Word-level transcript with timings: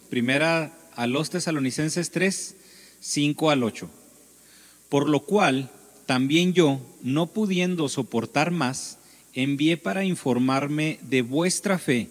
primera 0.00 0.76
a 0.94 1.06
los 1.06 1.30
tesalonicenses 1.30 2.10
3, 2.10 2.56
5 3.00 3.50
al 3.50 3.62
8. 3.62 3.90
Por 4.88 5.08
lo 5.08 5.20
cual, 5.20 5.70
también 6.06 6.52
yo, 6.52 6.80
no 7.02 7.26
pudiendo 7.26 7.88
soportar 7.88 8.50
más, 8.50 8.98
envié 9.34 9.76
para 9.76 10.04
informarme 10.04 10.98
de 11.02 11.22
vuestra 11.22 11.78
fe, 11.78 12.08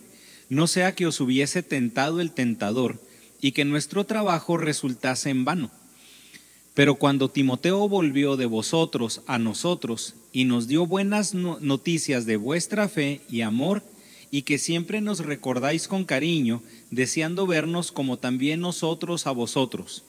no 0.50 0.68
sea 0.68 0.94
que 0.94 1.08
os 1.08 1.20
hubiese 1.20 1.64
tentado 1.64 2.22
el 2.22 2.32
tentador 2.32 3.02
y 3.42 3.52
que 3.52 3.66
nuestro 3.66 4.06
trabajo 4.06 4.58
resultase 4.58 5.30
en 5.30 5.46
vano. 5.46 5.72
Pero 6.76 6.96
cuando 6.96 7.30
Timoteo 7.30 7.88
volvió 7.88 8.36
de 8.36 8.46
vosotros 8.46 9.22
a 9.28 9.40
nosotros 9.40 10.16
y 10.34 10.44
nos 10.44 10.68
dio 10.68 10.86
buenas 10.86 11.34
noticias 11.34 12.26
de 12.26 12.38
vuestra 12.38 12.90
fe 12.90 13.22
y 13.30 13.42
amor, 13.42 13.82
y 14.36 14.42
que 14.42 14.58
siempre 14.58 15.00
nos 15.00 15.20
recordáis 15.20 15.88
con 15.88 16.04
cariño, 16.04 16.62
deseando 16.92 17.48
vernos 17.48 17.94
como 17.94 18.18
también 18.18 18.60
nosotros 18.60 19.28
a 19.28 19.32
vosotros. 19.32 20.04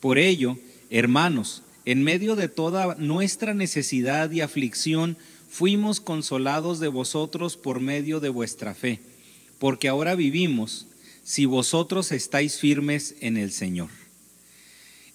Por 0.00 0.18
ello, 0.18 0.58
hermanos, 0.90 1.62
en 1.86 2.02
medio 2.02 2.36
de 2.36 2.48
toda 2.48 2.96
nuestra 2.96 3.54
necesidad 3.54 4.30
y 4.32 4.42
aflicción, 4.42 5.16
fuimos 5.48 5.98
consolados 5.98 6.78
de 6.78 6.88
vosotros 6.88 7.56
por 7.56 7.80
medio 7.80 8.20
de 8.20 8.28
vuestra 8.28 8.74
fe, 8.74 9.00
porque 9.58 9.88
ahora 9.88 10.14
vivimos 10.14 10.86
si 11.24 11.46
vosotros 11.46 12.12
estáis 12.12 12.58
firmes 12.58 13.14
en 13.22 13.38
el 13.38 13.50
Señor. 13.50 13.88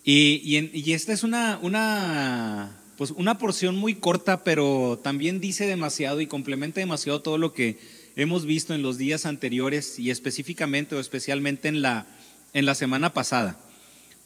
Y, 0.04 0.91
esta 0.91 1.13
es 1.13 1.22
una, 1.22 1.60
una, 1.62 2.82
pues 2.98 3.12
una 3.12 3.38
porción 3.38 3.76
muy 3.76 3.94
corta, 3.94 4.44
pero 4.44 5.00
también 5.04 5.40
dice 5.40 5.68
demasiado 5.68 6.20
y 6.20 6.26
complementa 6.26 6.80
demasiado 6.80 7.22
todo 7.22 7.38
lo 7.38 7.54
que 7.54 7.95
hemos 8.16 8.46
visto 8.46 8.74
en 8.74 8.82
los 8.82 8.98
días 8.98 9.26
anteriores 9.26 10.00
y 10.00 10.10
específicamente 10.10 10.96
o 10.96 11.00
especialmente 11.00 11.68
en 11.68 11.82
la, 11.82 12.08
en 12.54 12.66
la 12.66 12.76
semana 12.76 13.14
pasada. 13.14 13.60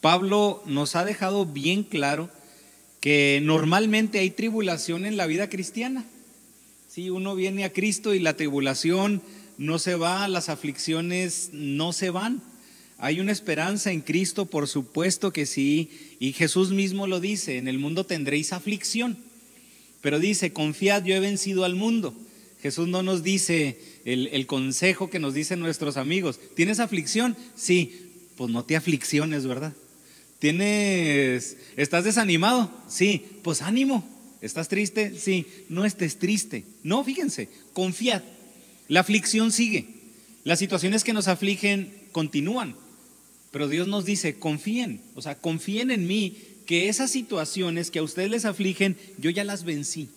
Pablo 0.00 0.62
nos 0.66 0.96
ha 0.96 1.04
dejado 1.04 1.44
bien 1.46 1.82
claro 1.82 2.30
que 3.00 3.40
normalmente 3.42 4.18
hay 4.18 4.30
tribulación 4.30 5.04
en 5.04 5.16
la 5.16 5.26
vida 5.26 5.48
cristiana. 5.48 6.04
Si 6.88 7.10
uno 7.10 7.34
viene 7.34 7.64
a 7.64 7.72
Cristo 7.72 8.14
y 8.14 8.18
la 8.18 8.36
tribulación 8.36 9.22
no 9.58 9.78
se 9.78 9.94
va, 9.94 10.26
las 10.28 10.48
aflicciones 10.48 11.50
no 11.52 11.92
se 11.92 12.10
van. 12.10 12.42
Hay 12.98 13.20
una 13.20 13.32
esperanza 13.32 13.92
en 13.92 14.02
Cristo, 14.02 14.46
por 14.46 14.68
supuesto 14.68 15.32
que 15.32 15.46
sí, 15.46 15.90
y 16.18 16.32
Jesús 16.32 16.70
mismo 16.70 17.06
lo 17.06 17.20
dice, 17.20 17.56
en 17.56 17.68
el 17.68 17.78
mundo 17.78 18.04
tendréis 18.04 18.52
aflicción, 18.52 19.16
pero 20.02 20.18
dice, 20.18 20.52
confiad, 20.52 21.04
yo 21.04 21.14
he 21.14 21.20
vencido 21.20 21.64
al 21.64 21.74
mundo. 21.74 22.14
Jesús 22.62 22.88
no 22.88 23.02
nos 23.02 23.22
dice 23.22 23.78
el, 24.04 24.28
el 24.28 24.46
consejo 24.46 25.10
que 25.10 25.18
nos 25.18 25.34
dicen 25.34 25.60
nuestros 25.60 25.96
amigos, 25.96 26.38
¿tienes 26.54 26.80
aflicción? 26.80 27.36
Sí, 27.56 28.10
pues 28.36 28.50
no 28.50 28.64
te 28.64 28.76
aflicciones, 28.76 29.46
¿verdad? 29.46 29.74
¿Tienes, 30.38 31.58
estás 31.76 32.04
desanimado? 32.04 32.72
Sí, 32.88 33.26
pues 33.42 33.60
ánimo. 33.60 34.08
¿Estás 34.40 34.68
triste? 34.68 35.18
Sí, 35.18 35.46
no 35.68 35.84
estés 35.84 36.18
triste. 36.18 36.64
No, 36.82 37.04
fíjense, 37.04 37.50
confiad. 37.74 38.22
La 38.88 39.00
aflicción 39.00 39.52
sigue. 39.52 39.86
Las 40.44 40.58
situaciones 40.58 41.04
que 41.04 41.12
nos 41.12 41.28
afligen 41.28 41.92
continúan. 42.12 42.74
Pero 43.50 43.68
Dios 43.68 43.86
nos 43.86 44.06
dice, 44.06 44.38
confíen, 44.38 45.02
o 45.14 45.22
sea, 45.22 45.34
confíen 45.34 45.90
en 45.90 46.06
mí, 46.06 46.38
que 46.66 46.88
esas 46.88 47.10
situaciones 47.10 47.90
que 47.90 47.98
a 47.98 48.02
ustedes 48.02 48.30
les 48.30 48.44
afligen, 48.44 48.96
yo 49.18 49.28
ya 49.28 49.44
las 49.44 49.64
vencí. 49.64 50.08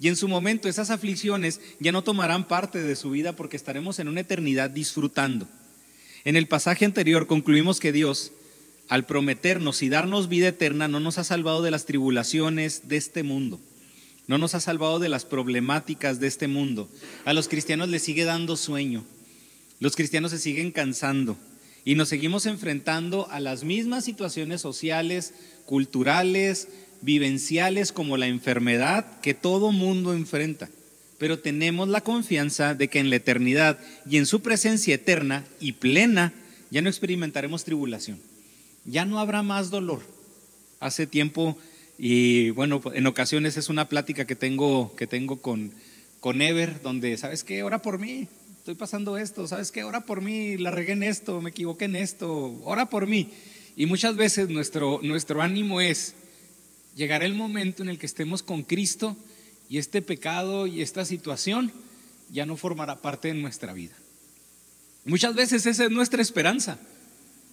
Y 0.00 0.08
en 0.08 0.16
su 0.16 0.26
momento 0.26 0.68
esas 0.68 0.90
aflicciones 0.90 1.60
ya 1.78 1.92
no 1.92 2.02
tomarán 2.02 2.48
parte 2.48 2.82
de 2.82 2.96
su 2.96 3.10
vida 3.10 3.36
porque 3.36 3.56
estaremos 3.56 3.98
en 3.98 4.08
una 4.08 4.20
eternidad 4.20 4.70
disfrutando. 4.70 5.46
En 6.24 6.36
el 6.36 6.48
pasaje 6.48 6.84
anterior 6.84 7.26
concluimos 7.26 7.80
que 7.80 7.92
Dios 7.92 8.32
al 8.90 9.06
prometernos 9.06 9.82
y 9.82 9.88
darnos 9.88 10.28
vida 10.28 10.48
eterna, 10.48 10.88
no 10.88 10.98
nos 10.98 11.16
ha 11.18 11.24
salvado 11.24 11.62
de 11.62 11.70
las 11.70 11.86
tribulaciones 11.86 12.88
de 12.88 12.96
este 12.96 13.22
mundo, 13.22 13.60
no 14.26 14.36
nos 14.36 14.56
ha 14.56 14.60
salvado 14.60 14.98
de 14.98 15.08
las 15.08 15.24
problemáticas 15.24 16.18
de 16.18 16.26
este 16.26 16.48
mundo. 16.48 16.90
A 17.24 17.32
los 17.32 17.46
cristianos 17.46 17.88
les 17.88 18.02
sigue 18.02 18.24
dando 18.24 18.56
sueño, 18.56 19.04
los 19.78 19.94
cristianos 19.94 20.32
se 20.32 20.40
siguen 20.40 20.72
cansando 20.72 21.38
y 21.84 21.94
nos 21.94 22.08
seguimos 22.08 22.46
enfrentando 22.46 23.30
a 23.30 23.38
las 23.38 23.62
mismas 23.62 24.04
situaciones 24.04 24.60
sociales, 24.60 25.34
culturales, 25.66 26.66
vivenciales 27.02 27.92
como 27.92 28.16
la 28.16 28.26
enfermedad 28.26 29.20
que 29.20 29.34
todo 29.34 29.72
mundo 29.72 30.12
enfrenta. 30.14 30.68
Pero 31.18 31.38
tenemos 31.38 31.88
la 31.88 32.00
confianza 32.00 32.74
de 32.74 32.88
que 32.88 32.98
en 32.98 33.10
la 33.10 33.16
eternidad 33.16 33.78
y 34.08 34.16
en 34.16 34.26
su 34.26 34.40
presencia 34.40 34.94
eterna 34.94 35.44
y 35.60 35.72
plena 35.72 36.32
ya 36.70 36.82
no 36.82 36.88
experimentaremos 36.88 37.64
tribulación 37.64 38.18
ya 38.84 39.04
no 39.04 39.18
habrá 39.18 39.42
más 39.42 39.70
dolor. 39.70 40.02
Hace 40.80 41.06
tiempo, 41.06 41.58
y 41.98 42.50
bueno, 42.50 42.80
en 42.94 43.06
ocasiones 43.06 43.56
es 43.56 43.68
una 43.68 43.88
plática 43.88 44.24
que 44.24 44.36
tengo, 44.36 44.94
que 44.96 45.06
tengo 45.06 45.40
con, 45.42 45.72
con 46.20 46.40
Ever, 46.40 46.80
donde, 46.82 47.16
¿sabes 47.16 47.44
qué? 47.44 47.62
Ora 47.62 47.82
por 47.82 47.98
mí, 47.98 48.28
estoy 48.58 48.74
pasando 48.74 49.18
esto, 49.18 49.46
¿sabes 49.46 49.72
qué? 49.72 49.84
Ora 49.84 50.00
por 50.00 50.22
mí, 50.22 50.56
la 50.56 50.70
regué 50.70 50.92
en 50.92 51.02
esto, 51.02 51.40
me 51.40 51.50
equivoqué 51.50 51.84
en 51.84 51.96
esto, 51.96 52.58
ora 52.64 52.86
por 52.88 53.06
mí. 53.06 53.30
Y 53.76 53.86
muchas 53.86 54.16
veces 54.16 54.48
nuestro, 54.48 55.00
nuestro 55.02 55.42
ánimo 55.42 55.80
es, 55.80 56.14
llegar 57.00 57.22
el 57.22 57.32
momento 57.32 57.82
en 57.82 57.88
el 57.88 57.98
que 57.98 58.04
estemos 58.04 58.42
con 58.42 58.62
Cristo 58.62 59.16
y 59.70 59.78
este 59.78 60.02
pecado 60.02 60.66
y 60.66 60.82
esta 60.82 61.06
situación 61.06 61.72
ya 62.30 62.44
no 62.44 62.58
formará 62.58 63.00
parte 63.00 63.28
de 63.28 63.34
nuestra 63.34 63.72
vida. 63.72 63.94
Muchas 65.06 65.34
veces 65.34 65.64
esa 65.64 65.84
es 65.84 65.90
nuestra 65.90 66.20
esperanza. 66.20 66.78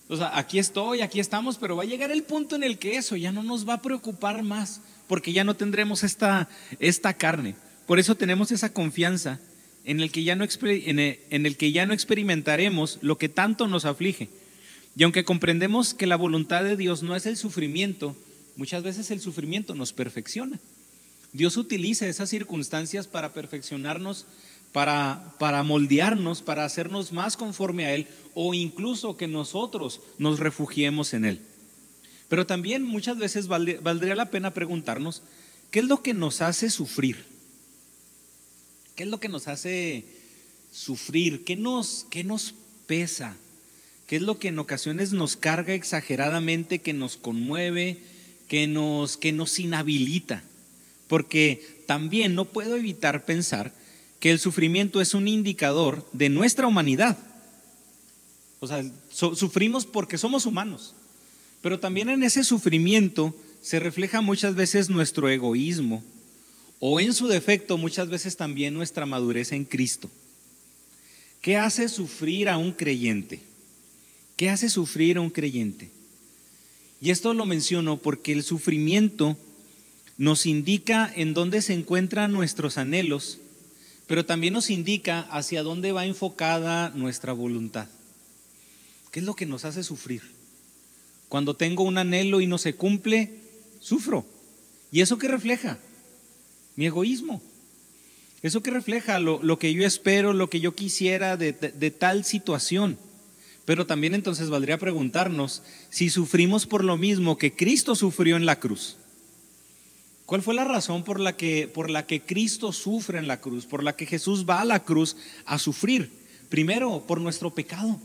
O 0.10 0.18
sea, 0.18 0.38
aquí 0.38 0.60
estoy, 0.60 1.00
aquí 1.00 1.22
estamos, 1.22 1.58
pero 1.58 1.78
va 1.78 1.84
a 1.84 1.86
llegar 1.86 2.12
el 2.12 2.24
punto 2.24 2.58
en 2.58 2.64
el 2.64 2.78
que 2.78 2.98
eso 2.98 3.16
ya 3.16 3.32
no 3.32 3.42
nos 3.42 3.68
va 3.68 3.76
a 3.76 3.82
preocupar 3.82 4.44
más, 4.44 4.82
porque 5.08 5.32
ya 5.32 5.46
no 5.46 5.56
tendremos 5.56 6.04
esta, 6.04 6.50
esta 6.80 7.14
carne. 7.14 7.56
Por 7.86 8.00
eso 8.00 8.16
tenemos 8.16 8.52
esa 8.52 8.74
confianza 8.74 9.40
en 9.86 10.02
el, 10.02 10.12
que 10.12 10.26
ya 10.26 10.36
no, 10.36 10.44
en 10.44 11.46
el 11.46 11.56
que 11.56 11.72
ya 11.72 11.86
no 11.86 11.94
experimentaremos 11.94 13.00
lo 13.02 13.18
que 13.18 13.30
tanto 13.30 13.68
nos 13.68 13.86
aflige. 13.86 14.28
Y 14.98 15.04
aunque 15.04 15.24
comprendemos 15.24 15.94
que 15.94 16.06
la 16.06 16.18
voluntad 16.18 16.66
de 16.66 16.76
Dios 16.76 17.02
no 17.02 17.16
es 17.16 17.26
el 17.26 17.38
sufrimiento, 17.38 18.18
muchas 18.58 18.84
veces 18.84 19.10
el 19.12 19.22
sufrimiento 19.22 19.74
nos 19.74 19.94
perfecciona. 19.94 20.60
Dios 21.32 21.56
utiliza 21.56 22.08
esas 22.08 22.30
circunstancias 22.30 23.08
para 23.08 23.34
perfeccionarnos 23.34 24.26
para, 24.72 25.34
para 25.40 25.64
moldearnos, 25.64 26.42
para 26.42 26.66
hacernos 26.66 27.12
más 27.12 27.38
conforme 27.38 27.86
a 27.86 27.96
Él 27.96 28.08
o 28.34 28.54
incluso 28.54 29.18
que 29.18 29.28
nosotros 29.28 30.02
nos 30.18 30.40
refugiemos 30.40 31.14
en 31.14 31.26
Él. 31.26 31.42
Pero 32.30 32.46
también 32.46 32.84
muchas 32.84 33.18
veces 33.18 33.48
valdría 33.48 34.16
la 34.16 34.30
pena 34.30 34.54
preguntarnos, 34.54 35.24
¿qué 35.72 35.80
es 35.80 35.86
lo 35.86 36.04
que 36.04 36.14
nos 36.14 36.42
hace 36.42 36.70
sufrir? 36.70 37.26
¿Qué 38.96 39.04
es 39.04 39.10
lo 39.10 39.20
que 39.20 39.30
nos 39.30 39.48
hace 39.48 40.06
sufrir? 40.72 41.46
¿Qué 41.46 41.56
nos, 41.56 42.06
qué 42.10 42.24
nos 42.24 42.54
pesa? 42.86 43.38
¿Qué 44.08 44.18
es 44.18 44.22
lo 44.22 44.40
que 44.40 44.50
en 44.50 44.60
ocasiones 44.60 45.14
nos 45.14 45.38
carga 45.38 45.74
exageradamente, 45.74 46.80
que 46.80 46.94
nos 46.94 47.18
conmueve, 47.18 48.02
que 48.48 48.68
nos, 48.68 49.18
que 49.18 49.32
nos 49.32 49.60
inhabilita? 49.60 50.44
Porque 51.08 51.78
también 51.86 52.36
no 52.36 52.46
puedo 52.46 52.76
evitar 52.76 53.26
pensar 53.26 53.74
que 54.20 54.32
el 54.32 54.40
sufrimiento 54.40 55.02
es 55.02 55.14
un 55.14 55.28
indicador 55.28 56.08
de 56.14 56.30
nuestra 56.30 56.68
humanidad. 56.68 57.18
O 58.60 58.68
sea, 58.68 58.84
sufrimos 59.10 59.86
porque 59.86 60.18
somos 60.18 60.46
humanos, 60.46 60.96
pero 61.62 61.80
también 61.80 62.10
en 62.10 62.24
ese 62.24 62.44
sufrimiento 62.44 63.36
se 63.62 63.80
refleja 63.80 64.22
muchas 64.22 64.56
veces 64.56 64.90
nuestro 64.90 65.30
egoísmo 65.30 66.04
o 66.80 67.00
en 67.00 67.14
su 67.14 67.28
defecto 67.28 67.78
muchas 67.78 68.10
veces 68.10 68.38
también 68.38 68.74
nuestra 68.74 69.06
madurez 69.06 69.52
en 69.52 69.66
Cristo. 69.66 70.10
¿Qué 71.42 71.58
hace 71.58 71.88
sufrir 71.90 72.50
a 72.50 72.58
un 72.58 72.72
creyente? 72.72 73.42
¿Qué 74.36 74.50
hace 74.50 74.70
sufrir 74.70 75.18
a 75.18 75.22
un 75.22 75.30
creyente? 75.30 75.90
Y 77.00 77.12
esto 77.12 77.34
lo 77.34 77.46
menciono 77.46 77.98
porque 77.98 78.32
el 78.32 78.44
sufrimiento 78.44 79.38
nos 80.18 80.46
indica 80.46 81.12
en 81.16 81.34
dónde 81.34 81.62
se 81.62 81.74
encuentran 81.74 82.32
nuestros 82.32 82.78
anhelos 82.78 83.40
pero 84.08 84.26
también 84.26 84.54
nos 84.54 84.70
indica 84.70 85.20
hacia 85.20 85.64
dónde 85.64 85.92
va 85.92 86.06
enfocada 86.06 86.90
nuestra 86.90 87.34
voluntad. 87.34 87.90
¿Qué 89.12 89.20
es 89.20 89.26
lo 89.26 89.36
que 89.36 89.46
nos 89.46 89.66
hace 89.66 89.84
sufrir? 89.84 90.22
Cuando 91.28 91.56
tengo 91.56 91.84
un 91.84 91.98
anhelo 91.98 92.40
y 92.40 92.48
no 92.48 92.58
se 92.58 92.74
cumple, 92.74 93.34
sufro. 93.82 94.26
¿Y 94.94 95.02
eso 95.02 95.18
qué 95.18 95.28
refleja? 95.28 95.78
Mi 96.78 96.86
egoísmo. 96.86 97.42
Eso 98.42 98.64
que 98.64 98.72
refleja 98.72 99.20
lo, 99.20 99.60
que 99.60 99.74
yo 99.74 99.86
espero, 99.86 100.32
lo 100.32 100.50
que 100.50 100.62
yo 100.62 100.74
quisiera 100.74 101.36
de 101.36 101.92
tal 101.92 102.24
situación. 102.24 102.98
Pero 103.68 103.86
también 103.86 104.16
entonces 104.16 104.50
valdría 104.50 104.78
preguntarnos 104.78 105.62
si 105.90 106.10
sufrimos 106.10 106.66
por 106.66 106.86
lo 106.86 106.96
mismo 106.96 107.38
que 107.38 107.54
Cristo 107.54 107.96
sufrió 107.96 108.38
en 108.38 108.46
la 108.46 108.62
cruz. 108.62 108.96
¿Cuál 110.26 110.42
fue 110.42 110.54
la 110.54 110.64
razón 110.64 111.04
por 111.04 111.20
la, 111.20 111.36
que, 111.36 111.68
por 111.68 111.90
la 111.90 112.06
que 112.06 112.22
Cristo 112.22 112.72
sufre 112.72 113.20
en 113.20 113.28
la 113.28 113.42
cruz, 113.42 113.66
por 113.66 113.84
la 113.84 113.94
que 113.94 114.06
Jesús 114.06 114.46
va 114.50 114.62
a 114.62 114.66
la 114.66 114.86
cruz 114.86 115.18
a 115.46 115.60
sufrir? 115.60 116.10
Primero, 116.48 117.04
por 117.06 117.20
nuestro 117.20 117.54
pecado. 117.54 118.00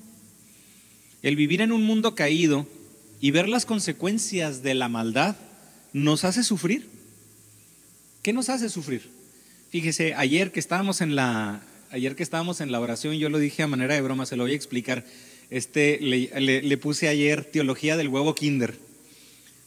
el 1.23 1.37
vivir 1.37 1.61
en 1.61 1.71
un 1.71 1.85
mundo 1.85 2.17
caído 2.17 2.67
y 3.21 3.31
ver 3.31 3.49
las 3.49 3.65
consecuencias 3.65 4.65
de 4.65 4.75
la 4.75 4.89
maldad 4.89 5.37
nos 5.93 6.25
hace 6.25 6.43
sufrir. 6.43 6.89
¿Qué 8.25 8.33
nos 8.33 8.49
hace 8.49 8.69
sufrir? 8.69 9.09
Fíjese, 9.71 10.15
ayer 10.15 10.51
que 10.51 10.59
estábamos 10.59 11.01
en 11.01 11.15
la, 11.15 11.63
ayer 11.93 12.17
que 12.17 12.25
estábamos 12.25 12.61
en 12.61 12.73
la 12.73 12.81
oración, 12.81 13.15
yo 13.15 13.29
lo 13.29 13.39
dije 13.39 13.63
a 13.63 13.69
manera 13.69 13.95
de 13.95 14.01
broma, 14.01 14.27
se 14.27 14.35
lo 14.35 14.43
voy 14.43 14.55
a 14.55 14.57
explicar. 14.57 15.05
Este, 15.53 15.99
le, 16.01 16.77
puse 16.79 17.09
ayer 17.09 17.45
teología 17.45 17.99
del 17.99 18.09
huevo 18.09 18.35
kinder, 18.35 18.75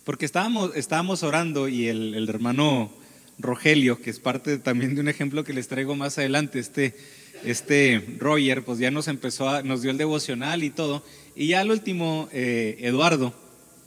porque 0.04 0.26
estábamos, 0.26 0.76
estábamos 0.76 1.22
orando 1.22 1.68
y 1.68 1.86
el, 1.86 2.16
el 2.16 2.28
hermano 2.28 2.92
Rogelio, 3.38 4.02
que 4.02 4.10
es 4.10 4.20
parte 4.20 4.58
también 4.58 4.96
de 4.96 5.02
un 5.02 5.10
ejemplo 5.10 5.44
que 5.44 5.54
les 5.54 5.68
traigo 5.68 5.96
más 5.96 6.18
adelante, 6.18 6.58
este, 6.58 6.96
este 7.44 8.04
Roger, 8.18 8.66
pues 8.66 8.80
ya 8.80 8.90
nos 8.90 9.08
empezó, 9.08 9.48
a, 9.48 9.62
nos 9.62 9.84
dio 9.84 9.92
el 9.92 10.00
devocional 10.00 10.64
y 10.64 10.72
todo, 10.72 11.06
y 11.36 11.50
ya 11.50 11.60
al 11.60 11.70
último, 11.70 12.30
eh, 12.34 12.78
Eduardo 12.80 13.36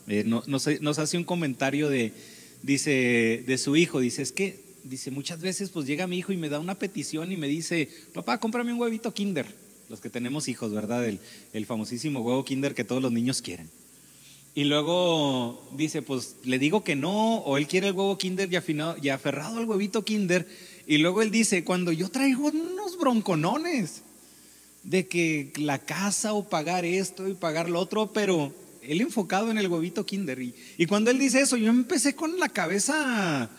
eh, 0.06 0.22
nos, 0.22 0.98
hace 1.00 1.18
un 1.18 1.24
comentario 1.24 1.88
de, 1.88 2.12
dice, 2.62 3.42
de 3.44 3.58
su 3.58 3.74
hijo, 3.74 3.98
dice, 3.98 4.22
es 4.22 4.30
que, 4.30 4.60
dice, 4.84 5.10
muchas 5.10 5.40
veces 5.40 5.70
pues 5.70 5.84
llega 5.84 6.06
mi 6.06 6.18
hijo 6.18 6.32
y 6.32 6.36
me 6.36 6.48
da 6.48 6.60
una 6.60 6.78
petición 6.78 7.32
y 7.32 7.36
me 7.36 7.48
dice, 7.48 7.88
papá, 8.14 8.38
cómprame 8.38 8.72
un 8.72 8.78
huevito 8.78 9.12
kinder, 9.12 9.46
los 9.88 10.00
que 10.00 10.10
tenemos 10.10 10.48
hijos, 10.48 10.72
¿verdad? 10.72 11.06
El, 11.06 11.20
el 11.52 11.66
famosísimo 11.66 12.20
huevo 12.20 12.44
kinder 12.44 12.74
que 12.74 12.84
todos 12.84 13.02
los 13.02 13.12
niños 13.12 13.42
quieren. 13.42 13.68
Y 14.54 14.64
luego 14.64 15.68
dice, 15.76 16.02
pues 16.02 16.36
le 16.42 16.58
digo 16.58 16.82
que 16.82 16.96
no, 16.96 17.36
o 17.36 17.58
él 17.58 17.68
quiere 17.68 17.88
el 17.88 17.92
huevo 17.94 18.18
kinder 18.18 18.52
y, 18.52 18.56
afinado, 18.56 18.96
y 19.00 19.08
aferrado 19.10 19.58
al 19.58 19.66
huevito 19.66 20.04
kinder. 20.04 20.48
Y 20.86 20.98
luego 20.98 21.22
él 21.22 21.30
dice, 21.30 21.62
cuando 21.62 21.92
yo 21.92 22.08
traigo 22.08 22.48
unos 22.48 22.98
bronconones 22.98 24.02
de 24.82 25.06
que 25.06 25.52
la 25.56 25.78
casa 25.78 26.32
o 26.32 26.48
pagar 26.48 26.84
esto 26.84 27.28
y 27.28 27.34
pagar 27.34 27.68
lo 27.68 27.78
otro, 27.78 28.12
pero 28.12 28.52
él 28.82 29.00
enfocado 29.00 29.50
en 29.50 29.58
el 29.58 29.68
huevito 29.68 30.04
kinder. 30.06 30.40
Y, 30.40 30.86
cuando 30.86 31.10
él 31.10 31.18
dice 31.18 31.40
eso, 31.40 31.56
yo 31.56 31.68
empecé 31.68 32.14
con 32.14 32.38
la 32.40 32.48
cabeza 32.48 33.50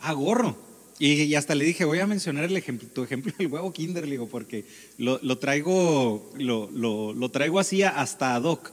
a 0.00 0.12
gorro. 0.12 0.65
Y, 0.98 1.34
hasta 1.34 1.54
le 1.54 1.64
dije, 1.64 1.84
voy 1.84 1.98
a 1.98 2.06
mencionar 2.06 2.44
el 2.44 2.62
tu 2.92 3.02
ejemplo 3.02 3.32
del 3.38 3.48
huevo 3.48 3.72
kinder, 3.72 4.04
le 4.04 4.12
digo, 4.12 4.28
porque 4.28 4.64
lo, 4.96 5.38
traigo, 5.38 6.32
lo, 6.38 6.70
lo, 6.70 7.28
traigo 7.30 7.60
así 7.60 7.82
hasta 7.82 8.34
ad 8.34 8.44
hoc. 8.44 8.72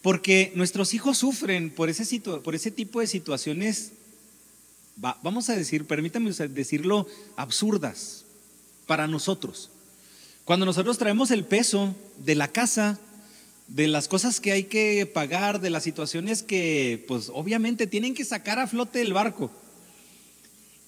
Porque 0.00 0.52
nuestros 0.54 0.94
hijos 0.94 1.18
sufren 1.18 1.70
por 1.70 1.90
ese, 1.90 2.20
por 2.20 2.54
ese 2.54 2.70
tipo 2.70 3.00
de 3.00 3.06
situaciones, 3.06 3.92
vamos 4.96 5.50
a 5.50 5.56
decir, 5.56 5.84
permítame 5.84 6.30
decirlo, 6.30 7.06
absurdas 7.36 8.24
para 8.86 9.06
nosotros. 9.06 9.70
Cuando 10.46 10.64
nosotros 10.64 10.96
traemos 10.96 11.30
el 11.30 11.44
peso 11.44 11.94
de 12.24 12.34
la 12.34 12.48
casa, 12.48 12.98
de 13.68 13.86
las 13.86 14.08
cosas 14.08 14.40
que 14.40 14.52
hay 14.52 14.64
que 14.64 15.06
pagar, 15.06 15.60
de 15.60 15.70
las 15.70 15.84
situaciones 15.84 16.42
que, 16.42 17.04
pues 17.06 17.30
obviamente 17.32 17.86
tienen 17.86 18.14
que 18.14 18.24
sacar 18.24 18.58
a 18.58 18.66
flote 18.66 19.02
el 19.02 19.12
barco. 19.12 19.50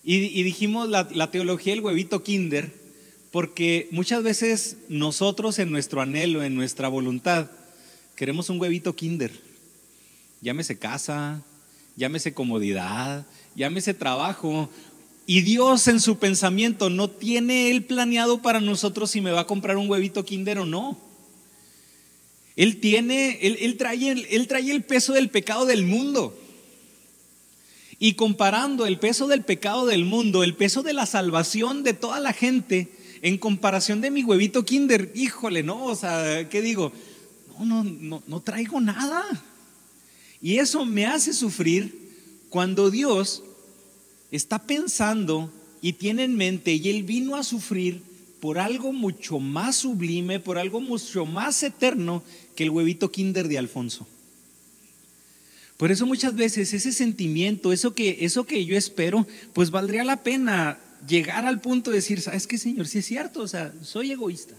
Y, 0.05 0.43
dijimos 0.43 0.89
la, 0.89 1.31
teología 1.31 1.75
del 1.75 1.85
huevito 1.85 2.23
kinder, 2.23 2.73
porque 3.31 3.89
muchas 3.91 4.23
veces 4.23 4.77
nosotros 4.89 5.59
en 5.59 5.71
nuestro 5.71 6.01
anhelo, 6.01 6.43
en 6.43 6.55
nuestra 6.55 6.89
voluntad, 6.89 7.49
Queremos 8.17 8.51
un 8.51 8.61
huevito 8.61 8.95
kinder. 8.95 9.33
Llámese 10.41 10.79
casa, 10.79 11.43
llámese 11.97 12.35
comodidad, 12.35 13.27
llámese 13.55 13.95
trabajo. 13.95 14.69
Y 15.27 15.41
Dios 15.41 15.89
en 15.89 16.01
su 16.01 16.19
pensamiento 16.19 16.91
no 16.91 17.09
tiene 17.09 17.71
Él 17.71 17.85
planeado 17.85 18.43
para 18.43 18.61
nosotros 18.61 19.11
si 19.11 19.21
me 19.21 19.31
va 19.31 19.41
a 19.41 19.47
comprar 19.47 19.77
un 19.77 19.89
huevito 19.89 20.25
kinder 20.25 20.59
o 20.59 20.67
no. 20.67 20.99
Él 22.55 22.81
tiene, 22.81 23.39
él 23.41 23.77
trae 23.79 24.71
el 24.71 24.83
peso 24.85 25.15
del 25.15 25.31
pecado 25.31 25.65
del 25.65 25.85
mundo. 25.87 26.39
Y 28.05 28.15
comparando 28.15 28.85
el 28.85 28.99
peso 28.99 29.29
del 29.29 29.45
pecado 29.45 29.87
del 29.87 30.05
mundo, 30.05 30.43
el 30.43 30.57
peso 30.57 30.83
de 30.83 30.93
la 30.93 31.07
salvación 31.07 31.85
de 31.85 31.95
toda 31.95 32.19
la 32.19 32.33
gente, 32.33 32.91
en 33.23 33.39
comparación 33.39 34.01
de 34.01 34.11
mi 34.11 34.25
huevito 34.25 34.65
kinder, 34.65 35.13
híjole, 35.15 35.63
no, 35.63 35.85
o 35.85 35.95
sea, 35.95 36.49
¿qué 36.49 36.63
digo? 36.63 36.91
no, 37.61 37.85
no, 37.85 38.21
no, 38.27 38.41
traigo 38.41 38.81
nada. 38.81 39.23
Y 40.41 40.59
eso 40.59 40.85
me 40.85 41.07
hace 41.07 41.33
sufrir 41.33 41.97
cuando 42.49 42.91
Dios 42.91 43.45
está 44.33 44.59
pensando 44.59 45.53
y 45.81 45.93
tiene 45.93 46.25
en 46.25 46.35
mente 46.35 46.73
y 46.73 46.89
Él 46.89 47.05
vino 47.05 47.37
a 47.37 47.45
sufrir 47.45 48.03
por 48.41 48.59
algo 48.59 48.93
mucho 48.93 49.39
más 49.39 49.77
sublime, 49.77 50.41
por 50.41 50.59
algo 50.59 50.81
mucho 50.81 51.25
más 51.25 51.63
eterno 51.63 52.25
que 52.57 52.65
el 52.65 52.71
huevito 52.71 53.13
kinder 53.13 53.47
de 53.47 53.59
Alfonso. 53.59 54.09
Por 55.83 55.91
eso 55.91 56.07
muchas 56.07 56.37
veces 56.37 56.73
ese 56.75 56.93
sentimiento, 56.93 57.73
eso 57.73 57.93
que, 57.93 58.19
eso 58.21 58.45
que 58.45 58.65
yo 58.65 58.77
espero, 58.77 59.27
pues 59.53 59.73
valdría 59.73 60.05
la 60.05 60.23
pena 60.23 60.79
llegar 61.09 61.45
al 61.45 61.61
punto 61.61 61.91
de 61.91 61.97
decir, 61.97 62.21
¿sabes 62.21 62.47
qué, 62.47 62.57
Señor? 62.57 62.87
Si 62.87 62.99
es 62.99 63.07
cierto, 63.07 63.41
o 63.41 63.49
sea, 63.49 63.75
soy 63.83 64.13
egoísta. 64.13 64.55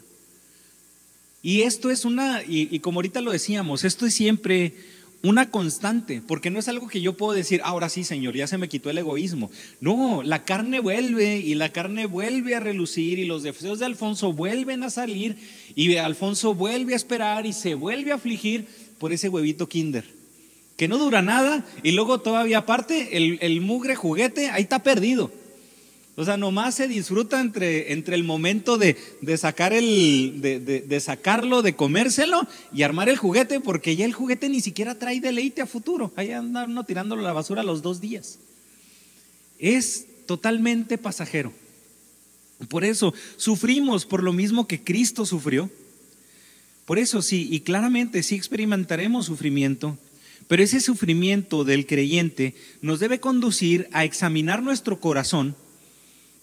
Y 1.41 1.61
esto 1.61 1.89
es 1.89 2.03
una, 2.03 2.43
y, 2.45 2.77
como 2.79 2.97
ahorita 2.97 3.21
lo 3.21 3.31
decíamos, 3.31 3.85
esto 3.85 4.05
es 4.05 4.13
siempre 4.13 4.73
una 5.21 5.49
constante, 5.49 6.21
porque 6.27 6.49
no 6.49 6.59
es 6.59 6.67
algo 6.67 6.89
que 6.89 6.99
yo 6.99 7.15
puedo 7.15 7.31
decir, 7.31 7.61
ahora 7.63 7.87
sí, 7.87 8.03
Señor, 8.03 8.35
ya 8.35 8.45
se 8.45 8.57
me 8.57 8.67
quitó 8.67 8.89
el 8.89 8.97
egoísmo. 8.97 9.49
No, 9.79 10.23
la 10.23 10.43
carne 10.43 10.81
vuelve 10.81 11.37
y 11.37 11.55
la 11.55 11.71
carne 11.71 12.05
vuelve 12.05 12.55
a 12.55 12.59
relucir 12.59 13.17
y 13.17 13.25
los 13.25 13.43
deseos 13.43 13.79
de 13.79 13.85
Alfonso 13.85 14.33
vuelven 14.33 14.83
a 14.83 14.89
salir 14.89 15.37
y 15.73 15.95
Alfonso 15.95 16.53
vuelve 16.53 16.91
a 16.91 16.97
esperar 16.97 17.45
y 17.45 17.53
se 17.53 17.75
vuelve 17.75 18.11
a 18.11 18.15
afligir 18.15 18.67
por 18.99 19.13
ese 19.13 19.29
huevito 19.29 19.69
kinder, 19.69 20.03
no 20.87 20.97
dura 20.97 21.21
nada 21.21 21.65
y 21.83 21.91
luego 21.91 22.19
todavía 22.19 22.59
aparte 22.59 23.17
el, 23.17 23.61
mugre 23.61 23.95
juguete 23.95 24.49
ahí 24.49 24.63
está 24.63 24.79
perdido. 24.79 25.31
O 26.15 26.25
sea, 26.25 26.37
nomás 26.37 26.75
se 26.75 26.87
disfruta 26.87 27.41
entre, 27.41 27.91
entre 27.91 28.13
el 28.15 28.23
momento 28.23 28.77
de, 28.77 28.95
sacar 29.35 29.73
el, 29.73 30.41
de, 30.41 30.99
sacarlo, 30.99 31.63
de 31.63 31.75
comérselo 31.75 32.47
y 32.71 32.83
armar 32.83 33.09
el 33.09 33.17
juguete, 33.17 33.59
porque 33.59 33.95
ya 33.95 34.05
el 34.05 34.13
juguete 34.13 34.47
ni 34.47 34.61
siquiera 34.61 34.99
trae 34.99 35.19
deleite 35.19 35.61
a 35.61 35.65
futuro. 35.65 36.13
Ahí 36.15 36.31
anda 36.31 36.65
uno 36.65 36.83
tirándolo 36.83 37.21
a 37.21 37.25
la 37.25 37.33
basura 37.33 37.63
los 37.63 37.81
dos 37.81 37.99
días. 37.99 38.37
Es 39.57 40.05
totalmente 40.27 40.99
pasajero. 40.99 41.51
Por 42.69 42.83
eso 42.83 43.13
sufrimos 43.37 44.05
por 44.05 44.21
lo 44.21 44.33
mismo 44.33 44.67
que 44.67 44.83
Cristo 44.83 45.25
sufrió. 45.25 45.71
Por 46.85 46.99
eso 46.99 47.21
sí, 47.21 47.47
y 47.49 47.61
claramente 47.61 48.23
sí 48.23 48.35
experimentaremos 48.35 49.25
sufrimiento, 49.25 49.97
pero 50.47 50.63
ese 50.63 50.79
sufrimiento 50.79 51.63
del 51.63 51.85
creyente 51.85 52.55
nos 52.81 52.99
debe 52.99 53.19
conducir 53.19 53.87
a 53.91 54.03
examinar 54.03 54.61
nuestro 54.61 54.99
corazón 54.99 55.55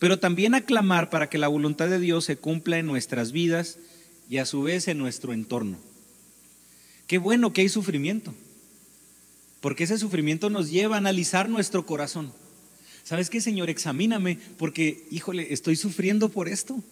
pero 0.00 0.18
también 0.18 0.54
aclamar 0.54 1.10
para 1.10 1.28
que 1.28 1.38
la 1.38 1.46
voluntad 1.46 1.88
de 1.88 2.00
Dios 2.00 2.24
se 2.24 2.36
cumpla 2.36 2.78
en 2.78 2.86
nuestras 2.86 3.32
vidas 3.32 3.78
y 4.30 4.38
a 4.38 4.46
su 4.46 4.62
vez 4.62 4.88
en 4.88 4.96
nuestro 4.96 5.34
entorno. 5.34 5.76
Qué 7.06 7.18
bueno 7.18 7.52
que 7.52 7.60
hay 7.60 7.68
sufrimiento, 7.68 8.34
porque 9.60 9.84
ese 9.84 9.98
sufrimiento 9.98 10.48
nos 10.48 10.70
lleva 10.70 10.94
a 10.94 10.98
analizar 10.98 11.50
nuestro 11.50 11.84
corazón. 11.84 12.32
¿Sabes 13.04 13.28
qué, 13.28 13.42
Señor? 13.42 13.68
Examíname, 13.68 14.38
porque, 14.56 15.06
híjole, 15.10 15.52
estoy 15.52 15.76
sufriendo 15.76 16.30
por 16.30 16.48
esto. 16.48 16.82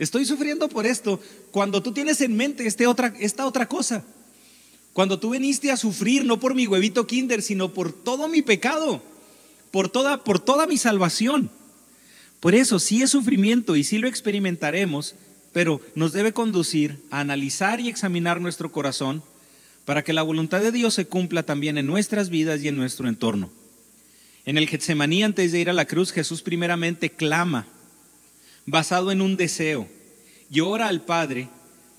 Estoy 0.00 0.24
sufriendo 0.24 0.68
por 0.68 0.84
esto. 0.84 1.20
Cuando 1.52 1.80
tú 1.80 1.92
tienes 1.92 2.20
en 2.20 2.36
mente 2.36 2.66
este 2.66 2.88
otra, 2.88 3.14
esta 3.20 3.46
otra 3.46 3.68
cosa, 3.68 4.04
cuando 4.96 5.18
tú 5.18 5.28
viniste 5.28 5.70
a 5.70 5.76
sufrir 5.76 6.24
no 6.24 6.40
por 6.40 6.54
mi 6.54 6.66
huevito 6.66 7.06
kinder, 7.06 7.42
sino 7.42 7.74
por 7.74 7.92
todo 7.92 8.28
mi 8.28 8.40
pecado, 8.40 9.02
por 9.70 9.90
toda, 9.90 10.24
por 10.24 10.38
toda 10.38 10.66
mi 10.66 10.78
salvación. 10.78 11.50
Por 12.40 12.54
eso 12.54 12.78
sí 12.78 13.02
es 13.02 13.10
sufrimiento 13.10 13.76
y 13.76 13.84
sí 13.84 13.98
lo 13.98 14.08
experimentaremos, 14.08 15.14
pero 15.52 15.82
nos 15.94 16.14
debe 16.14 16.32
conducir 16.32 16.98
a 17.10 17.20
analizar 17.20 17.78
y 17.78 17.90
examinar 17.90 18.40
nuestro 18.40 18.72
corazón 18.72 19.22
para 19.84 20.02
que 20.02 20.14
la 20.14 20.22
voluntad 20.22 20.62
de 20.62 20.72
Dios 20.72 20.94
se 20.94 21.06
cumpla 21.06 21.42
también 21.42 21.76
en 21.76 21.86
nuestras 21.86 22.30
vidas 22.30 22.62
y 22.62 22.68
en 22.68 22.76
nuestro 22.78 23.06
entorno. 23.06 23.50
En 24.46 24.56
el 24.56 24.66
Getsemaní, 24.66 25.24
antes 25.24 25.52
de 25.52 25.60
ir 25.60 25.68
a 25.68 25.74
la 25.74 25.84
cruz, 25.84 26.10
Jesús 26.10 26.40
primeramente 26.40 27.10
clama, 27.10 27.66
basado 28.64 29.12
en 29.12 29.20
un 29.20 29.36
deseo, 29.36 29.88
y 30.50 30.60
ora 30.60 30.88
al 30.88 31.04
Padre 31.04 31.50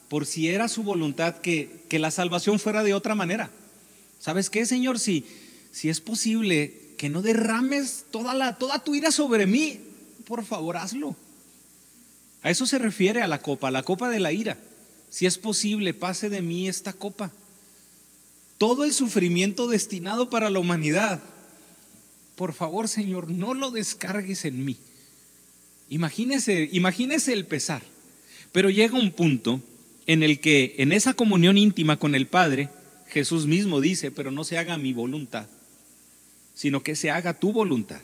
por 0.10 0.26
si 0.26 0.48
era 0.50 0.68
su 0.68 0.84
voluntad 0.84 1.38
que, 1.38 1.82
que 1.90 2.00
la 2.00 2.12
salvación 2.12 2.60
fuera 2.60 2.84
de 2.84 2.94
otra 2.94 3.16
manera. 3.16 3.50
¿Sabes 4.20 4.50
qué, 4.50 4.66
Señor? 4.66 5.00
Si, 5.00 5.26
si 5.72 5.90
es 5.90 6.02
posible 6.02 6.74
que 6.98 7.10
no 7.10 7.22
derrames 7.22 8.06
toda, 8.12 8.34
la, 8.34 8.58
toda 8.58 8.84
tu 8.84 8.96
ira 8.96 9.12
sobre 9.12 9.46
mí, 9.46 9.80
por 10.26 10.44
favor, 10.46 10.78
hazlo. 10.78 11.16
A 12.42 12.50
eso 12.50 12.66
se 12.66 12.80
refiere 12.80 13.22
a 13.22 13.28
la 13.28 13.42
copa, 13.42 13.72
la 13.72 13.84
copa 13.84 14.10
de 14.10 14.20
la 14.20 14.32
ira. 14.32 14.58
Si 15.10 15.26
es 15.26 15.38
posible, 15.38 15.94
pase 15.94 16.30
de 16.30 16.42
mí 16.42 16.68
esta 16.68 16.94
copa. 16.94 17.32
Todo 18.58 18.84
el 18.84 18.94
sufrimiento 18.94 19.68
destinado 19.68 20.30
para 20.30 20.50
la 20.50 20.60
humanidad, 20.60 21.22
por 22.36 22.54
favor, 22.54 22.88
Señor, 22.88 23.30
no 23.30 23.54
lo 23.54 23.72
descargues 23.72 24.46
en 24.46 24.66
mí. 24.66 24.78
Imagínese, 25.90 26.70
imagínese 26.72 27.34
el 27.34 27.46
pesar. 27.46 27.84
Pero 28.52 28.70
llega 28.70 28.98
un 28.98 29.12
punto 29.12 29.62
en 30.08 30.24
el 30.24 30.40
que 30.40 30.76
en 30.78 30.94
esa 30.94 31.14
comunión 31.14 31.58
íntima 31.58 31.98
con 31.98 32.16
el 32.16 32.28
Padre, 32.28 32.70
Jesús 33.08 33.46
mismo 33.46 33.82
dice, 33.82 34.10
pero 34.10 34.32
no 34.32 34.44
se 34.44 34.58
haga 34.58 34.78
mi 34.78 34.94
voluntad, 34.94 35.48
sino 36.56 36.82
que 36.82 36.96
se 36.96 37.12
haga 37.12 37.40
tu 37.40 37.52
voluntad. 37.52 38.02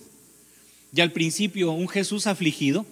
Y 0.94 1.02
al 1.02 1.14
principio 1.14 1.72
un 1.72 1.88
Jesús 1.88 2.28
afligido, 2.28 2.86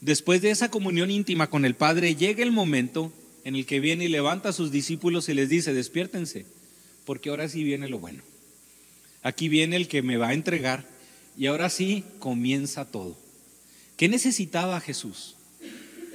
después 0.00 0.42
de 0.42 0.50
esa 0.50 0.70
comunión 0.70 1.10
íntima 1.10 1.48
con 1.48 1.64
el 1.64 1.74
Padre, 1.74 2.16
llega 2.16 2.42
el 2.42 2.52
momento 2.52 3.12
en 3.44 3.54
el 3.56 3.64
que 3.64 3.80
viene 3.80 4.04
y 4.04 4.08
levanta 4.08 4.50
a 4.50 4.52
sus 4.52 4.70
discípulos 4.70 5.28
y 5.28 5.34
les 5.34 5.48
dice, 5.48 5.72
despiértense, 5.72 6.44
porque 7.06 7.30
ahora 7.30 7.48
sí 7.48 7.62
viene 7.64 7.88
lo 7.88 8.00
bueno. 8.00 8.22
Aquí 9.22 9.48
viene 9.48 9.76
el 9.76 9.88
que 9.88 10.02
me 10.02 10.16
va 10.16 10.28
a 10.28 10.34
entregar 10.34 10.86
y 11.38 11.46
ahora 11.46 11.70
sí 11.70 12.04
comienza 12.18 12.84
todo. 12.84 13.16
¿Qué 13.96 14.08
necesitaba 14.08 14.80
Jesús? 14.80 15.36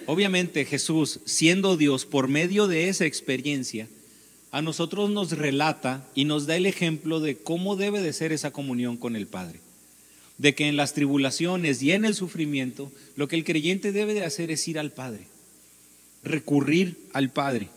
Obviamente 0.07 0.65
Jesús, 0.65 1.19
siendo 1.25 1.77
Dios, 1.77 2.05
por 2.05 2.27
medio 2.27 2.67
de 2.67 2.89
esa 2.89 3.05
experiencia, 3.05 3.88
a 4.51 4.62
nosotros 4.62 5.09
nos 5.09 5.31
relata 5.31 6.07
y 6.15 6.25
nos 6.25 6.45
da 6.45 6.55
el 6.55 6.65
ejemplo 6.65 7.19
de 7.19 7.38
cómo 7.38 7.75
debe 7.75 8.01
de 8.01 8.13
ser 8.13 8.31
esa 8.31 8.51
comunión 8.51 8.97
con 8.97 9.15
el 9.15 9.27
Padre. 9.27 9.59
De 10.38 10.53
que 10.53 10.67
en 10.67 10.77
las 10.77 10.93
tribulaciones 10.93 11.81
y 11.81 11.91
en 11.91 12.05
el 12.05 12.13
sufrimiento, 12.13 12.91
lo 13.15 13.27
que 13.27 13.35
el 13.35 13.43
creyente 13.43 13.91
debe 13.91 14.13
de 14.13 14.24
hacer 14.24 14.51
es 14.51 14.67
ir 14.67 14.79
al 14.79 14.91
Padre, 14.91 15.27
recurrir 16.24 16.97
al 17.13 17.31
Padre. 17.31 17.69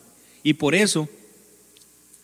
Y 0.42 0.54
por 0.54 0.74
eso 0.74 1.08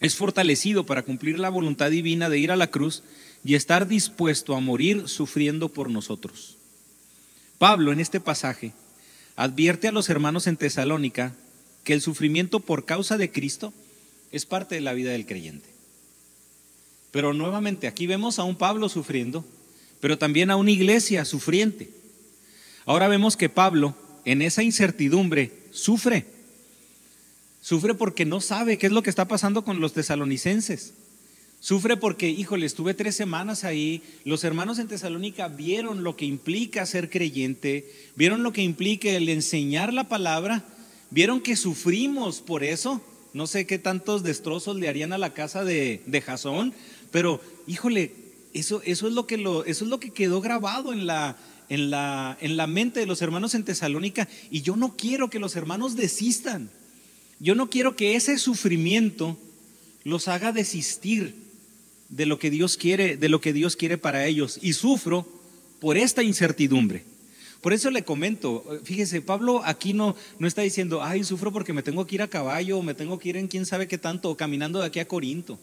es 0.00 0.14
fortalecido 0.16 0.84
para 0.84 1.02
cumplir 1.02 1.38
la 1.38 1.50
voluntad 1.50 1.90
divina 1.90 2.28
de 2.28 2.38
ir 2.38 2.50
a 2.50 2.56
la 2.56 2.70
cruz 2.70 3.02
y 3.44 3.54
estar 3.54 3.88
dispuesto 3.88 4.54
a 4.54 4.60
morir 4.60 5.08
sufriendo 5.08 5.68
por 5.68 5.90
nosotros. 5.90 6.56
Pablo 7.58 7.92
en 7.92 8.00
este 8.00 8.20
pasaje 8.20 8.72
advierte 9.36 9.88
a 9.88 9.92
los 9.92 10.08
hermanos 10.10 10.46
en 10.46 10.56
Tesalónica 10.56 11.34
que 11.82 11.92
el 11.92 12.00
sufrimiento 12.00 12.60
por 12.60 12.84
causa 12.84 13.18
de 13.18 13.30
Cristo 13.30 13.72
es 14.32 14.46
parte 14.46 14.74
de 14.74 14.80
la 14.80 14.94
vida 14.94 15.12
del 15.12 15.26
creyente. 15.26 15.68
Pero 17.10 17.32
nuevamente 17.32 17.86
aquí 17.86 18.06
vemos 18.06 18.38
a 18.38 18.44
un 18.44 18.56
Pablo 18.56 18.88
sufriendo, 18.88 19.44
pero 20.00 20.18
también 20.18 20.50
a 20.50 20.56
una 20.56 20.72
iglesia 20.72 21.24
sufriente. 21.24 21.90
Ahora 22.86 23.08
vemos 23.08 23.36
que 23.36 23.48
Pablo 23.48 23.94
en 24.24 24.42
esa 24.42 24.62
incertidumbre 24.62 25.52
sufre. 25.70 26.26
Sufre 27.60 27.94
porque 27.94 28.24
no 28.24 28.40
sabe 28.40 28.78
qué 28.78 28.86
es 28.86 28.92
lo 28.92 29.02
que 29.02 29.10
está 29.10 29.28
pasando 29.28 29.64
con 29.64 29.80
los 29.80 29.92
tesalonicenses. 29.92 30.94
Sufre 31.64 31.96
porque, 31.96 32.28
híjole, 32.28 32.66
estuve 32.66 32.92
tres 32.92 33.16
semanas 33.16 33.64
ahí. 33.64 34.02
Los 34.26 34.44
hermanos 34.44 34.78
en 34.78 34.86
Tesalónica 34.86 35.48
vieron 35.48 36.04
lo 36.04 36.14
que 36.14 36.26
implica 36.26 36.84
ser 36.84 37.08
creyente, 37.08 37.90
vieron 38.16 38.42
lo 38.42 38.52
que 38.52 38.60
implica 38.60 39.08
el 39.08 39.30
enseñar 39.30 39.90
la 39.94 40.06
palabra, 40.06 40.62
vieron 41.08 41.40
que 41.40 41.56
sufrimos 41.56 42.42
por 42.42 42.64
eso. 42.64 43.00
No 43.32 43.46
sé 43.46 43.66
qué 43.66 43.78
tantos 43.78 44.22
destrozos 44.22 44.76
le 44.76 44.90
harían 44.90 45.14
a 45.14 45.18
la 45.18 45.32
casa 45.32 45.64
de, 45.64 46.02
de 46.04 46.20
Jasón, 46.20 46.74
pero, 47.10 47.40
híjole, 47.66 48.12
eso, 48.52 48.82
eso, 48.84 49.08
es 49.08 49.14
lo 49.14 49.26
que 49.26 49.38
lo, 49.38 49.64
eso 49.64 49.84
es 49.84 49.90
lo 49.90 49.98
que 49.98 50.10
quedó 50.10 50.42
grabado 50.42 50.92
en 50.92 51.06
la, 51.06 51.38
en, 51.70 51.88
la, 51.88 52.36
en 52.42 52.58
la 52.58 52.66
mente 52.66 53.00
de 53.00 53.06
los 53.06 53.22
hermanos 53.22 53.54
en 53.54 53.64
Tesalónica. 53.64 54.28
Y 54.50 54.60
yo 54.60 54.76
no 54.76 54.98
quiero 54.98 55.30
que 55.30 55.38
los 55.38 55.56
hermanos 55.56 55.96
desistan. 55.96 56.68
Yo 57.40 57.54
no 57.54 57.70
quiero 57.70 57.96
que 57.96 58.16
ese 58.16 58.36
sufrimiento 58.36 59.38
los 60.04 60.28
haga 60.28 60.52
desistir 60.52 61.43
de 62.14 62.26
lo 62.26 62.38
que 62.38 62.50
Dios 62.50 62.76
quiere, 62.76 63.16
de 63.16 63.28
lo 63.28 63.40
que 63.40 63.52
Dios 63.52 63.74
quiere 63.74 63.98
para 63.98 64.24
ellos 64.26 64.58
y 64.62 64.74
sufro 64.74 65.26
por 65.80 65.96
esta 65.96 66.22
incertidumbre. 66.22 67.02
Por 67.60 67.72
eso 67.72 67.90
le 67.90 68.04
comento, 68.04 68.64
fíjese, 68.84 69.20
Pablo 69.20 69.62
aquí 69.64 69.94
no, 69.94 70.14
no 70.38 70.46
está 70.46 70.62
diciendo, 70.62 71.02
ay, 71.02 71.24
sufro 71.24 71.50
porque 71.50 71.72
me 71.72 71.82
tengo 71.82 72.06
que 72.06 72.14
ir 72.14 72.22
a 72.22 72.28
caballo, 72.28 72.82
me 72.82 72.94
tengo 72.94 73.18
que 73.18 73.30
ir 73.30 73.36
en 73.36 73.48
quién 73.48 73.66
sabe 73.66 73.88
qué 73.88 73.98
tanto, 73.98 74.36
caminando 74.36 74.80
de 74.80 74.86
aquí 74.86 75.00
a 75.00 75.08
Corinto, 75.08 75.58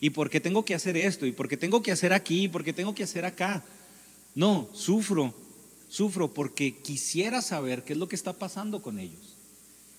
y 0.00 0.10
porque 0.10 0.40
tengo 0.40 0.64
que 0.64 0.74
hacer 0.74 0.96
esto, 0.96 1.26
y 1.26 1.32
porque 1.32 1.56
tengo 1.56 1.82
que 1.82 1.92
hacer 1.92 2.12
aquí, 2.12 2.44
y 2.44 2.48
porque 2.48 2.72
tengo 2.72 2.94
que 2.94 3.02
hacer 3.02 3.24
acá. 3.24 3.64
No, 4.34 4.70
sufro, 4.72 5.34
sufro 5.88 6.32
porque 6.32 6.76
quisiera 6.76 7.42
saber 7.42 7.82
qué 7.82 7.92
es 7.94 7.98
lo 7.98 8.08
que 8.08 8.16
está 8.16 8.32
pasando 8.32 8.80
con 8.80 8.98
ellos. 9.00 9.36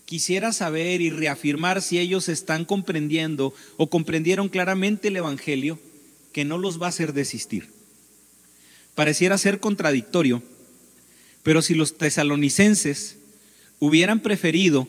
Quisiera 0.06 0.54
saber 0.54 1.02
y 1.02 1.10
reafirmar 1.10 1.82
si 1.82 2.00
ellos 2.00 2.30
están 2.30 2.66
comprendiendo 2.66 3.54
o 3.78 3.90
comprendieron 3.90 4.48
claramente 4.50 5.10
el 5.10 5.18
Evangelio 5.18 5.80
que 6.32 6.46
no 6.46 6.58
los 6.58 6.82
va 6.82 6.88
a 6.88 6.90
hacer 6.90 7.14
desistir. 7.14 7.70
Pareciera 8.96 9.38
ser 9.38 9.60
contradictorio, 9.60 10.44
pero 11.44 11.62
si 11.62 11.74
los 11.74 11.98
tesalonicenses 11.98 13.18
hubieran 13.80 14.20
preferido 14.20 14.88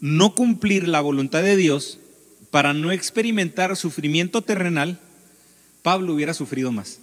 no 0.00 0.34
cumplir 0.34 0.88
la 0.88 1.00
voluntad 1.00 1.42
de 1.42 1.56
Dios 1.56 1.98
para 2.50 2.74
no 2.74 2.92
experimentar 2.92 3.76
sufrimiento 3.76 4.42
terrenal, 4.42 5.00
Pablo 5.82 6.14
hubiera 6.14 6.34
sufrido 6.34 6.72
más. 6.72 6.98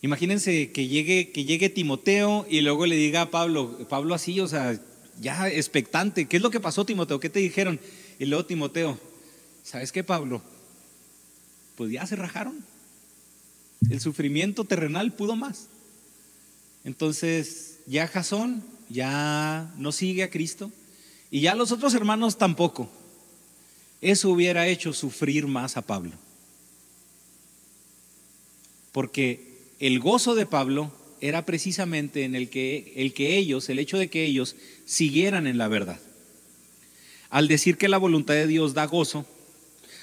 Imagínense 0.00 0.72
que 0.72 0.88
llegue, 0.88 1.30
que 1.30 1.44
llegue 1.44 1.68
Timoteo 1.68 2.46
y 2.50 2.60
luego 2.62 2.86
le 2.86 2.96
diga 2.96 3.22
a 3.22 3.30
Pablo, 3.30 3.86
Pablo 3.88 4.14
así, 4.14 4.40
o 4.40 4.48
sea, 4.48 4.80
ya 5.20 5.48
expectante. 5.48 6.26
¿Qué 6.26 6.38
es 6.38 6.42
lo 6.42 6.50
que 6.50 6.58
pasó, 6.58 6.84
Timoteo? 6.84 7.20
¿Qué 7.20 7.28
te 7.28 7.38
dijeron? 7.38 7.78
Y 8.18 8.26
luego 8.26 8.44
Timoteo, 8.44 8.98
¿sabes 9.62 9.92
qué, 9.92 10.02
Pablo? 10.02 10.42
Pues 11.82 11.90
ya 11.90 12.06
se 12.06 12.14
rajaron. 12.14 12.64
El 13.90 14.00
sufrimiento 14.00 14.62
terrenal 14.62 15.12
pudo 15.14 15.34
más. 15.34 15.66
Entonces, 16.84 17.80
ya 17.88 18.06
Jasón 18.06 18.62
ya 18.88 19.74
no 19.78 19.90
sigue 19.90 20.22
a 20.22 20.30
Cristo 20.30 20.70
y 21.28 21.40
ya 21.40 21.56
los 21.56 21.72
otros 21.72 21.92
hermanos 21.94 22.38
tampoco. 22.38 22.88
Eso 24.00 24.30
hubiera 24.30 24.68
hecho 24.68 24.92
sufrir 24.92 25.48
más 25.48 25.76
a 25.76 25.82
Pablo. 25.82 26.12
Porque 28.92 29.58
el 29.80 29.98
gozo 29.98 30.36
de 30.36 30.46
Pablo 30.46 30.92
era 31.20 31.44
precisamente 31.44 32.22
en 32.22 32.36
el 32.36 32.48
que, 32.48 32.92
el 32.94 33.12
que 33.12 33.38
ellos, 33.38 33.68
el 33.68 33.80
hecho 33.80 33.98
de 33.98 34.08
que 34.08 34.24
ellos 34.24 34.54
siguieran 34.84 35.48
en 35.48 35.58
la 35.58 35.66
verdad. 35.66 35.98
Al 37.28 37.48
decir 37.48 37.76
que 37.76 37.88
la 37.88 37.98
voluntad 37.98 38.34
de 38.34 38.46
Dios 38.46 38.72
da 38.72 38.86
gozo, 38.86 39.26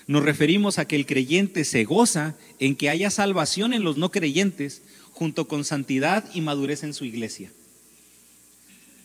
nos 0.10 0.24
referimos 0.24 0.80
a 0.80 0.86
que 0.86 0.96
el 0.96 1.06
creyente 1.06 1.64
se 1.64 1.84
goza 1.84 2.36
en 2.58 2.76
que 2.76 2.90
haya 2.90 3.12
salvación 3.12 3.74
en 3.76 3.84
los 3.84 3.98
no 3.98 4.10
creyentes, 4.10 4.82
junto 5.12 5.48
con 5.48 5.64
santidad 5.64 6.28
y 6.34 6.42
madurez 6.42 6.82
en 6.82 6.96
su 6.96 7.06
iglesia. 7.06 7.52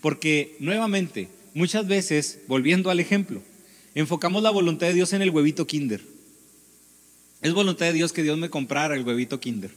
Porque, 0.01 0.57
nuevamente, 0.61 1.29
muchas 1.53 1.87
veces, 1.87 2.39
volviendo 2.47 2.89
al 2.89 3.01
ejemplo, 3.01 3.43
enfocamos 3.95 4.43
la 4.43 4.49
voluntad 4.49 4.87
de 4.87 4.95
Dios 4.95 5.13
en 5.13 5.21
el 5.21 5.29
huevito 5.29 5.67
kinder. 5.67 6.01
Es 7.43 7.53
voluntad 7.53 7.85
de 7.85 7.93
Dios 7.93 8.15
que 8.15 8.23
Dios 8.23 8.39
me 8.39 8.49
comprara 8.49 8.97
el 8.97 9.05
huevito 9.05 9.41
kinder. 9.41 9.73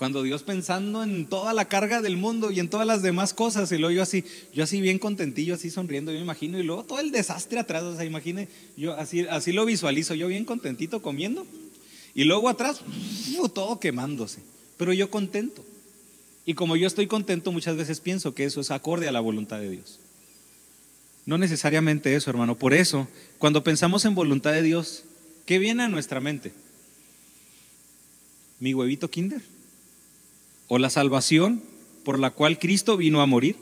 Cuando 0.00 0.22
Dios 0.22 0.44
pensando 0.44 1.02
en 1.02 1.26
toda 1.26 1.52
la 1.52 1.66
carga 1.66 2.00
del 2.00 2.16
mundo 2.16 2.50
y 2.50 2.58
en 2.58 2.70
todas 2.70 2.86
las 2.86 3.02
demás 3.02 3.34
cosas, 3.34 3.70
y 3.70 3.76
luego 3.76 3.94
yo 3.94 4.02
así, 4.02 4.24
yo 4.50 4.64
así 4.64 4.80
bien 4.80 4.98
contentillo, 4.98 5.56
así 5.56 5.68
sonriendo, 5.68 6.10
yo 6.10 6.16
me 6.16 6.24
imagino, 6.24 6.58
y 6.58 6.62
luego 6.62 6.84
todo 6.84 7.00
el 7.00 7.10
desastre 7.10 7.60
atrás, 7.60 7.82
o 7.82 7.94
sea, 7.94 8.06
imagine, 8.06 8.48
yo 8.78 8.94
así, 8.94 9.26
así 9.28 9.52
lo 9.52 9.66
visualizo, 9.66 10.14
yo 10.14 10.28
bien 10.28 10.46
contentito 10.46 11.02
comiendo, 11.02 11.46
y 12.14 12.24
luego 12.24 12.48
atrás, 12.48 12.80
todo 13.52 13.78
quemándose, 13.78 14.40
pero 14.78 14.94
yo 14.94 15.10
contento. 15.10 15.62
Y 16.46 16.54
como 16.54 16.76
yo 16.76 16.86
estoy 16.86 17.06
contento, 17.06 17.52
muchas 17.52 17.76
veces 17.76 18.00
pienso 18.00 18.34
que 18.34 18.44
eso 18.44 18.62
es 18.62 18.70
acorde 18.70 19.06
a 19.06 19.12
la 19.12 19.20
voluntad 19.20 19.60
de 19.60 19.68
Dios. 19.68 20.00
No 21.26 21.36
necesariamente 21.36 22.14
eso, 22.14 22.30
hermano. 22.30 22.56
Por 22.56 22.72
eso, 22.72 23.06
cuando 23.36 23.62
pensamos 23.62 24.06
en 24.06 24.14
voluntad 24.14 24.52
de 24.52 24.62
Dios, 24.62 25.04
¿qué 25.44 25.58
viene 25.58 25.82
a 25.82 25.88
nuestra 25.88 26.20
mente? 26.20 26.52
Mi 28.60 28.72
huevito 28.72 29.10
kinder 29.10 29.42
o 30.70 30.78
la 30.78 30.88
salvación 30.88 31.60
por 32.04 32.20
la 32.20 32.30
cual 32.30 32.60
Cristo 32.60 32.96
vino 32.96 33.20
a 33.20 33.26
morir, 33.26 33.56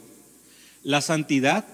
la 0.83 1.01
santidad 1.01 1.65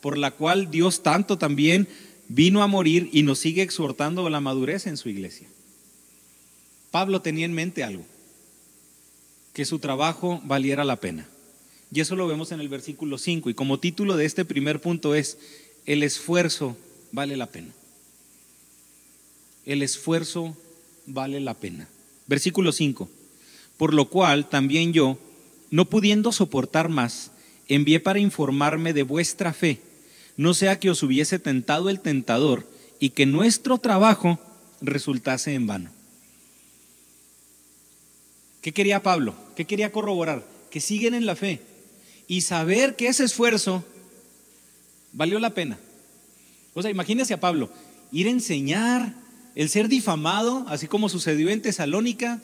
por 0.00 0.16
la 0.16 0.30
cual 0.30 0.70
Dios 0.70 1.02
tanto 1.02 1.36
también 1.36 1.86
vino 2.28 2.62
a 2.62 2.66
morir 2.66 3.10
y 3.12 3.22
nos 3.22 3.38
sigue 3.38 3.60
exhortando 3.60 4.26
a 4.26 4.30
la 4.30 4.40
madurez 4.40 4.86
en 4.86 4.96
su 4.96 5.10
iglesia. 5.10 5.46
Pablo 6.90 7.20
tenía 7.20 7.44
en 7.44 7.52
mente 7.52 7.84
algo, 7.84 8.06
que 9.52 9.66
su 9.66 9.80
trabajo 9.80 10.40
valiera 10.44 10.82
la 10.82 10.96
pena. 10.96 11.28
Y 11.92 12.00
eso 12.00 12.16
lo 12.16 12.26
vemos 12.26 12.50
en 12.50 12.60
el 12.60 12.70
versículo 12.70 13.18
5. 13.18 13.50
Y 13.50 13.54
como 13.54 13.80
título 13.80 14.16
de 14.16 14.24
este 14.24 14.46
primer 14.46 14.80
punto 14.80 15.14
es, 15.14 15.36
el 15.84 16.02
esfuerzo 16.02 16.74
vale 17.12 17.36
la 17.36 17.48
pena. 17.48 17.74
El 19.66 19.82
esfuerzo 19.82 20.56
vale 21.06 21.38
la 21.40 21.52
pena. 21.52 21.86
Versículo 22.26 22.72
5 22.72 23.10
por 23.80 23.94
lo 23.94 24.10
cual 24.10 24.46
también 24.46 24.92
yo, 24.92 25.16
no 25.70 25.86
pudiendo 25.86 26.32
soportar 26.32 26.90
más, 26.90 27.30
envié 27.66 27.98
para 27.98 28.18
informarme 28.18 28.92
de 28.92 29.04
vuestra 29.04 29.54
fe, 29.54 29.80
no 30.36 30.52
sea 30.52 30.78
que 30.78 30.90
os 30.90 31.02
hubiese 31.02 31.38
tentado 31.38 31.88
el 31.88 32.00
tentador 32.00 32.68
y 32.98 33.08
que 33.10 33.24
nuestro 33.24 33.78
trabajo 33.78 34.38
resultase 34.82 35.54
en 35.54 35.66
vano. 35.66 35.90
¿Qué 38.60 38.72
quería 38.72 39.02
Pablo? 39.02 39.34
¿Qué 39.56 39.64
quería 39.64 39.92
corroborar? 39.92 40.46
Que 40.70 40.82
siguen 40.82 41.14
en 41.14 41.24
la 41.24 41.34
fe 41.34 41.62
y 42.28 42.42
saber 42.42 42.96
que 42.96 43.06
ese 43.06 43.24
esfuerzo 43.24 43.82
Valió 45.12 45.38
la 45.38 45.54
pena. 45.54 45.78
O 46.74 46.82
sea, 46.82 46.90
imagínese 46.90 47.32
a 47.32 47.40
Pablo, 47.40 47.70
ir 48.12 48.26
a 48.26 48.30
enseñar, 48.30 49.14
el 49.54 49.70
ser 49.70 49.88
difamado, 49.88 50.66
así 50.68 50.86
como 50.86 51.08
sucedió 51.08 51.48
en 51.48 51.62
Tesalónica, 51.62 52.40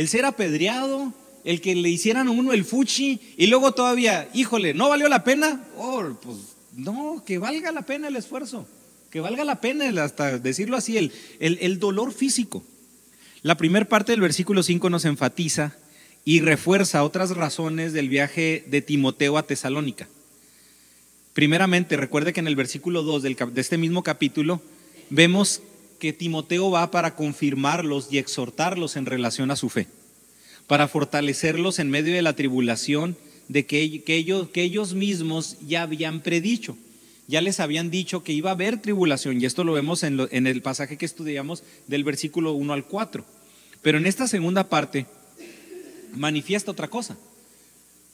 el 0.00 0.08
ser 0.08 0.24
apedreado, 0.24 1.12
el 1.44 1.60
que 1.60 1.74
le 1.74 1.90
hicieran 1.90 2.26
a 2.26 2.30
uno 2.30 2.54
el 2.54 2.64
fuchi 2.64 3.20
y 3.36 3.48
luego 3.48 3.72
todavía, 3.72 4.30
híjole, 4.32 4.72
¿no 4.72 4.88
valió 4.88 5.10
la 5.10 5.24
pena? 5.24 5.62
Oh, 5.76 6.02
pues 6.22 6.38
no, 6.74 7.22
que 7.26 7.36
valga 7.36 7.70
la 7.70 7.82
pena 7.82 8.08
el 8.08 8.16
esfuerzo, 8.16 8.66
que 9.10 9.20
valga 9.20 9.44
la 9.44 9.60
pena 9.60 10.02
hasta 10.02 10.38
decirlo 10.38 10.78
así, 10.78 10.96
el, 10.96 11.12
el, 11.38 11.78
dolor 11.78 12.14
físico. 12.14 12.64
La 13.42 13.58
primera 13.58 13.84
parte 13.84 14.12
del 14.12 14.22
versículo 14.22 14.62
5 14.62 14.88
nos 14.88 15.04
enfatiza 15.04 15.76
y 16.24 16.40
refuerza 16.40 17.04
otras 17.04 17.32
razones 17.32 17.92
del 17.92 18.08
viaje 18.08 18.64
de 18.68 18.80
Timoteo 18.80 19.36
a 19.36 19.42
Tesalónica. 19.42 20.08
Primeramente, 21.34 21.98
recuerde 21.98 22.32
que 22.32 22.40
en 22.40 22.46
el 22.46 22.56
versículo 22.56 23.02
2 23.02 23.22
de 23.22 23.60
este 23.60 23.76
mismo 23.76 24.02
capítulo 24.02 24.62
vemos 25.10 25.60
que 26.00 26.12
Timoteo 26.12 26.72
va 26.72 26.90
para 26.90 27.14
confirmarlos 27.14 28.08
y 28.10 28.18
exhortarlos 28.18 28.96
en 28.96 29.06
relación 29.06 29.52
a 29.52 29.56
su 29.56 29.68
fe, 29.68 29.86
para 30.66 30.88
fortalecerlos 30.88 31.78
en 31.78 31.90
medio 31.90 32.12
de 32.12 32.22
la 32.22 32.34
tribulación 32.34 33.16
de 33.46 33.66
que, 33.66 34.02
ellos, 34.06 34.94
mismos 34.94 35.56
ya 35.66 35.82
habían 35.82 36.20
predicho. 36.20 36.76
Ya 37.28 37.40
les 37.40 37.60
habían 37.60 37.90
dicho 37.90 38.24
que 38.24 38.32
iba 38.32 38.50
a 38.50 38.54
haber 38.54 38.80
tribulación, 38.80 39.40
y 39.40 39.44
esto 39.44 39.62
lo 39.62 39.72
vemos 39.72 40.02
en, 40.02 40.26
en 40.32 40.48
el 40.48 40.62
pasaje 40.62 40.96
que 40.96 41.06
estudiamos 41.06 41.62
del 41.86 42.02
versículo 42.02 42.52
1 42.52 42.72
al 42.72 42.84
4. 42.84 43.24
Pero 43.82 43.98
en 43.98 44.06
esta 44.06 44.26
segunda 44.26 44.68
parte 44.68 45.06
manifiesta 46.12 46.72
otra 46.72 46.88
cosa. 46.88 47.16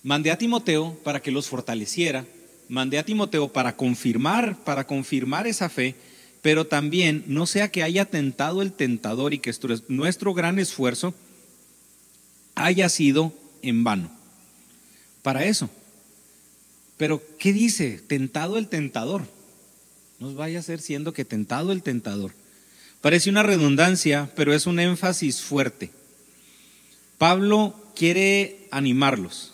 Mandé 0.03 0.31
a 0.31 0.39
Timoteo 0.39 0.99
para 1.03 1.21
que 1.21 1.31
los 1.31 1.49
fortaleciera, 1.49 2.27
mandé 2.69 2.99
a 2.99 3.05
Timoteo 3.05 3.49
para 3.49 3.77
confirmar, 3.77 4.57
para 4.65 4.87
confirmar 4.87 5.47
esa 5.47 5.69
fe, 5.69 5.95
pero 6.43 6.67
también 6.67 7.25
no 7.27 7.47
sea 7.47 7.71
que 7.71 7.83
haya 7.83 8.05
tentado 8.05 8.63
el 8.63 8.73
tentador 8.73 9.35
y 9.35 9.39
que 9.39 9.53
nuestro 9.89 10.35
gran 10.35 10.59
esfuerzo 10.59 11.15
haya 12.55 12.89
sido 12.89 13.33
en 13.63 13.85
vano. 13.85 14.11
Para 15.23 15.45
eso. 15.45 15.69
Pero, 16.97 17.23
¿qué 17.39 17.53
dice? 17.53 18.01
Tentado 18.07 18.59
el 18.59 18.69
tentador. 18.69 19.27
No 20.19 20.35
vaya 20.35 20.61
a 20.61 20.63
ser 20.63 20.81
siendo 20.81 21.13
que 21.13 21.25
tentado 21.25 21.73
el 21.73 21.83
tentador. 21.83 22.33
Parece 23.01 23.29
una 23.29 23.43
redundancia, 23.43 24.31
pero 24.35 24.55
es 24.55 24.67
un 24.67 24.81
énfasis 24.81 25.43
fuerte. 25.43 25.91
Pablo 27.19 27.75
quiere 27.95 28.67
animarlos. 28.71 29.53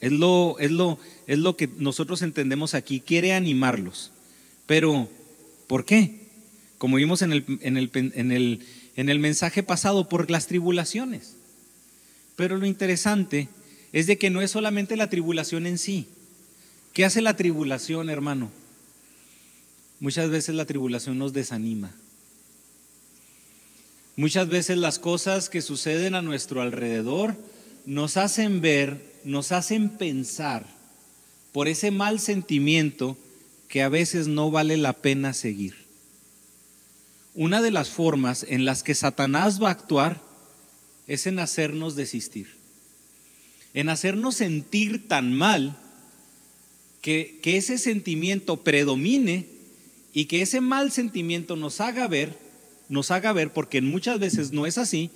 Es 0.00 0.12
lo, 0.12 0.56
es 0.58 0.70
lo, 0.70 0.98
es 1.26 1.38
lo 1.38 1.56
que 1.56 1.68
nosotros 1.78 2.22
entendemos 2.22 2.74
aquí. 2.74 3.00
Quiere 3.00 3.32
animarlos. 3.32 4.10
Pero 4.66 5.08
¿Por 5.68 5.84
qué? 5.84 6.26
Como 6.78 6.96
vimos 6.96 7.22
en 7.22 7.32
el, 7.32 7.44
en 7.60 7.76
el, 7.76 7.90
en 7.94 8.32
el, 8.32 8.66
en 8.96 9.08
el 9.08 9.18
mensaje 9.20 9.62
pasado, 9.62 10.08
por 10.08 10.28
las 10.30 10.48
tribulaciones. 10.48 11.36
Pero 12.34 12.56
lo 12.56 12.66
interesante 12.66 13.48
es 13.92 14.06
de 14.06 14.18
que 14.18 14.30
no 14.30 14.42
es 14.42 14.50
solamente 14.50 14.96
la 14.96 15.08
tribulación 15.08 15.66
en 15.66 15.78
sí. 15.78 16.08
¿Qué 16.92 17.04
hace 17.04 17.20
la 17.20 17.36
tribulación, 17.36 18.10
hermano? 18.10 18.50
Muchas 20.00 20.30
veces 20.30 20.54
la 20.54 20.64
tribulación 20.64 21.18
nos 21.18 21.32
desanima. 21.32 21.92
Muchas 24.16 24.48
veces 24.48 24.78
las 24.78 24.98
cosas 24.98 25.48
que 25.48 25.62
suceden 25.62 26.14
a 26.14 26.22
nuestro 26.22 26.60
alrededor 26.60 27.36
nos 27.86 28.16
hacen 28.16 28.60
ver, 28.60 29.00
nos 29.24 29.52
hacen 29.52 29.90
pensar 29.90 30.66
por 31.52 31.68
ese 31.68 31.90
mal 31.90 32.18
sentimiento 32.20 33.16
que 33.68 33.82
a 33.82 33.88
veces 33.88 34.26
no 34.26 34.50
vale 34.50 34.76
la 34.76 34.94
pena 34.94 35.34
seguir. 35.34 35.76
Una 37.34 37.62
de 37.62 37.70
las 37.70 37.90
formas 37.90 38.44
en 38.48 38.64
las 38.64 38.82
que 38.82 38.94
Satanás 38.94 39.62
va 39.62 39.68
a 39.68 39.72
actuar 39.72 40.20
es 41.06 41.26
en 41.26 41.38
hacernos 41.38 41.94
desistir, 41.94 42.48
en 43.74 43.90
hacernos 43.90 44.36
sentir 44.36 45.06
tan 45.06 45.32
mal 45.32 45.76
que, 47.00 47.38
ese 47.44 47.78
sentimiento 47.78 48.58
predomine 48.64 49.46
y 50.12 50.24
que 50.24 50.42
ese 50.42 50.60
mal 50.60 50.90
sentimiento 50.90 51.54
nos 51.54 51.80
haga 51.80 52.08
ver, 52.08 52.36
nos 52.88 53.10
haga 53.10 53.32
ver, 53.32 53.52
porque 53.52 53.80
muchas 53.80 54.18
veces 54.18 54.52
no 54.52 54.66
es 54.66 54.78
así, 54.78 55.10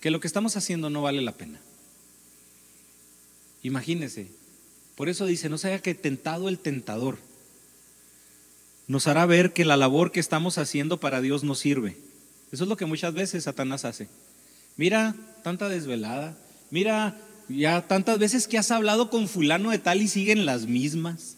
que 0.00 0.10
lo 0.10 0.20
que 0.20 0.28
estamos 0.28 0.56
haciendo 0.56 0.90
no 0.90 1.02
vale 1.02 1.20
la 1.22 1.32
pena. 1.32 1.60
Imagínese, 3.62 4.28
por 4.94 5.08
eso 5.08 5.26
dice, 5.26 5.48
no 5.48 5.58
se 5.58 5.68
haya 5.68 5.82
que 5.82 5.94
tentado 5.94 6.48
el 6.48 6.58
tentador 6.58 7.18
nos 8.88 9.06
hará 9.06 9.26
ver 9.26 9.52
que 9.52 9.66
la 9.66 9.76
labor 9.76 10.10
que 10.10 10.18
estamos 10.18 10.58
haciendo 10.58 10.98
para 10.98 11.20
Dios 11.20 11.44
no 11.44 11.54
sirve. 11.54 11.96
Eso 12.50 12.64
es 12.64 12.68
lo 12.68 12.76
que 12.78 12.86
muchas 12.86 13.12
veces 13.12 13.44
Satanás 13.44 13.84
hace. 13.84 14.08
Mira, 14.76 15.14
tanta 15.44 15.68
desvelada. 15.68 16.36
Mira, 16.70 17.16
ya 17.48 17.86
tantas 17.86 18.18
veces 18.18 18.48
que 18.48 18.58
has 18.58 18.70
hablado 18.70 19.10
con 19.10 19.28
fulano 19.28 19.70
de 19.70 19.78
tal 19.78 20.00
y 20.00 20.08
siguen 20.08 20.46
las 20.46 20.66
mismas. 20.66 21.36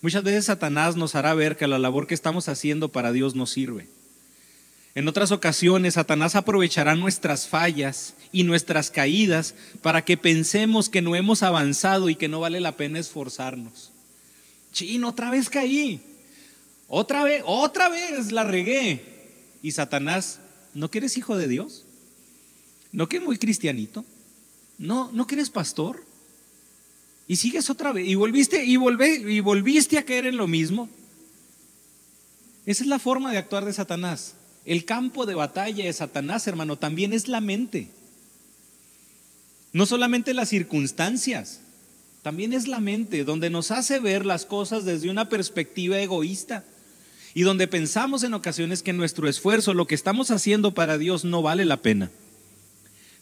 Muchas 0.00 0.24
veces 0.24 0.46
Satanás 0.46 0.96
nos 0.96 1.14
hará 1.14 1.32
ver 1.34 1.56
que 1.56 1.68
la 1.68 1.78
labor 1.78 2.08
que 2.08 2.14
estamos 2.14 2.48
haciendo 2.48 2.88
para 2.88 3.12
Dios 3.12 3.36
no 3.36 3.46
sirve. 3.46 3.86
En 4.96 5.06
otras 5.08 5.30
ocasiones, 5.30 5.94
Satanás 5.94 6.34
aprovechará 6.34 6.96
nuestras 6.96 7.46
fallas 7.46 8.14
y 8.32 8.42
nuestras 8.42 8.90
caídas 8.90 9.54
para 9.80 10.04
que 10.04 10.16
pensemos 10.16 10.88
que 10.88 11.02
no 11.02 11.14
hemos 11.14 11.44
avanzado 11.44 12.10
y 12.10 12.16
que 12.16 12.28
no 12.28 12.40
vale 12.40 12.60
la 12.60 12.76
pena 12.76 12.98
esforzarnos. 12.98 13.92
Chino, 14.72 15.08
otra 15.08 15.30
vez 15.30 15.48
caí. 15.48 16.02
Otra 16.94 17.24
vez, 17.24 17.42
otra 17.46 17.88
vez 17.88 18.32
la 18.32 18.44
regué. 18.44 19.00
Y 19.62 19.72
Satanás, 19.72 20.40
¿no 20.74 20.90
que 20.90 20.98
eres 20.98 21.16
hijo 21.16 21.38
de 21.38 21.48
Dios? 21.48 21.86
¿No 22.92 23.08
que 23.08 23.18
muy 23.18 23.38
cristianito? 23.38 24.04
¿No, 24.76 25.10
no 25.10 25.26
que 25.26 25.36
eres 25.36 25.48
pastor? 25.48 26.04
Y 27.26 27.36
sigues 27.36 27.70
otra 27.70 27.92
vez. 27.92 28.06
Y 28.06 28.14
volviste, 28.14 28.62
y, 28.66 28.72
y 28.74 29.40
volviste 29.40 29.96
a 29.96 30.04
caer 30.04 30.26
en 30.26 30.36
lo 30.36 30.46
mismo. 30.46 30.90
Esa 32.66 32.82
es 32.82 32.88
la 32.90 32.98
forma 32.98 33.32
de 33.32 33.38
actuar 33.38 33.64
de 33.64 33.72
Satanás. 33.72 34.34
El 34.66 34.84
campo 34.84 35.24
de 35.24 35.34
batalla 35.34 35.86
de 35.86 35.92
Satanás, 35.94 36.46
hermano, 36.46 36.76
también 36.76 37.14
es 37.14 37.26
la 37.26 37.40
mente. 37.40 37.88
No 39.72 39.86
solamente 39.86 40.34
las 40.34 40.50
circunstancias, 40.50 41.60
también 42.20 42.52
es 42.52 42.68
la 42.68 42.80
mente, 42.80 43.24
donde 43.24 43.48
nos 43.48 43.70
hace 43.70 43.98
ver 43.98 44.26
las 44.26 44.44
cosas 44.44 44.84
desde 44.84 45.08
una 45.08 45.30
perspectiva 45.30 45.98
egoísta 45.98 46.66
y 47.34 47.42
donde 47.42 47.66
pensamos 47.66 48.22
en 48.22 48.34
ocasiones 48.34 48.82
que 48.82 48.92
nuestro 48.92 49.28
esfuerzo, 49.28 49.74
lo 49.74 49.86
que 49.86 49.94
estamos 49.94 50.30
haciendo 50.30 50.74
para 50.74 50.98
Dios 50.98 51.24
no 51.24 51.42
vale 51.42 51.64
la 51.64 51.78
pena. 51.78 52.10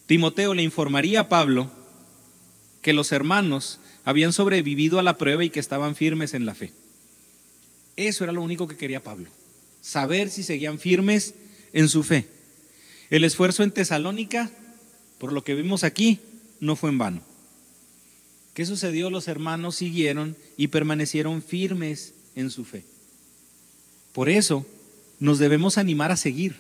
Timoteo 0.07 0.55
le 0.55 0.63
informaría 0.63 1.21
a 1.21 1.29
Pablo 1.29 1.71
que 2.83 2.93
los 2.93 3.13
hermanos 3.13 3.79
habían 4.05 4.33
sobrevivido 4.33 4.99
a 4.99 5.03
la 5.03 5.19
prueba 5.19 5.45
y 5.45 5.51
que 5.51 5.61
estaban 5.61 5.95
firmes 5.95 6.35
en 6.35 6.47
la 6.47 6.55
fe. 6.55 6.73
Eso 7.97 8.25
era 8.25 8.33
lo 8.33 8.43
único 8.43 8.67
que 8.67 8.77
quería 8.77 9.03
Pablo, 9.03 9.29
saber 9.81 10.31
si 10.31 10.43
seguían 10.43 10.79
firmes 10.79 11.35
en 11.73 11.89
su 11.89 12.03
fe. 12.03 12.27
El 13.11 13.25
esfuerzo 13.25 13.63
en 13.63 13.71
Tesalónica, 13.71 14.51
por 15.19 15.33
lo 15.33 15.45
que 15.45 15.55
vimos 15.55 15.85
aquí, 15.85 16.19
no 16.61 16.77
fue 16.77 16.91
en 16.91 16.99
vano. 16.99 17.23
¿Qué 18.55 18.67
sucedió? 18.67 19.11
Los 19.11 19.29
hermanos 19.29 19.77
siguieron 19.77 20.37
y 20.57 20.69
permanecieron 20.69 21.43
firmes 21.43 22.15
en 22.35 22.51
su 22.51 22.65
fe. 22.65 22.85
Por 24.13 24.29
eso 24.29 24.67
nos 25.19 25.39
debemos 25.39 25.79
animar 25.79 26.11
a 26.11 26.17
seguir. 26.17 26.57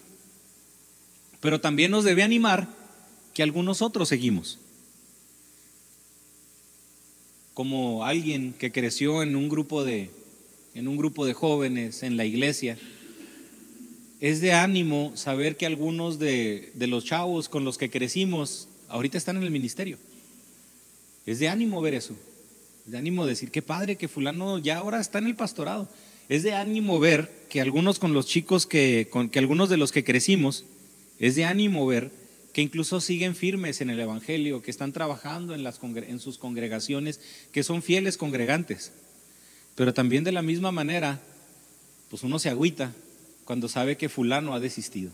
Pero 1.40 1.60
también 1.60 1.90
nos 1.90 2.04
debe 2.04 2.22
animar 2.22 2.68
que 3.34 3.42
algunos 3.42 3.82
otros 3.82 4.08
seguimos. 4.08 4.58
Como 7.54 8.04
alguien 8.04 8.52
que 8.52 8.70
creció 8.70 9.22
en 9.22 9.34
un 9.34 9.48
grupo 9.48 9.84
de 9.84 10.10
en 10.72 10.86
un 10.86 10.96
grupo 10.96 11.26
de 11.26 11.34
jóvenes 11.34 12.04
en 12.04 12.16
la 12.16 12.24
iglesia, 12.24 12.78
es 14.20 14.40
de 14.40 14.52
ánimo 14.52 15.10
saber 15.16 15.56
que 15.56 15.66
algunos 15.66 16.20
de, 16.20 16.70
de 16.74 16.86
los 16.86 17.04
chavos 17.04 17.48
con 17.48 17.64
los 17.64 17.76
que 17.76 17.90
crecimos 17.90 18.68
ahorita 18.88 19.18
están 19.18 19.36
en 19.36 19.42
el 19.42 19.50
ministerio. 19.50 19.98
Es 21.26 21.40
de 21.40 21.48
ánimo 21.48 21.80
ver 21.80 21.94
eso. 21.94 22.14
Es 22.86 22.92
de 22.92 22.98
ánimo 22.98 23.26
decir, 23.26 23.50
qué 23.50 23.62
padre 23.62 23.96
que 23.96 24.06
fulano 24.06 24.58
ya 24.58 24.78
ahora 24.78 25.00
está 25.00 25.18
en 25.18 25.26
el 25.26 25.34
pastorado 25.34 25.88
es 26.30 26.44
de 26.44 26.54
ánimo 26.54 27.00
ver 27.00 27.28
que 27.48 27.60
algunos 27.60 27.98
con 27.98 28.14
los 28.14 28.24
chicos 28.24 28.64
que, 28.64 29.10
que 29.32 29.38
algunos 29.40 29.68
de 29.68 29.76
los 29.76 29.90
que 29.90 30.04
crecimos, 30.04 30.64
es 31.18 31.34
de 31.34 31.44
ánimo 31.44 31.84
ver 31.88 32.12
que 32.52 32.62
incluso 32.62 33.00
siguen 33.00 33.34
firmes 33.34 33.80
en 33.80 33.90
el 33.90 33.98
Evangelio, 33.98 34.62
que 34.62 34.70
están 34.70 34.92
trabajando 34.92 35.56
en, 35.56 35.66
en 35.66 36.20
sus 36.20 36.38
congregaciones, 36.38 37.20
que 37.50 37.64
son 37.64 37.82
fieles 37.82 38.16
congregantes. 38.16 38.92
Pero 39.74 39.92
también 39.92 40.22
de 40.22 40.30
la 40.30 40.42
misma 40.42 40.70
manera, 40.70 41.20
pues 42.10 42.22
uno 42.22 42.38
se 42.38 42.48
agüita 42.48 42.92
cuando 43.44 43.68
sabe 43.68 43.96
que 43.96 44.08
fulano 44.08 44.54
ha 44.54 44.60
desistido. 44.60 45.10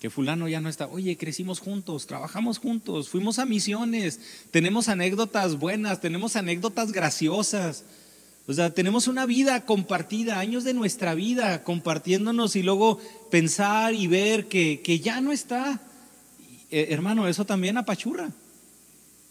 Que 0.00 0.08
fulano 0.08 0.48
ya 0.48 0.60
no 0.60 0.68
está, 0.68 0.86
oye, 0.86 1.16
crecimos 1.16 1.58
juntos, 1.58 2.06
trabajamos 2.06 2.58
juntos, 2.58 3.08
fuimos 3.08 3.40
a 3.40 3.44
misiones, 3.44 4.20
tenemos 4.52 4.88
anécdotas 4.88 5.58
buenas, 5.58 6.00
tenemos 6.00 6.36
anécdotas 6.36 6.92
graciosas, 6.92 7.82
O 8.46 8.52
sea, 8.52 8.70
tenemos 8.70 9.08
una 9.08 9.24
vida 9.24 9.64
compartida, 9.64 10.38
años 10.38 10.64
de 10.64 10.74
nuestra 10.74 11.14
vida 11.14 11.62
compartiéndonos 11.62 12.56
y 12.56 12.62
luego 12.62 13.00
pensar 13.30 13.94
y 13.94 14.06
ver 14.06 14.48
que, 14.48 14.82
que 14.82 15.00
ya 15.00 15.20
no 15.22 15.32
está. 15.32 15.80
Eh, 16.70 16.88
hermano, 16.90 17.26
eso 17.26 17.46
también 17.46 17.78
apachurra. 17.78 18.30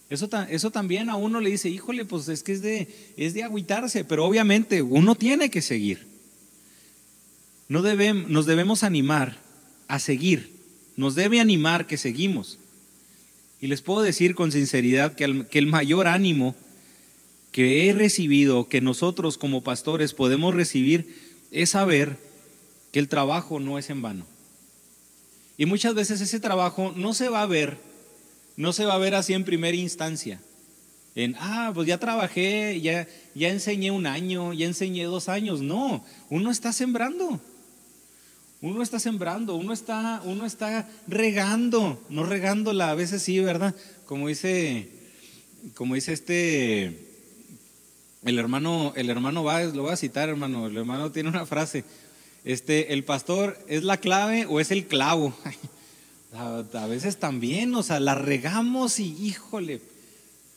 Eso, 0.10 0.30
eso, 0.49 0.71
también 0.71 1.10
a 1.10 1.15
uno 1.15 1.39
le 1.41 1.52
dice, 1.52 1.69
híjole, 1.69 2.06
pues 2.06 2.28
es 2.28 2.43
que 2.43 2.54
es 2.54 2.62
de, 2.62 3.13
es 3.15 3.34
de 3.34 3.43
agüitarse, 3.43 4.04
pero 4.04 4.26
obviamente 4.26 4.82
uno 4.82 5.15
tiene 5.15 5.49
que 5.49 5.62
seguir. 5.62 6.08
No 7.67 7.82
debemos, 7.82 8.30
nos 8.30 8.45
debemos 8.45 8.84
animar 8.84 9.38
a 9.88 9.99
seguir, 9.99 10.52
nos 10.97 11.15
debe 11.15 11.39
animar 11.39 11.88
que 11.88 11.97
seguimos. 11.97 12.60
Y 13.62 13.67
les 13.67 13.82
puedo 13.82 14.02
decir 14.02 14.36
con 14.36 14.52
sinceridad 14.52 15.13
que 15.13 15.45
que 15.49 15.60
el 15.60 15.67
mayor 15.67 16.08
ánimo 16.08 16.56
que 17.54 17.88
he 17.88 17.94
recibido, 17.94 18.68
que 18.68 18.82
nosotros 18.82 19.38
como 19.38 19.63
pastores 19.63 20.13
podemos 20.13 20.54
recibir, 20.54 21.16
es 21.52 21.70
saber 21.70 22.18
que 22.92 23.00
el 23.00 23.08
trabajo 23.08 23.60
no 23.62 23.78
es 23.78 23.89
en 23.92 24.02
vano. 24.02 24.26
Y 25.56 25.68
muchas 25.68 25.94
veces 25.94 26.20
ese 26.20 26.39
trabajo 26.39 26.94
no 26.98 27.13
se 27.13 27.30
va 27.30 27.44
a 27.44 27.46
ver, 27.46 27.78
no 28.58 28.74
se 28.74 28.86
va 28.86 28.96
a 28.96 28.98
ver 28.98 29.13
así 29.13 29.34
en 29.34 29.46
primera 29.46 29.78
instancia. 29.78 30.42
En, 31.16 31.36
ah, 31.38 31.72
pues 31.76 31.88
ya 31.88 32.00
trabajé, 32.00 32.82
ya, 32.82 33.08
ya 33.36 33.50
enseñé 33.50 33.92
un 33.92 34.08
año, 34.08 34.52
ya 34.54 34.66
enseñé 34.66 35.04
dos 35.04 35.30
años. 35.30 35.62
No, 35.62 36.04
uno 36.32 36.50
está 36.50 36.74
sembrando. 36.74 37.39
Uno 38.62 38.82
está 38.82 38.98
sembrando, 38.98 39.56
uno 39.56 39.74
está, 39.74 40.22
uno 40.26 40.46
está 40.46 40.89
regando, 41.08 42.02
no 42.10 42.24
regándola, 42.24 42.89
a 42.89 42.96
veces 42.96 43.22
sí, 43.22 43.39
¿verdad? 43.42 43.76
Como 44.06 44.30
dice, 44.30 44.89
como 45.76 45.96
dice 45.96 46.13
este, 46.13 47.12
el 48.25 48.39
hermano, 48.39 48.93
el 48.95 49.09
hermano 49.09 49.43
va, 49.43 49.63
lo 49.63 49.83
voy 49.83 49.93
a 49.93 49.97
citar, 49.97 50.29
hermano. 50.29 50.67
El 50.67 50.77
hermano 50.77 51.12
tiene 51.12 51.29
una 51.29 51.45
frase. 51.45 51.83
Este, 52.45 52.93
el 52.93 53.03
pastor 53.03 53.57
es 53.67 53.83
la 53.83 53.97
clave 53.97 54.45
o 54.45 54.59
es 54.59 54.71
el 54.71 54.86
clavo. 54.86 55.33
A, 56.36 56.88
veces 56.88 57.17
también, 57.17 57.75
o 57.75 57.83
sea, 57.83 57.99
la 57.99 58.15
regamos 58.15 58.99
y 58.99 59.15
híjole. 59.23 59.81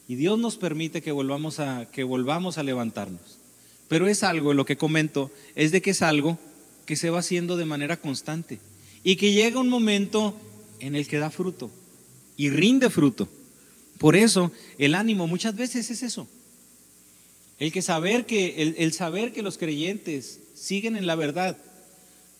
Y 0.08 0.14
Dios 0.14 0.38
nos 0.38 0.56
permite 0.56 1.02
que 1.02 1.12
volvamos 1.12 1.60
a, 1.60 1.86
que 1.92 2.02
volvamos 2.02 2.56
a 2.56 2.62
levantarnos. 2.62 3.38
Pero 3.86 4.08
es 4.08 4.22
algo, 4.22 4.54
lo 4.54 4.64
que 4.64 4.78
comento, 4.78 5.30
es 5.54 5.72
de 5.72 5.82
que 5.82 5.90
es 5.90 6.00
algo 6.00 6.38
que 6.86 6.96
se 6.96 7.10
va 7.10 7.18
haciendo 7.18 7.58
de 7.58 7.66
manera 7.66 7.98
constante. 7.98 8.58
Y 9.04 9.16
que 9.16 9.32
llega 9.32 9.60
un 9.60 9.68
momento 9.68 10.34
en 10.80 10.96
el 10.96 11.06
que 11.06 11.18
da 11.18 11.30
fruto 11.30 11.70
y 12.38 12.48
rinde 12.48 12.88
fruto. 12.88 13.28
Por 13.98 14.16
eso 14.16 14.52
el 14.78 14.94
ánimo 14.94 15.26
muchas 15.26 15.56
veces 15.56 15.90
es 15.90 16.02
eso. 16.02 16.26
El 17.58 17.72
que 17.72 17.82
saber 17.82 18.26
que, 18.26 18.74
el, 18.76 18.92
saber 18.92 19.32
que 19.32 19.42
los 19.42 19.56
creyentes 19.56 20.40
siguen 20.54 20.96
en 20.96 21.06
la 21.06 21.14
verdad. 21.14 21.56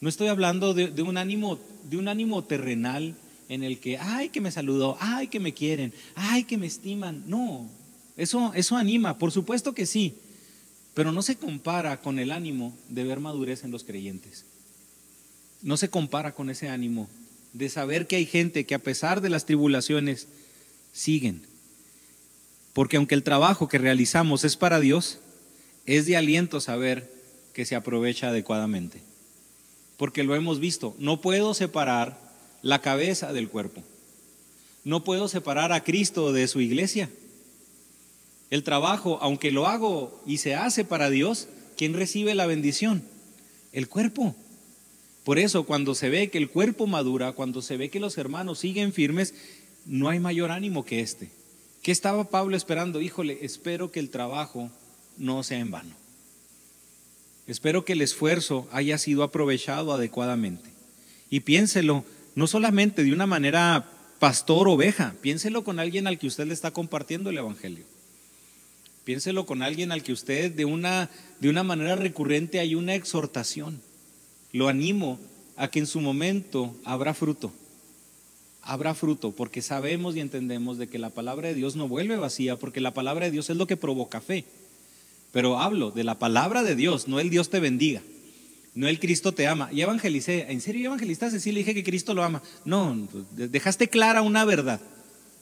No 0.01 0.09
estoy 0.09 0.29
hablando 0.29 0.75
de, 0.75 1.03
un 1.03 1.17
ánimo, 1.17 1.59
de 1.89 1.97
un 1.97 2.09
ánimo 2.09 2.45
terrenal 2.45 3.17
en 3.49 3.63
el 3.63 3.79
que, 3.79 3.97
ay, 3.97 4.29
que 4.29 4.43
me 4.43 4.51
saludó, 4.51 4.99
ay, 5.01 5.29
que 5.29 5.41
me 5.41 5.55
quieren, 5.55 5.93
ay, 6.15 6.45
que 6.45 6.59
me 6.59 6.67
estiman. 6.67 7.25
No, 7.27 7.67
eso, 8.17 8.53
eso 8.55 8.77
anima, 8.77 9.19
por 9.19 9.33
supuesto 9.33 9.73
que 9.73 9.87
sí, 9.87 10.15
pero 10.93 11.13
no 11.13 11.23
se 11.23 11.37
compara 11.37 12.01
con 12.01 12.19
el 12.19 12.31
ánimo 12.31 12.77
de 12.91 13.05
ver 13.05 13.21
madurez 13.21 13.65
en 13.65 13.71
los 13.71 13.85
creyentes. 13.85 14.45
No 15.63 15.79
se 15.79 15.89
compara 15.89 16.35
con 16.35 16.51
ese 16.51 16.69
ánimo 16.69 17.09
de 17.55 17.71
saber 17.71 18.07
que 18.07 18.17
hay 18.17 18.27
gente 18.27 18.67
que 18.67 18.75
a 18.75 18.83
pesar 18.83 19.23
de 19.23 19.31
las 19.31 19.47
tribulaciones 19.47 20.29
siguen 20.93 21.41
porque 22.77 22.99
aunque 22.99 23.15
el 23.15 23.23
trabajo 23.23 23.69
que 23.69 23.79
realizamos 23.79 24.45
es 24.45 24.59
para 24.59 24.81
Dios, 24.81 25.19
es 25.87 26.05
de 26.05 26.15
aliento 26.15 26.61
saber 26.61 27.11
que 27.55 27.65
se 27.65 27.75
aprovecha 27.75 28.29
adecuadamente. 28.29 29.01
Porque 29.97 30.25
lo 30.25 30.35
hemos 30.35 30.61
visto, 30.61 30.95
no 30.99 31.23
puedo 31.23 31.55
separar 31.55 32.21
la 32.61 32.83
cabeza 32.83 33.33
del 33.33 33.49
cuerpo. 33.49 33.83
No 34.85 35.05
puedo 35.05 35.27
separar 35.27 35.73
a 35.73 35.85
Cristo 35.85 36.35
de 36.35 36.47
su 36.49 36.61
iglesia. 36.61 37.09
El 38.51 38.63
trabajo, 38.63 39.21
aunque 39.23 39.53
lo 39.53 39.67
hago 39.67 40.23
y 40.27 40.37
se 40.37 40.55
hace 40.55 40.85
para 40.85 41.09
Dios, 41.09 41.49
¿quién 41.79 41.95
recibe 41.95 42.35
la 42.35 42.45
bendición? 42.45 43.03
El 43.73 43.89
cuerpo. 43.89 44.37
Por 45.25 45.39
eso 45.39 45.65
cuando 45.65 45.95
se 45.95 46.11
ve 46.11 46.29
que 46.29 46.37
el 46.37 46.51
cuerpo 46.51 46.87
madura, 46.87 47.33
cuando 47.33 47.63
se 47.63 47.79
ve 47.79 47.89
que 47.89 48.01
los 48.01 48.19
hermanos 48.19 48.59
siguen 48.59 48.93
firmes, 48.93 49.33
no 49.87 50.11
hay 50.11 50.21
mayor 50.21 50.51
ánimo 50.51 50.85
que 50.85 51.01
este. 51.01 51.31
¿Qué 51.83 51.93
estaba 51.93 52.31
Pablo 52.31 52.57
esperando? 52.57 53.01
Híjole, 53.01 53.39
espero 53.43 53.93
que 53.93 54.01
el 54.01 54.11
trabajo 54.11 54.71
no 55.17 55.43
sea 55.43 55.59
en 55.59 55.71
vano. 55.71 55.95
Espero 57.47 57.85
que 57.85 57.93
el 57.93 58.03
esfuerzo 58.03 58.67
haya 58.73 58.99
sido 58.99 59.23
aprovechado 59.23 59.93
adecuadamente. 59.93 60.69
Y 61.31 61.41
piénselo, 61.41 62.05
no 62.35 62.47
solamente 62.47 63.05
de 63.05 63.13
una 63.13 63.27
manera 63.27 63.89
pastor 64.19 64.69
oveja, 64.69 65.15
piénselo 65.21 65.63
con 65.63 65.79
alguien 65.79 66.07
al 66.07 66.19
que 66.19 66.27
usted 66.27 66.47
le 66.47 66.55
está 66.55 66.73
compartiendo 66.73 67.31
el 67.31 67.39
Evangelio. 67.39 67.85
Piénselo 69.05 69.47
con 69.47 69.63
alguien 69.63 69.93
al 69.93 70.03
que 70.03 70.13
usted 70.13 70.51
de 70.51 70.65
una, 70.65 71.09
de 71.39 71.49
una 71.49 71.63
manera 71.63 71.95
recurrente 71.95 72.59
hay 72.59 72.75
una 72.75 72.97
exhortación. 72.97 73.81
Lo 74.53 74.69
animo 74.69 75.21
a 75.57 75.69
que 75.69 75.79
en 75.79 75.87
su 75.87 76.01
momento 76.01 76.75
habrá 76.85 77.15
fruto 77.15 77.53
habrá 78.67 78.95
fruto, 78.95 79.31
porque 79.33 79.63
sabemos 79.63 80.17
y 80.17 80.21
entendemos 80.21 80.77
de 80.77 80.89
que 80.89 80.99
la 80.99 81.11
palabra 81.11 81.49
de 81.49 81.55
Dios 81.55 81.77
no 81.77 81.89
vuelve 81.89 82.17
vacía, 82.17 82.57
porque 82.57 82.81
la 82.81 82.93
palabra 82.93 83.27
de 83.27 83.31
Dios 83.31 83.49
es 83.49 83.57
lo 83.57 83.67
que 83.67 83.77
provoca 83.77 84.21
fe. 84.21 84.45
Pero 85.33 85.61
hablo 85.61 85.93
de 85.93 86.05
la 86.05 86.19
palabra 86.19 86.63
de 86.63 86.75
Dios, 86.75 87.09
no 87.09 87.21
el 87.21 87.31
Dios 87.31 87.49
te 87.49 87.61
bendiga, 87.61 88.03
no 88.75 88.89
el 88.89 88.99
Cristo 88.99 89.33
te 89.33 89.47
ama. 89.47 89.71
Y 89.73 89.81
evangelicé, 89.83 90.47
¿en 90.51 90.61
serio 90.61 90.87
evangelizaste? 90.87 91.41
Sí, 91.41 91.53
le 91.53 91.61
dije 91.61 91.75
que 91.75 91.85
Cristo 91.85 92.13
lo 92.13 92.25
ama. 92.25 92.43
No, 92.65 93.09
dejaste 93.37 93.89
clara 93.89 94.23
una 94.23 94.45
verdad, 94.45 94.81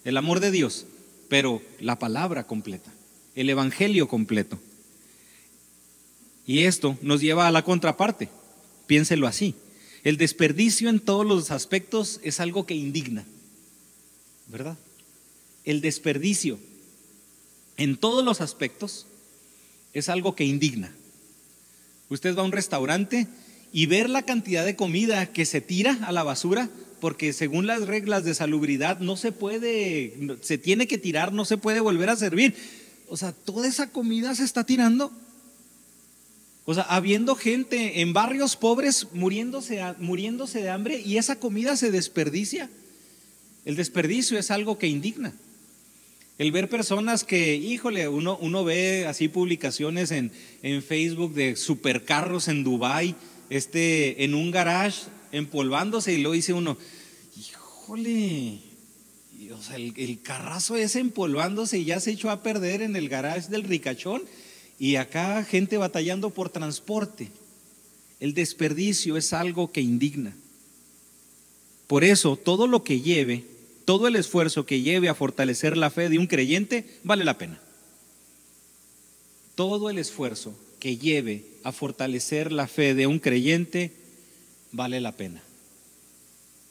el 0.04 0.16
amor 0.16 0.40
de 0.40 0.50
Dios, 0.50 0.87
pero 1.28 1.62
la 1.80 1.98
palabra 1.98 2.46
completa, 2.46 2.92
el 3.34 3.48
evangelio 3.48 4.06
completo. 4.06 4.58
Y 6.46 6.64
esto 6.64 6.98
nos 7.00 7.22
lleva 7.22 7.48
a 7.48 7.50
la 7.50 7.64
contraparte, 7.64 8.28
piénselo 8.87 9.26
así. 9.26 9.54
El 10.04 10.18
desperdicio 10.18 10.90
en 10.90 11.00
todos 11.00 11.26
los 11.26 11.50
aspectos 11.50 12.20
es 12.22 12.38
algo 12.38 12.66
que 12.66 12.74
indigna, 12.74 13.24
¿verdad? 14.48 14.76
El 15.64 15.80
desperdicio 15.80 16.58
en 17.78 17.96
todos 17.96 18.22
los 18.22 18.42
aspectos 18.42 19.06
es 19.94 20.10
algo 20.10 20.36
que 20.36 20.44
indigna. 20.44 20.94
Usted 22.10 22.36
va 22.36 22.42
a 22.42 22.44
un 22.44 22.52
restaurante 22.52 23.26
y 23.72 23.86
ver 23.86 24.10
la 24.10 24.22
cantidad 24.22 24.66
de 24.66 24.76
comida 24.76 25.32
que 25.32 25.46
se 25.46 25.62
tira 25.62 25.98
a 26.02 26.12
la 26.12 26.22
basura, 26.22 26.68
porque 27.00 27.32
según 27.32 27.66
las 27.66 27.86
reglas 27.86 28.24
de 28.24 28.34
salubridad 28.34 28.98
no 29.00 29.16
se 29.16 29.32
puede, 29.32 30.38
se 30.42 30.58
tiene 30.58 30.86
que 30.86 30.98
tirar, 30.98 31.32
no 31.32 31.46
se 31.46 31.56
puede 31.56 31.80
volver 31.80 32.10
a 32.10 32.16
servir. 32.16 32.54
O 33.08 33.16
sea, 33.16 33.32
toda 33.32 33.66
esa 33.66 33.90
comida 33.90 34.34
se 34.34 34.44
está 34.44 34.64
tirando 34.64 35.12
o 36.66 36.74
sea, 36.74 36.85
habiendo 36.85 37.35
gente 37.37 38.00
en 38.00 38.12
barrios 38.12 38.57
pobres 38.57 39.09
muriéndose, 39.12 39.83
muriéndose 39.98 40.62
de 40.62 40.70
hambre 40.70 41.03
y 41.05 41.18
esa 41.18 41.37
comida 41.37 41.77
se 41.77 41.90
desperdicia. 41.90 42.70
El 43.64 43.77
desperdicio 43.77 44.38
es 44.38 44.50
algo 44.50 44.79
que 44.79 44.87
indigna. 44.87 45.35
El 46.38 46.53
ver 46.53 46.68
personas 46.68 47.22
que, 47.22 47.55
híjole, 47.55 48.09
uno, 48.09 48.38
uno 48.40 48.64
ve 48.64 49.07
así 49.07 49.29
publicaciones 49.29 50.11
en, 50.11 50.33
en 50.62 50.83
Facebook 50.83 51.35
de 51.35 51.55
supercarros 51.55 52.48
en 52.48 52.64
Dubai, 52.64 53.14
este, 53.50 54.24
en 54.24 54.35
un 54.35 54.50
garage 54.50 55.03
empolvándose 55.33 56.12
y 56.12 56.22
lo 56.22 56.33
dice 56.33 56.53
uno, 56.53 56.77
híjole, 57.37 58.59
o 59.53 59.62
sea, 59.62 59.77
el, 59.77 59.92
el 59.96 60.20
carrazo 60.22 60.77
es 60.77 60.96
empolvándose 60.96 61.79
y 61.79 61.85
ya 61.85 62.00
se 62.00 62.12
echó 62.12 62.31
a 62.31 62.42
perder 62.42 62.83
en 62.83 62.96
el 62.96 63.09
garage 63.09 63.48
del 63.48 63.62
ricachón 63.62 64.22
y 64.78 64.96
acá 64.96 65.44
gente 65.44 65.76
batallando 65.76 66.30
por 66.30 66.50
transporte. 66.50 67.30
El 68.20 68.34
desperdicio 68.34 69.16
es 69.16 69.32
algo 69.32 69.70
que 69.70 69.80
indigna. 69.80 70.34
Por 71.87 72.04
eso, 72.04 72.37
todo 72.37 72.66
lo 72.66 72.82
que 72.82 73.00
lleve, 73.00 73.44
todo 73.84 74.08
el 74.08 74.16
esfuerzo 74.16 74.66
que 74.66 74.80
lleve 74.80 75.08
a 75.08 75.14
fortalecer 75.14 75.76
la 75.76 75.90
fe 75.90 76.08
de 76.08 76.18
un 76.18 76.26
creyente, 76.26 76.98
vale 77.04 77.24
la 77.24 77.38
pena. 77.38 77.60
Todo 79.54 79.90
el 79.90 79.98
esfuerzo 79.98 80.54
que 80.80 80.96
lleve 80.96 81.44
a 81.62 81.72
fortalecer 81.72 82.52
la 82.52 82.66
fe 82.66 82.94
de 82.94 83.06
un 83.06 83.18
creyente, 83.18 83.92
vale 84.72 85.00
la 85.00 85.12
pena. 85.12 85.42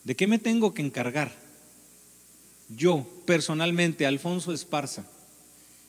¿De 0.04 0.16
qué 0.16 0.28
me 0.28 0.39
tengo 0.39 0.74
que 0.74 0.82
encargar? 0.82 1.32
Yo, 2.70 3.08
personalmente, 3.26 4.06
Alfonso 4.06 4.52
Esparza, 4.52 5.06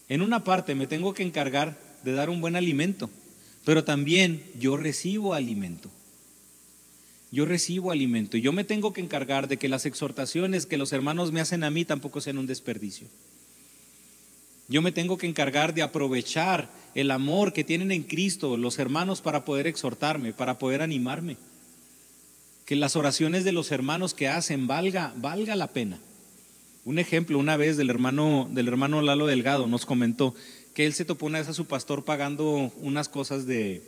en 0.08 0.22
una 0.22 0.44
parte 0.44 0.74
me 0.74 0.86
tengo 0.86 1.14
que 1.14 1.22
encargar 1.22 1.78
de 2.04 2.12
dar 2.12 2.30
un 2.30 2.40
buen 2.40 2.56
alimento, 2.56 3.10
pero 3.64 3.84
también 3.84 4.42
yo 4.58 4.76
recibo 4.76 5.34
alimento. 5.34 5.90
Yo 7.30 7.44
recibo 7.46 7.90
alimento 7.90 8.36
y 8.36 8.42
yo 8.42 8.52
me 8.52 8.62
tengo 8.62 8.92
que 8.92 9.00
encargar 9.00 9.48
de 9.48 9.56
que 9.56 9.68
las 9.68 9.86
exhortaciones 9.86 10.66
que 10.66 10.76
los 10.76 10.92
hermanos 10.92 11.32
me 11.32 11.40
hacen 11.40 11.64
a 11.64 11.70
mí 11.70 11.84
tampoco 11.84 12.20
sean 12.20 12.38
un 12.38 12.46
desperdicio. 12.46 13.08
Yo 14.68 14.82
me 14.82 14.92
tengo 14.92 15.18
que 15.18 15.26
encargar 15.26 15.74
de 15.74 15.82
aprovechar 15.82 16.70
el 16.94 17.10
amor 17.10 17.52
que 17.52 17.64
tienen 17.64 17.90
en 17.90 18.04
Cristo 18.04 18.56
los 18.56 18.78
hermanos 18.78 19.20
para 19.20 19.44
poder 19.44 19.66
exhortarme, 19.66 20.32
para 20.32 20.58
poder 20.58 20.80
animarme. 20.80 21.36
Que 22.64 22.76
las 22.76 22.96
oraciones 22.96 23.44
de 23.44 23.52
los 23.52 23.72
hermanos 23.72 24.14
que 24.14 24.28
hacen 24.28 24.66
valga, 24.66 25.12
valga 25.16 25.56
la 25.56 25.68
pena. 25.68 25.98
Un 26.84 26.98
ejemplo, 26.98 27.38
una 27.38 27.56
vez 27.56 27.76
del 27.76 27.90
hermano, 27.90 28.48
del 28.50 28.68
hermano 28.68 29.02
Lalo 29.02 29.26
Delgado 29.26 29.66
nos 29.66 29.86
comentó 29.86 30.34
que 30.74 30.86
él 30.86 30.92
se 30.92 31.04
topó 31.04 31.26
una 31.26 31.38
vez 31.38 31.48
a 31.48 31.54
su 31.54 31.66
pastor 31.66 32.04
pagando 32.04 32.72
unas 32.80 33.08
cosas 33.08 33.46
de 33.46 33.82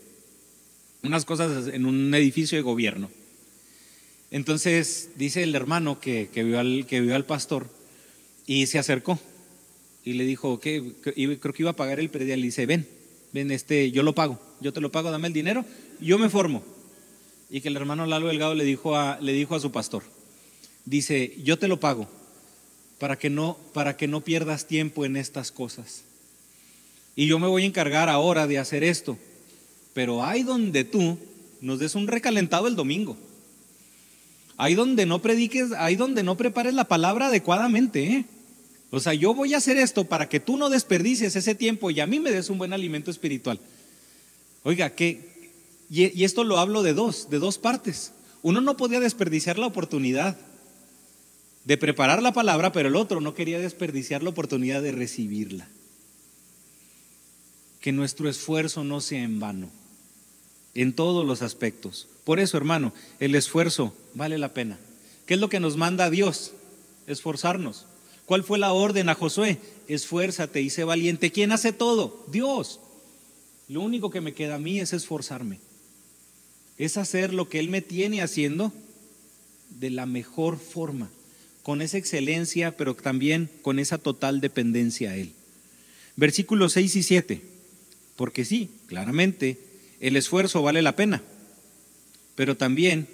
unas 1.03 1.25
cosas 1.25 1.69
en 1.69 1.87
un 1.87 2.15
edificio 2.15 2.57
de 2.57 2.63
gobierno. 2.63 3.11
Entonces 4.31 5.11
dice 5.17 5.43
el 5.43 5.55
hermano 5.55 6.01
que, 6.01 6.29
vio, 6.35 6.59
al, 6.59 6.87
que 6.87 7.01
vio 7.01 7.15
al 7.15 7.25
pastor 7.25 7.69
y 8.47 8.67
se 8.67 8.79
acercó 8.79 9.19
y 10.05 10.15
le 10.15 10.25
dijo 10.25 10.61
que 10.61 10.93
creo 11.03 11.55
que 11.55 11.63
iba 11.63 11.71
a 11.71 11.77
pagar 11.77 12.01
el 12.01 12.11
predial. 12.11 12.41
Y 12.41 12.45
dice, 12.45 12.67
ven, 12.67 12.89
ven, 13.33 13.51
este, 13.51 13.91
yo 13.91 14.03
lo 14.03 14.15
pago, 14.15 14.41
yo 14.61 14.73
te 14.73 14.81
lo 14.81 14.91
pago, 14.91 15.11
dame 15.11 15.29
el 15.29 15.35
dinero, 15.35 15.65
yo 16.01 16.19
me 16.19 16.29
formo. 16.29 16.63
Y 17.51 17.61
que 17.61 17.69
el 17.69 17.77
hermano 17.77 18.07
Lalo 18.07 18.29
Delgado 18.29 18.55
le 18.55 18.65
dijo 18.65 18.97
a, 18.97 19.21
le 19.21 19.33
dijo 19.33 19.55
a 19.55 19.61
su 19.61 19.71
pastor, 19.71 20.03
dice, 20.85 21.35
yo 21.43 21.59
te 21.59 21.69
lo 21.69 21.79
pago 21.79 22.09
para 22.99 23.17
que 23.17 23.31
no, 23.31 23.57
para 23.73 23.97
que 23.97 24.09
no 24.09 24.23
pierdas 24.23 24.67
tiempo 24.67 25.05
en 25.05 25.17
estas 25.17 25.53
cosas. 25.53 26.03
Y 27.17 27.27
yo 27.27 27.39
me 27.39 27.49
voy 27.49 27.63
a 27.63 27.67
encargar 27.67 28.11
ahora 28.11 28.47
de 28.47 28.59
hacer 28.59 28.85
esto. 28.85 29.19
Pero 29.95 30.23
hay 30.23 30.43
donde 30.43 30.85
tú 30.85 31.19
nos 31.63 31.79
des 31.79 31.95
un 31.95 32.07
recalentado 32.07 32.69
el 32.69 32.77
domingo. 32.77 33.17
Hay 34.59 34.75
donde 34.75 35.07
no 35.07 35.23
prediques, 35.23 35.73
hay 35.73 35.97
donde 35.97 36.23
no 36.23 36.37
prepares 36.37 36.75
la 36.75 36.85
palabra 36.85 37.29
adecuadamente. 37.29 38.05
¿eh? 38.05 38.25
O 38.91 39.01
sea, 39.01 39.15
yo 39.15 39.35
voy 39.35 39.55
a 39.55 39.57
hacer 39.57 39.79
esto 39.79 40.05
para 40.05 40.29
que 40.29 40.41
tú 40.41 40.59
no 40.59 40.69
desperdicies 40.69 41.35
ese 41.35 41.55
tiempo 41.55 41.91
y 41.91 42.01
a 42.01 42.07
mí 42.07 42.21
me 42.21 42.31
des 42.31 42.51
un 42.51 42.59
buen 42.59 42.75
alimento 42.75 43.11
espiritual. 43.11 43.59
Oiga, 44.63 44.91
que, 44.91 45.51
y, 45.91 46.19
y 46.19 46.25
esto 46.25 46.45
lo 46.45 46.59
hablo 46.59 46.83
de 46.83 46.93
dos, 46.93 47.31
de 47.31 47.39
dos 47.39 47.57
partes. 47.57 48.13
Uno 48.43 48.61
no 48.61 48.77
podía 48.77 49.01
desperdiciar 49.01 49.59
la 49.59 49.67
oportunidad 49.67 50.37
de 51.65 51.77
preparar 51.79 52.23
la 52.23 52.33
palabra, 52.33 52.73
pero 52.73 52.89
el 52.89 52.97
otro 52.97 53.21
no 53.21 53.35
quería 53.35 53.59
desperdiciar 53.59 54.23
la 54.23 54.31
oportunidad 54.31 54.83
de 54.83 54.93
recibirla. 54.93 55.69
Que 57.81 57.93
nuestro 57.93 58.29
esfuerzo 58.29 58.85
no 58.85 59.01
sea 59.01 59.23
en 59.23 59.39
vano, 59.41 59.71
en 60.75 60.93
todos 60.93 61.27
los 61.27 61.43
aspectos. 61.43 62.09
Por 62.25 62.41
eso, 62.41 62.57
hermano, 62.57 62.93
el 63.21 63.35
esfuerzo 63.35 63.95
vale 64.15 64.39
la 64.39 64.53
pena. 64.53 64.79
¿Qué 65.27 65.35
es 65.35 65.41
lo 65.41 65.49
que 65.49 65.61
nos 65.61 65.77
manda 65.77 66.11
Dios? 66.11 66.53
Esforzarnos. 67.07 67.87
¿Cuál 68.27 68.43
fue 68.43 68.59
la 68.59 68.73
orden 68.73 69.09
a 69.09 69.15
Josué? 69.15 69.59
Esfuérzate 69.87 70.61
y 70.61 70.71
sé 70.71 70.83
valiente. 70.83 71.31
¿Quién 71.31 71.53
hace 71.53 71.73
todo? 71.73 72.27
Dios. 72.33 72.81
Lo 73.69 73.81
único 73.81 74.11
que 74.11 74.21
me 74.21 74.35
queda 74.35 74.57
a 74.57 74.61
mí 74.61 74.81
es 74.81 74.93
esforzarme. 74.93 75.61
Es 76.79 76.97
hacer 76.97 77.33
lo 77.33 77.49
que 77.49 77.59
Él 77.59 77.69
me 77.69 77.83
tiene 77.83 78.23
haciendo 78.23 78.73
de 79.71 79.91
la 79.91 80.07
mejor 80.07 80.59
forma, 80.59 81.11
con 81.63 81.83
esa 81.83 81.99
excelencia, 81.99 82.77
pero 82.77 82.95
también 82.95 83.51
con 83.63 83.79
esa 83.79 83.99
total 83.99 84.41
dependencia 84.41 85.11
a 85.11 85.17
Él. 85.17 85.33
Versículos 86.17 86.73
6 86.73 86.97
y 86.97 87.03
7. 87.03 87.43
Porque 88.17 88.45
sí, 88.45 88.71
claramente, 88.87 89.59
el 90.01 90.17
esfuerzo 90.17 90.63
vale 90.63 90.83
la 90.83 90.97
pena, 90.97 91.23
pero 92.35 92.57
también 92.57 93.09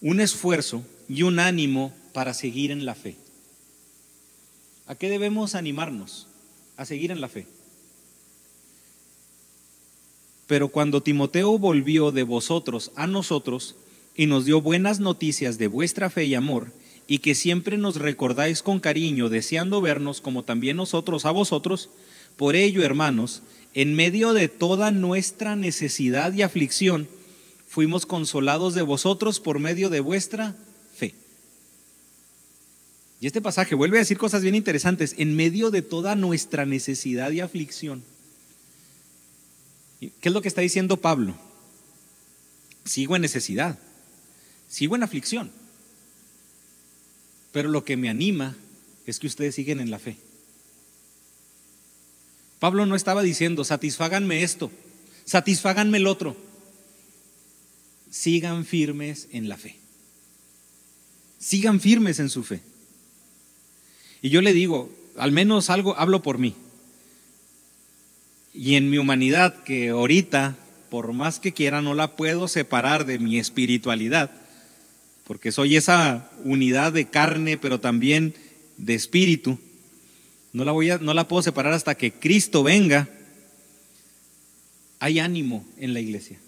un 0.00 0.20
esfuerzo 0.20 0.84
y 1.08 1.22
un 1.22 1.38
ánimo 1.38 1.92
para 2.12 2.34
seguir 2.34 2.70
en 2.70 2.86
la 2.86 2.94
fe. 2.94 3.16
¿A 4.86 4.94
qué 4.94 5.08
debemos 5.08 5.54
animarnos? 5.54 6.28
A 6.76 6.84
seguir 6.84 7.10
en 7.10 7.20
la 7.20 7.28
fe. 7.28 7.46
Pero 10.46 10.68
cuando 10.68 11.02
Timoteo 11.02 11.58
volvió 11.58 12.12
de 12.12 12.22
vosotros 12.22 12.92
a 12.96 13.06
nosotros 13.06 13.76
y 14.14 14.26
nos 14.26 14.44
dio 14.44 14.60
buenas 14.60 15.00
noticias 15.00 15.58
de 15.58 15.68
vuestra 15.68 16.10
fe 16.10 16.26
y 16.26 16.34
amor, 16.34 16.72
y 17.06 17.18
que 17.18 17.34
siempre 17.34 17.76
nos 17.78 17.96
recordáis 17.96 18.62
con 18.62 18.80
cariño, 18.80 19.28
deseando 19.28 19.80
vernos 19.80 20.20
como 20.20 20.42
también 20.42 20.76
nosotros 20.76 21.24
a 21.24 21.30
vosotros, 21.30 21.90
por 22.36 22.56
ello, 22.56 22.82
hermanos, 22.82 23.42
en 23.74 23.94
medio 23.94 24.32
de 24.32 24.48
toda 24.48 24.90
nuestra 24.90 25.56
necesidad 25.56 26.32
y 26.32 26.42
aflicción, 26.42 27.08
fuimos 27.68 28.06
consolados 28.06 28.74
de 28.74 28.82
vosotros 28.82 29.40
por 29.40 29.58
medio 29.58 29.90
de 29.90 30.00
vuestra 30.00 30.56
y 33.24 33.26
este 33.26 33.40
pasaje 33.40 33.74
vuelve 33.74 33.96
a 33.96 34.00
decir 34.00 34.18
cosas 34.18 34.42
bien 34.42 34.54
interesantes 34.54 35.14
en 35.16 35.34
medio 35.34 35.70
de 35.70 35.80
toda 35.80 36.14
nuestra 36.14 36.66
necesidad 36.66 37.30
y 37.30 37.40
aflicción. 37.40 38.02
¿Qué 39.98 40.12
es 40.20 40.32
lo 40.32 40.42
que 40.42 40.48
está 40.48 40.60
diciendo 40.60 40.98
Pablo? 40.98 41.34
Sigo 42.84 43.16
en 43.16 43.22
necesidad, 43.22 43.78
sigo 44.68 44.94
en 44.94 45.04
aflicción, 45.04 45.50
pero 47.50 47.70
lo 47.70 47.82
que 47.82 47.96
me 47.96 48.10
anima 48.10 48.54
es 49.06 49.18
que 49.18 49.26
ustedes 49.26 49.54
siguen 49.54 49.80
en 49.80 49.90
la 49.90 49.98
fe. 49.98 50.18
Pablo 52.64 52.86
no 52.86 52.96
estaba 52.96 53.22
diciendo, 53.22 53.62
satisfáganme 53.62 54.42
esto, 54.42 54.72
satisfáganme 55.26 55.98
el 55.98 56.06
otro. 56.06 56.34
Sigan 58.10 58.64
firmes 58.64 59.28
en 59.32 59.50
la 59.50 59.58
fe. 59.58 59.76
Sigan 61.38 61.78
firmes 61.78 62.20
en 62.20 62.30
su 62.30 62.42
fe. 62.42 62.62
Y 64.22 64.30
yo 64.30 64.40
le 64.40 64.54
digo, 64.54 64.90
al 65.18 65.30
menos 65.30 65.68
algo 65.68 65.94
hablo 65.98 66.22
por 66.22 66.38
mí. 66.38 66.54
Y 68.54 68.76
en 68.76 68.88
mi 68.88 68.96
humanidad, 68.96 69.62
que 69.64 69.90
ahorita, 69.90 70.56
por 70.88 71.12
más 71.12 71.40
que 71.40 71.52
quiera, 71.52 71.82
no 71.82 71.92
la 71.92 72.16
puedo 72.16 72.48
separar 72.48 73.04
de 73.04 73.18
mi 73.18 73.38
espiritualidad, 73.38 74.30
porque 75.26 75.52
soy 75.52 75.76
esa 75.76 76.30
unidad 76.44 76.94
de 76.94 77.10
carne, 77.10 77.58
pero 77.58 77.78
también 77.78 78.34
de 78.78 78.94
espíritu. 78.94 79.58
No 80.54 80.64
la, 80.64 80.72
voy 80.72 80.88
a, 80.88 80.96
no 80.96 81.12
la 81.12 81.28
puedo 81.28 81.42
separar 81.42 81.74
hasta 81.74 81.94
que 81.94 82.12
Cristo 82.12 82.62
venga. 82.62 83.10
Hay 85.00 85.18
ánimo 85.18 85.66
en 85.76 85.92
la 85.92 86.00
iglesia. 86.00 86.38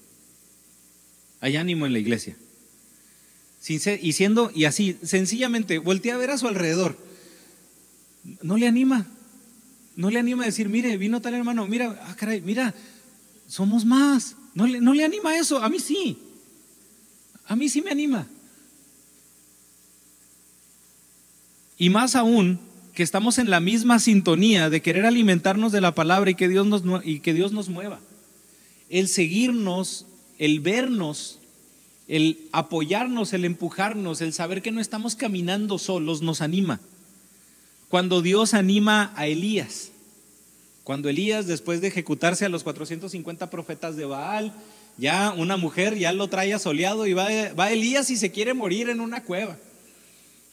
Hay 1.40 1.56
ánimo 1.56 1.84
en 1.84 1.92
la 1.92 1.98
iglesia. 1.98 2.34
Y 3.68 4.12
siendo, 4.14 4.50
y 4.54 4.64
así, 4.64 4.96
sencillamente, 5.02 5.78
voltea 5.78 6.14
a 6.14 6.18
ver 6.18 6.30
a 6.30 6.38
su 6.38 6.48
alrededor 6.48 6.96
no 8.42 8.56
le 8.56 8.66
anima. 8.66 9.06
No 9.94 10.10
le 10.10 10.18
anima 10.18 10.42
a 10.42 10.46
decir, 10.46 10.68
mire, 10.68 10.96
vino 10.96 11.20
tal 11.20 11.34
hermano, 11.34 11.66
mira, 11.66 11.98
ah, 12.06 12.14
caray, 12.16 12.40
mira, 12.42 12.74
somos 13.48 13.84
más. 13.84 14.36
No 14.54 14.66
le, 14.66 14.80
no 14.80 14.94
le 14.94 15.04
anima 15.04 15.36
eso, 15.36 15.62
a 15.62 15.68
mí 15.68 15.78
sí. 15.78 16.18
A 17.46 17.56
mí 17.56 17.68
sí 17.68 17.80
me 17.80 17.90
anima. 17.90 18.26
Y 21.78 21.90
más 21.90 22.14
aún 22.14 22.58
que 22.96 23.02
estamos 23.02 23.38
en 23.38 23.50
la 23.50 23.60
misma 23.60 24.00
sintonía 24.00 24.70
de 24.70 24.82
querer 24.82 25.06
alimentarnos 25.06 25.70
de 25.70 25.82
la 25.82 25.94
palabra 25.94 26.30
y 26.30 26.34
que 26.34 26.48
Dios 26.48 26.66
nos, 26.66 26.82
y 27.04 27.20
que 27.20 27.34
Dios 27.34 27.52
nos 27.52 27.68
mueva. 27.68 28.00
El 28.88 29.06
seguirnos, 29.06 30.06
el 30.38 30.60
vernos, 30.60 31.38
el 32.08 32.48
apoyarnos, 32.52 33.34
el 33.34 33.44
empujarnos, 33.44 34.22
el 34.22 34.32
saber 34.32 34.62
que 34.62 34.72
no 34.72 34.80
estamos 34.80 35.14
caminando 35.14 35.78
solos 35.78 36.22
nos 36.22 36.40
anima 36.40 36.80
cuando 37.88 38.22
Dios 38.22 38.54
anima 38.54 39.12
a 39.14 39.26
Elías. 39.26 39.90
Cuando 40.84 41.08
Elías, 41.08 41.46
después 41.46 41.80
de 41.80 41.88
ejecutarse 41.88 42.44
a 42.44 42.48
los 42.48 42.64
450 42.64 43.50
profetas 43.50 43.96
de 43.96 44.06
Baal, 44.06 44.54
ya 44.96 45.34
una 45.36 45.56
mujer 45.56 45.98
ya 45.98 46.12
lo 46.12 46.28
trae 46.28 46.54
asoleado 46.54 47.06
y 47.06 47.12
va, 47.12 47.28
va 47.58 47.70
Elías 47.70 48.10
y 48.10 48.16
se 48.16 48.30
quiere 48.30 48.54
morir 48.54 48.88
en 48.88 49.00
una 49.00 49.22
cueva. 49.22 49.58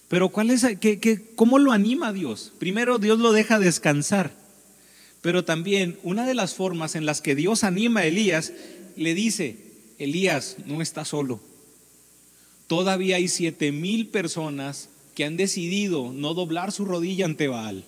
Pero 0.07 0.29
¿cuál 0.29 0.51
es, 0.51 0.65
qué, 0.79 1.31
¿cómo 1.35 1.59
lo 1.59 1.71
anima 1.71 2.13
Dios? 2.13 2.53
Primero 2.59 2.99
Dios 2.99 3.19
lo 3.19 3.31
deja 3.31 3.59
descansar. 3.59 4.35
Pero 5.21 5.45
también 5.45 5.97
una 6.03 6.25
de 6.25 6.33
las 6.33 6.53
formas 6.53 6.95
en 6.95 7.05
las 7.05 7.21
que 7.21 7.35
Dios 7.35 7.63
anima 7.63 8.01
a 8.01 8.05
Elías, 8.05 8.51
le 8.95 9.13
dice, 9.15 9.57
Elías 9.97 10.57
no 10.65 10.81
está 10.81 11.05
solo. 11.05 11.39
Todavía 12.67 13.17
hay 13.17 13.27
siete 13.27 13.71
mil 13.71 14.07
personas 14.07 14.89
que 15.15 15.25
han 15.25 15.37
decidido 15.37 16.11
no 16.11 16.33
doblar 16.33 16.71
su 16.71 16.85
rodilla 16.85 17.25
ante 17.25 17.47
Baal. 17.47 17.85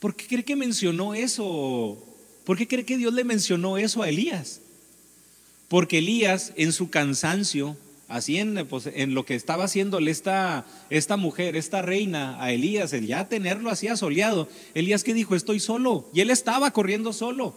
¿Por 0.00 0.16
qué 0.16 0.26
cree 0.26 0.44
que 0.44 0.56
mencionó 0.56 1.14
eso? 1.14 1.96
¿Por 2.44 2.58
qué 2.58 2.66
cree 2.66 2.84
que 2.84 2.98
Dios 2.98 3.14
le 3.14 3.24
mencionó 3.24 3.78
eso 3.78 4.02
a 4.02 4.08
Elías? 4.08 4.60
Porque 5.68 5.98
Elías 5.98 6.52
en 6.56 6.72
su 6.72 6.90
cansancio, 6.90 7.76
así 8.14 8.38
en, 8.38 8.66
pues, 8.68 8.88
en 8.92 9.14
lo 9.14 9.24
que 9.24 9.34
estaba 9.34 9.64
haciéndole 9.64 10.10
esta, 10.10 10.66
esta 10.90 11.16
mujer, 11.16 11.56
esta 11.56 11.82
reina 11.82 12.42
a 12.42 12.52
Elías, 12.52 12.92
el 12.92 13.06
ya 13.06 13.28
tenerlo 13.28 13.70
así 13.70 13.88
asoleado, 13.88 14.48
Elías 14.74 15.04
que 15.04 15.14
dijo, 15.14 15.34
estoy 15.34 15.60
solo, 15.60 16.08
y 16.14 16.20
él 16.20 16.30
estaba 16.30 16.70
corriendo 16.70 17.12
solo. 17.12 17.54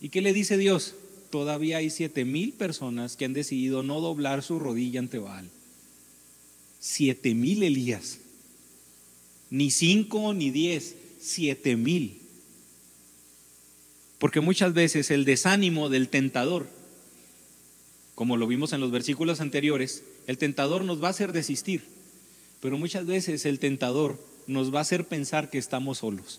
¿Y 0.00 0.08
qué 0.08 0.20
le 0.22 0.32
dice 0.32 0.56
Dios? 0.56 0.94
Todavía 1.30 1.76
hay 1.76 1.90
siete 1.90 2.24
mil 2.24 2.52
personas 2.52 3.16
que 3.16 3.24
han 3.24 3.32
decidido 3.32 3.82
no 3.82 4.00
doblar 4.00 4.42
su 4.42 4.58
rodilla 4.58 4.98
ante 4.98 5.18
Baal 5.18 5.50
siete 6.80 7.34
mil 7.34 7.62
Elías. 7.62 8.18
Ni 9.50 9.70
cinco 9.70 10.32
ni 10.34 10.50
diez, 10.50 10.96
siete 11.20 11.76
mil. 11.76 12.18
Porque 14.18 14.40
muchas 14.40 14.74
veces 14.74 15.10
el 15.10 15.24
desánimo 15.24 15.88
del 15.88 16.08
tentador, 16.08 16.68
como 18.20 18.36
lo 18.36 18.46
vimos 18.46 18.74
en 18.74 18.80
los 18.80 18.90
versículos 18.90 19.40
anteriores, 19.40 20.04
el 20.26 20.36
tentador 20.36 20.84
nos 20.84 21.02
va 21.02 21.06
a 21.06 21.10
hacer 21.10 21.32
desistir, 21.32 21.84
pero 22.60 22.76
muchas 22.76 23.06
veces 23.06 23.46
el 23.46 23.58
tentador 23.58 24.22
nos 24.46 24.74
va 24.74 24.80
a 24.80 24.82
hacer 24.82 25.06
pensar 25.06 25.48
que 25.48 25.56
estamos 25.56 25.96
solos. 25.96 26.38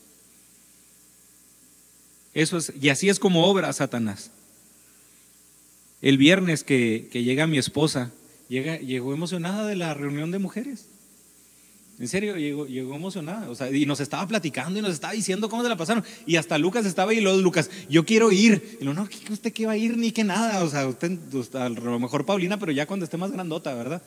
Eso 2.35 2.59
es, 2.59 2.71
y 2.79 2.89
así 2.89 3.09
es 3.09 3.17
como 3.17 3.47
obra 3.47 3.73
Satanás. 3.73 4.29
El 6.03 6.19
viernes 6.19 6.63
que, 6.63 7.09
que 7.11 7.23
llega 7.23 7.47
mi 7.47 7.57
esposa, 7.57 8.11
llega, 8.47 8.77
llegó 8.77 9.15
emocionada 9.15 9.65
de 9.65 9.75
la 9.75 9.95
reunión 9.95 10.29
de 10.29 10.37
mujeres. 10.37 10.85
En 12.01 12.07
serio, 12.07 12.35
llegó, 12.35 12.95
emocionada. 12.95 13.47
O 13.51 13.53
sea, 13.53 13.69
y 13.69 13.85
nos 13.85 13.99
estaba 13.99 14.27
platicando 14.27 14.79
y 14.79 14.81
nos 14.81 14.93
estaba 14.93 15.13
diciendo 15.13 15.49
cómo 15.49 15.61
se 15.61 15.69
la 15.69 15.77
pasaron. 15.77 16.03
Y 16.25 16.35
hasta 16.35 16.57
Lucas 16.57 16.87
estaba 16.87 17.11
ahí 17.11 17.19
y 17.19 17.21
luego 17.21 17.37
Lucas, 17.37 17.69
yo 17.89 18.05
quiero 18.05 18.31
ir. 18.31 18.79
Y 18.81 18.85
lo 18.85 18.95
no, 18.95 19.07
¿usted 19.29 19.53
qué 19.53 19.67
va 19.67 19.73
a 19.73 19.77
ir? 19.77 19.95
Ni 19.97 20.11
que 20.11 20.23
nada. 20.23 20.63
O 20.63 20.69
sea, 20.69 20.87
usted, 20.87 21.19
a 21.53 21.69
lo 21.69 21.99
mejor 21.99 22.25
Paulina, 22.25 22.57
pero 22.57 22.71
ya 22.71 22.87
cuando 22.87 23.03
esté 23.03 23.17
más 23.17 23.31
grandota, 23.31 23.75
¿verdad? 23.75 24.01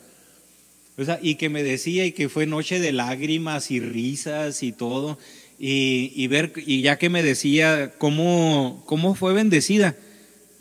O 0.97 1.05
sea, 1.05 1.19
y 1.21 1.35
que 1.35 1.47
me 1.47 1.63
decía 1.63 2.05
y 2.05 2.11
que 2.11 2.27
fue 2.27 2.45
noche 2.45 2.81
de 2.81 2.91
lágrimas 2.91 3.71
y 3.71 3.79
risas 3.79 4.61
y 4.61 4.73
todo. 4.73 5.17
Y, 5.57 6.11
y 6.15 6.27
ver, 6.27 6.51
y 6.65 6.81
ya 6.81 6.97
que 6.97 7.07
me 7.07 7.23
decía 7.23 7.93
cómo, 7.97 8.83
cómo 8.87 9.15
fue 9.15 9.31
bendecida. 9.31 9.95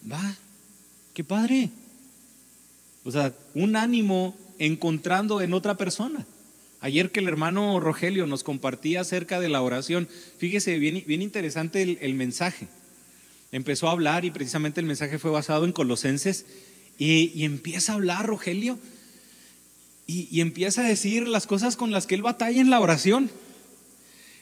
Va, 0.08 0.36
qué 1.14 1.24
padre. 1.24 1.70
O 3.02 3.10
sea, 3.10 3.34
un 3.54 3.74
ánimo 3.74 4.36
encontrando 4.60 5.40
en 5.40 5.52
otra 5.52 5.76
persona. 5.76 6.24
Ayer 6.84 7.10
que 7.10 7.20
el 7.20 7.28
hermano 7.28 7.80
Rogelio 7.80 8.26
nos 8.26 8.44
compartía 8.44 9.00
acerca 9.00 9.40
de 9.40 9.48
la 9.48 9.62
oración, 9.62 10.06
fíjese, 10.36 10.78
bien, 10.78 11.22
interesante 11.22 11.96
el, 11.98 12.12
mensaje. 12.12 12.68
Empezó 13.52 13.88
a 13.88 13.92
hablar 13.92 14.26
y 14.26 14.30
precisamente 14.30 14.80
el 14.80 14.86
mensaje 14.86 15.18
fue 15.18 15.30
basado 15.30 15.64
en 15.64 15.72
Colosenses 15.72 16.44
y, 16.98 17.42
empieza 17.42 17.92
a 17.92 17.94
hablar 17.94 18.26
Rogelio 18.26 18.78
y, 20.06 20.42
empieza 20.42 20.84
a 20.84 20.86
decir 20.86 21.26
las 21.26 21.46
cosas 21.46 21.76
con 21.76 21.90
las 21.90 22.06
que 22.06 22.16
él 22.16 22.22
batalla 22.22 22.60
en 22.60 22.68
la 22.68 22.80
oración. 22.80 23.30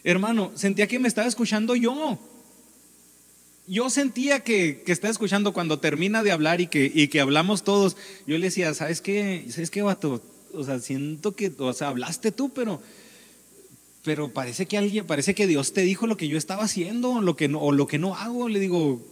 Hermano, 0.02 0.50
sentía 0.56 0.88
que 0.88 0.98
me 0.98 1.06
estaba 1.06 1.28
escuchando 1.28 1.76
yo. 1.76 2.18
Yo 3.68 3.88
sentía 3.88 4.40
que, 4.40 4.82
estaba 4.88 5.12
escuchando 5.12 5.52
cuando 5.52 5.78
termina 5.78 6.24
de 6.24 6.32
hablar 6.32 6.60
y 6.60 6.66
que, 6.66 6.90
y 6.92 7.06
que 7.06 7.20
hablamos 7.20 7.62
todos. 7.62 7.96
Yo 8.26 8.36
le 8.36 8.46
decía, 8.46 8.74
¿sabes 8.74 9.00
qué? 9.00 9.46
¿Sabes 9.48 9.70
qué, 9.70 9.82
vato? 9.82 10.20
O 10.54 10.64
sea, 10.64 10.78
siento 10.78 11.34
que, 11.34 11.52
o 11.58 11.72
sea, 11.72 11.88
hablaste 11.88 12.32
tú, 12.32 12.50
pero, 12.50 12.80
pero 14.02 14.32
parece 14.32 14.66
que 14.66 14.78
alguien, 14.78 15.06
parece 15.06 15.34
que 15.34 15.46
Dios 15.46 15.72
te 15.72 15.82
dijo 15.82 16.06
lo 16.06 16.16
que 16.16 16.28
yo 16.28 16.38
estaba 16.38 16.64
haciendo, 16.64 17.20
lo 17.20 17.36
que 17.36 17.48
no, 17.48 17.60
o 17.60 17.72
lo 17.72 17.86
que 17.86 17.98
no 17.98 18.14
hago. 18.14 18.48
Le 18.48 18.60
digo, 18.60 19.04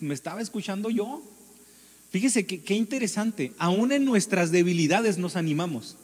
me 0.00 0.14
estaba 0.14 0.40
escuchando 0.40 0.90
yo. 0.90 1.22
Fíjese 2.10 2.46
qué 2.46 2.74
interesante, 2.74 3.52
aún 3.58 3.92
en 3.92 4.04
nuestras 4.04 4.52
debilidades 4.52 5.18
nos 5.18 5.36
animamos. 5.36 5.96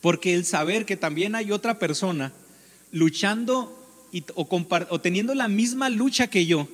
Porque 0.00 0.34
el 0.34 0.44
saber 0.44 0.86
que 0.86 0.96
también 0.96 1.34
hay 1.34 1.52
otra 1.52 1.78
persona 1.78 2.32
luchando 2.90 3.76
o, 4.34 4.48
o 4.88 5.00
teniendo 5.00 5.34
la 5.34 5.48
misma 5.48 5.90
lucha 5.90 6.28
que 6.28 6.46
yo, 6.46 6.66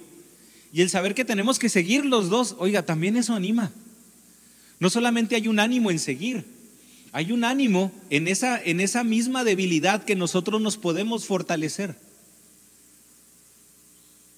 y 0.73 0.83
el 0.83 0.91
saber 0.91 1.15
que 1.15 1.25
tenemos 1.25 1.59
que 1.59 1.69
seguir 1.69 2.05
los 2.05 2.29
dos, 2.29 2.57
oiga, 2.59 2.85
también 2.85 3.17
eso 3.17 3.35
anima. 3.35 3.73
No 4.79 4.91
solamente 4.91 5.37
hay 5.37 5.49
un 5.49 5.59
ánimo 5.59 5.91
en 5.91 5.99
seguir, 5.99 6.45
hay 7.13 7.33
un 7.33 7.45
ánimo 7.45 7.93
en 8.11 8.29
esa, 8.29 8.63
en 8.63 8.81
esa 8.81 9.05
misma 9.05 9.45
debilidad 9.45 10.05
que 10.05 10.17
nosotros 10.17 10.61
nos 10.61 10.77
podemos 10.77 11.25
fortalecer. 11.25 11.97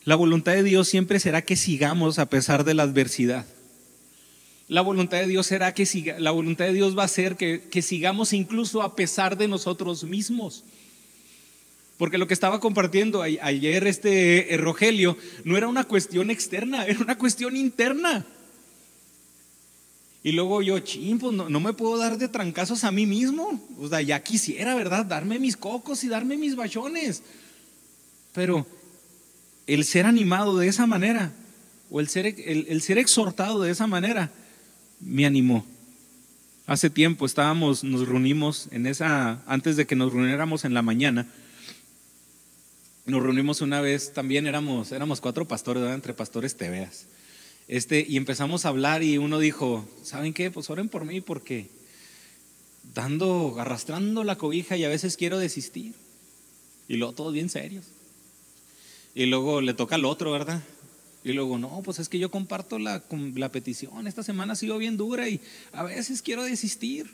La 0.05 0.15
voluntad 0.15 0.53
de 0.53 0.63
Dios 0.63 0.89
siempre 0.89 1.21
será 1.21 1.43
que 1.43 1.57
sigamos 1.57 2.19
a 2.19 2.31
pesar 2.31 2.65
de 2.65 2.75
la 2.75 2.85
adversidad. 2.85 3.47
La 4.69 4.83
voluntad 4.83 5.19
de 5.19 5.27
Dios 5.27 5.47
será 5.47 5.75
que 5.75 5.87
siga, 5.87 6.21
la 6.21 6.31
voluntad 6.31 6.67
de 6.67 6.73
Dios 6.75 6.97
va 6.97 7.05
a 7.05 7.09
ser 7.09 7.37
que, 7.37 7.63
que 7.71 7.83
sigamos 7.83 8.33
incluso 8.33 8.83
a 8.83 8.95
pesar 8.95 9.37
de 9.37 9.49
nosotros 9.49 10.05
mismos. 10.05 10.65
Porque 11.99 12.17
lo 12.17 12.29
que 12.29 12.35
estaba 12.35 12.61
compartiendo 12.61 13.23
ayer 13.23 13.87
este 13.87 14.55
eh, 14.55 14.57
Rogelio 14.57 15.19
no 15.45 15.57
era 15.57 15.67
una 15.67 15.85
cuestión 15.85 16.31
externa, 16.31 16.87
era 16.87 17.01
una 17.01 17.19
cuestión 17.19 17.57
interna. 17.57 18.25
Y 20.29 20.33
luego 20.33 20.61
yo, 20.61 20.79
ching, 20.81 21.19
pues 21.19 21.35
no, 21.35 21.59
me 21.59 21.73
puedo 21.73 21.97
dar 21.97 22.19
de 22.19 22.29
trancazos 22.29 22.85
a 22.85 22.93
mí 22.93 23.07
mismo. 23.07 23.59
O 23.79 23.89
sea, 23.89 24.03
ya 24.03 24.23
quisiera, 24.23 24.75
¿verdad? 24.75 25.07
Darme 25.07 25.39
mis 25.39 25.57
cocos 25.57 26.05
y 26.05 26.09
darme 26.09 26.37
mis 26.37 26.55
bachones. 26.55 27.23
Pero 28.35 28.67
el 29.67 29.87
ser 29.87 30.05
animado 30.05 30.59
de 30.59 30.69
esa 30.69 30.87
manera, 30.87 31.33
o 31.89 31.99
el 31.99 32.11
ser, 32.11 32.27
el, 32.27 32.83
ser 32.83 32.99
exhortado 32.99 33.63
de 33.63 33.71
esa 33.71 33.87
manera, 33.87 34.31
me 35.01 35.25
animó. 35.25 35.65
Hace 36.67 36.91
tiempo 36.91 37.25
estábamos, 37.25 37.83
nos 37.83 38.07
reunimos 38.07 38.69
en 38.71 38.87
esa, 38.87 39.43
antes 39.47 39.79
de 39.79 39.87
que 39.87 39.97
nos 39.97 40.13
reuniéramos 40.13 40.67
en 40.67 40.75
la 40.75 40.83
mañana, 40.83 41.27
nos 43.07 43.23
reunimos 43.23 43.63
una 43.63 43.81
vez, 43.81 44.13
también 44.13 44.47
éramos, 44.47 44.93
éramos 44.93 45.23
cuatro 45.23 45.49
pastores, 45.49 45.85
entre 45.85 46.13
pastores 46.13 46.55
tebeas. 46.55 47.07
Este, 47.69 48.05
y 48.09 48.17
empezamos 48.17 48.65
a 48.65 48.71
hablar 48.71 49.03
y 49.03 49.19
uno 49.19 49.39
dijo, 49.39 49.87
¿saben 50.03 50.33
qué? 50.33 50.51
Pues 50.51 50.71
oren 50.71 50.89
por 50.89 51.05
mí 51.05 51.21
porque 51.21 51.69
dando, 52.95 53.57
arrastrando 53.59 54.25
la 54.25 54.39
cobija 54.39 54.77
y 54.77 54.85
a 54.85 54.89
veces 54.89 55.19
quiero 55.19 55.39
desistir. 55.39 55.95
Y 56.89 56.97
luego 56.97 57.13
todos 57.13 57.35
bien 57.35 57.51
serios. 57.51 57.85
Y 59.15 59.27
luego 59.27 59.61
le 59.61 59.75
toca 59.75 59.97
al 59.97 60.07
otro, 60.07 60.33
¿verdad? 60.33 60.63
Y 61.25 61.33
luego, 61.35 61.59
no, 61.59 61.83
pues 61.85 61.99
es 61.99 62.09
que 62.09 62.19
yo 62.19 62.31
comparto 62.31 62.79
la, 62.79 63.03
la 63.35 63.53
petición. 63.53 64.07
Esta 64.07 64.23
semana 64.23 64.55
ha 64.55 64.57
sido 64.57 64.79
bien 64.79 64.97
dura 64.97 65.29
y 65.29 65.41
a 65.73 65.83
veces 65.83 66.23
quiero 66.23 66.45
desistir. 66.45 67.11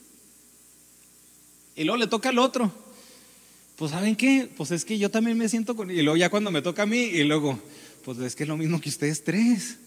Y 1.74 1.82
luego 1.82 1.98
le 1.98 2.06
toca 2.06 2.28
al 2.28 2.38
otro. 2.38 2.72
Pues 3.76 3.90
¿saben 3.90 4.14
qué? 4.14 4.48
Pues 4.56 4.70
es 4.70 4.84
que 4.84 4.98
yo 4.98 5.10
también 5.10 5.36
me 5.36 5.48
siento 5.48 5.74
con... 5.74 5.90
Y 5.90 6.02
luego 6.02 6.16
ya 6.16 6.30
cuando 6.30 6.52
me 6.52 6.62
toca 6.62 6.82
a 6.82 6.86
mí, 6.86 6.98
y 6.98 7.24
luego, 7.24 7.58
pues 8.04 8.18
es 8.18 8.36
que 8.36 8.44
es 8.44 8.48
lo 8.48 8.56
mismo 8.56 8.80
que 8.80 8.88
ustedes 8.88 9.24
tres. 9.24 9.78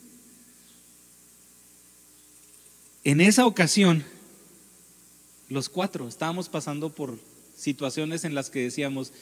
En 3.07 3.21
esa 3.21 3.45
ocasión, 3.45 4.03
los 5.47 5.69
cuatro 5.69 6.09
estábamos 6.09 6.49
pasando 6.49 6.89
por 6.89 7.17
situaciones 7.55 8.25
en 8.25 8.35
las 8.35 8.49
que 8.49 8.59
decíamos, 8.59 9.13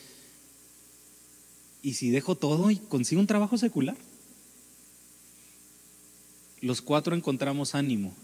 ¿y 1.83 1.93
si 1.93 2.09
dejo 2.09 2.33
todo 2.33 2.71
y 2.71 2.77
consigo 2.77 3.21
un 3.21 3.27
trabajo 3.27 3.59
secular? 3.59 3.95
Los 6.61 6.81
cuatro 6.81 7.15
encontramos 7.15 7.75
ánimo 7.75 8.15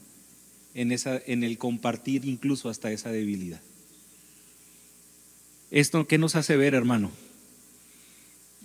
en, 0.73 0.91
esa, 0.91 1.21
en 1.27 1.43
el 1.43 1.59
compartir 1.59 2.25
incluso 2.25 2.67
hasta 2.67 2.91
esa 2.91 3.11
debilidad. 3.11 3.61
¿Esto 5.69 6.07
qué 6.07 6.17
nos 6.17 6.35
hace 6.35 6.57
ver, 6.57 6.73
hermano? 6.73 7.11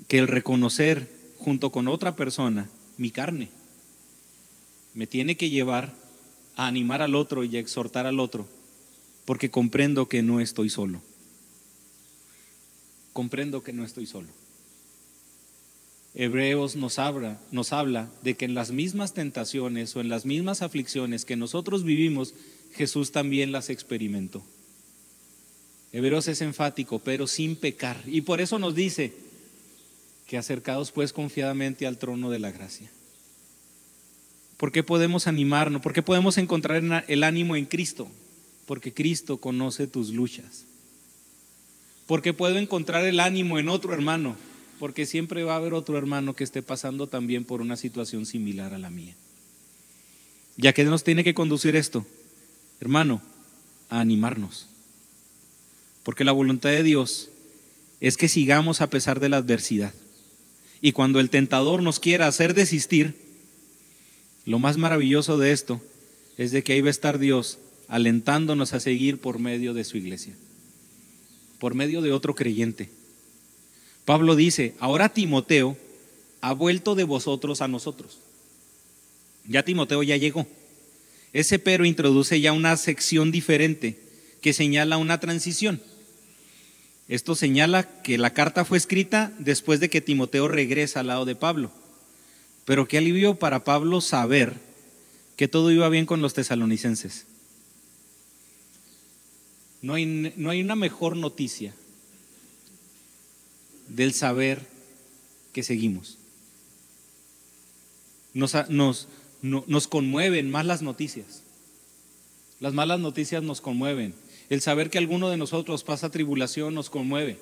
Que 0.09 0.17
el 0.17 0.29
reconocer 0.29 1.11
junto 1.37 1.71
con 1.71 1.89
otra 1.89 2.17
persona 2.17 2.71
mi 2.97 3.11
carne 3.11 3.51
me 4.95 5.07
tiene 5.07 5.37
que 5.37 5.51
llevar 5.51 6.06
a 6.57 6.67
animar 6.67 7.03
al 7.03 7.15
otro 7.15 7.45
y 7.45 7.57
a 7.57 7.61
exhortar 7.61 8.07
al 8.07 8.19
otro, 8.19 8.49
porque 9.25 9.51
comprendo 9.51 10.09
que 10.09 10.23
no 10.23 10.41
estoy 10.41 10.71
solo. 10.71 11.03
Comprendo 13.13 13.63
que 13.63 13.73
no 13.73 13.85
estoy 13.85 14.07
solo. 14.07 14.29
Hebreos 16.15 16.77
nos 16.77 16.99
habla, 16.99 17.39
nos 17.53 17.75
habla 17.75 18.11
de 18.23 18.35
que 18.35 18.47
en 18.47 18.55
las 18.55 18.71
mismas 18.71 19.13
tentaciones 19.13 19.95
o 19.95 20.01
en 20.01 20.09
las 20.09 20.25
mismas 20.25 20.63
aflicciones 20.63 21.27
que 21.27 21.37
nosotros 21.37 21.85
vivimos, 21.85 22.35
Jesús 22.75 23.13
también 23.13 23.53
las 23.53 23.69
experimentó. 23.69 24.43
Hebreos 25.93 26.27
es 26.29 26.41
enfático, 26.41 26.99
pero 26.99 27.27
sin 27.27 27.55
pecar. 27.57 28.03
Y 28.07 28.23
por 28.23 28.41
eso 28.41 28.59
nos 28.59 28.75
dice 28.75 29.13
que 30.27 30.39
acercados 30.39 30.91
pues 30.91 31.13
confiadamente 31.13 31.87
al 31.87 31.99
trono 31.99 32.31
de 32.31 32.39
la 32.39 32.51
gracia 32.51 32.91
¿Por 34.57 34.73
qué 34.73 34.83
podemos 34.83 35.27
animarnos? 35.27 35.83
¿Por 35.83 35.93
qué 35.93 36.03
podemos 36.03 36.39
encontrar 36.39 37.05
el 37.09 37.25
ánimo 37.25 37.57
en 37.57 37.67
Cristo? 37.67 38.09
Porque 38.67 38.93
Cristo 38.93 39.39
conoce 39.39 39.87
tus 39.87 40.11
luchas. 40.11 40.65
¿Por 42.07 42.23
qué 42.23 42.33
puedo 42.33 42.57
encontrar 42.57 43.05
el 43.05 43.21
ánimo 43.21 43.59
en 43.59 43.69
otro 43.69 43.93
hermano? 43.93 44.37
Porque 44.79 45.07
siempre 45.07 45.43
va 45.43 45.55
a 45.55 45.57
haber 45.57 45.75
otro 45.75 45.99
hermano 45.99 46.35
que 46.35 46.45
esté 46.45 46.63
pasando 46.63 47.07
también 47.07 47.45
por 47.45 47.61
una 47.61 47.77
situación 47.77 48.27
similar 48.27 48.73
a 48.73 48.79
la 48.79 48.91
mía. 48.91 49.15
¿Ya 50.57 50.73
que 50.73 50.85
nos 50.85 51.05
tiene 51.05 51.25
que 51.25 51.35
conducir 51.35 51.77
esto? 51.77 52.07
Hermano, 52.81 53.21
a 53.91 54.01
animarnos. 54.01 54.69
Porque 56.03 56.25
la 56.25 56.33
voluntad 56.33 56.71
de 56.71 56.83
Dios 56.83 57.29
es 58.01 58.17
que 58.17 58.29
sigamos 58.29 58.81
a 58.81 58.89
pesar 58.89 59.21
de 59.21 59.29
la 59.29 59.39
adversidad. 59.39 59.93
Y 60.81 60.93
cuando 60.93 61.21
el 61.21 61.31
tentador 61.31 61.83
nos 61.83 62.01
quiera 62.01 62.27
hacer 62.27 62.55
desistir, 62.55 63.26
lo 64.47 64.59
más 64.59 64.79
maravilloso 64.79 65.37
de 65.37 65.53
esto 65.53 65.81
es 66.39 66.53
de 66.53 66.63
que 66.63 66.73
ahí 66.73 66.81
va 66.81 66.89
a 66.89 66.91
estar 66.91 67.19
Dios 67.19 67.59
alentándonos 67.89 68.73
a 68.73 68.81
seguir 68.81 69.21
por 69.21 69.39
medio 69.39 69.75
de 69.75 69.85
su 69.85 69.99
iglesia. 69.99 70.35
por 71.59 71.75
medio 71.75 72.03
de 72.03 72.13
otro 72.13 72.35
creyente. 72.35 72.91
Pablo 74.05 74.37
dice, 74.37 74.75
ahora 74.79 75.09
Timoteo 75.09 75.77
ha 76.43 76.53
vuelto 76.53 76.95
de 76.95 77.05
vosotros 77.05 77.63
a 77.63 77.69
nosotros. 77.69 78.19
Ya 79.49 79.63
Timoteo 79.63 80.03
ya 80.03 80.19
llegó. 80.19 80.47
Ese 81.33 81.59
pero 81.59 81.87
introduce 81.87 82.41
ya 82.43 82.53
una 82.53 82.77
sección 82.77 83.33
diferente 83.33 83.99
que 84.43 84.53
señala 84.53 84.99
una 84.99 85.19
transición. 85.19 85.81
Esto 87.09 87.35
señala 87.35 88.03
que 88.03 88.19
la 88.19 88.35
carta 88.35 88.67
fue 88.67 88.77
escrita 88.79 89.33
después 89.39 89.81
de 89.81 89.89
que 89.89 90.03
Timoteo 90.03 90.49
regresa 90.49 91.01
al 91.01 91.07
lado 91.07 91.25
de 91.25 91.37
Pablo. 91.37 91.73
Pero 92.67 92.89
qué 92.89 92.99
alivio 92.99 93.39
para 93.39 93.65
Pablo 93.65 94.03
saber 94.03 94.55
que 95.37 95.49
todo 95.49 95.71
iba 95.71 95.89
bien 95.89 96.05
con 96.05 96.21
los 96.21 96.35
tesalonicenses. 96.35 97.25
No 99.83 99.95
hay, 99.95 100.35
no 100.37 100.51
hay 100.51 100.61
una 100.61 100.75
mejor 100.75 101.17
noticia 101.17 101.73
del 103.89 104.13
saber 104.13 104.67
que 105.53 105.63
seguimos. 105.63 106.19
Nos, 108.35 108.53
nos, 108.69 109.07
nos 109.43 109.87
conmueven 109.87 110.51
más 110.51 110.67
las 110.67 110.83
noticias. 110.83 111.43
Las 112.59 112.75
malas 112.75 112.99
noticias 112.99 113.45
nos 113.45 113.61
conmueven. 113.61 114.13
El 114.51 114.61
saber 114.61 114.91
que 114.91 114.99
alguno 114.99 115.31
de 115.31 115.37
nosotros 115.37 115.85
pasa 115.85 116.11
tribulación 116.11 116.75
nos 116.75 116.91
conmueve. 116.91 117.39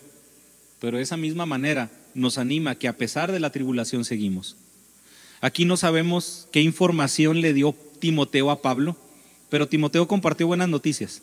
Pero 0.81 0.99
de 0.99 1.03
esa 1.03 1.17
misma 1.17 1.47
manera 1.47 1.91
nos 2.15 2.37
anima 2.37 2.75
que 2.75 2.89
a 2.89 2.99
pesar 2.99 3.33
de 3.33 3.41
la 3.41 3.53
tribulación 3.53 4.05
seguimos. 4.05 4.57
Aquí 5.45 5.67
no 5.67 5.77
sabemos 5.77 6.49
qué 6.53 6.63
información 6.63 7.43
le 7.43 7.53
dio 7.53 7.75
Timoteo 7.99 8.51
a 8.51 8.63
Pablo, 8.63 8.97
pero 9.51 9.69
Timoteo 9.69 10.09
compartió 10.09 10.47
buenas 10.47 10.71
noticias. 10.71 11.21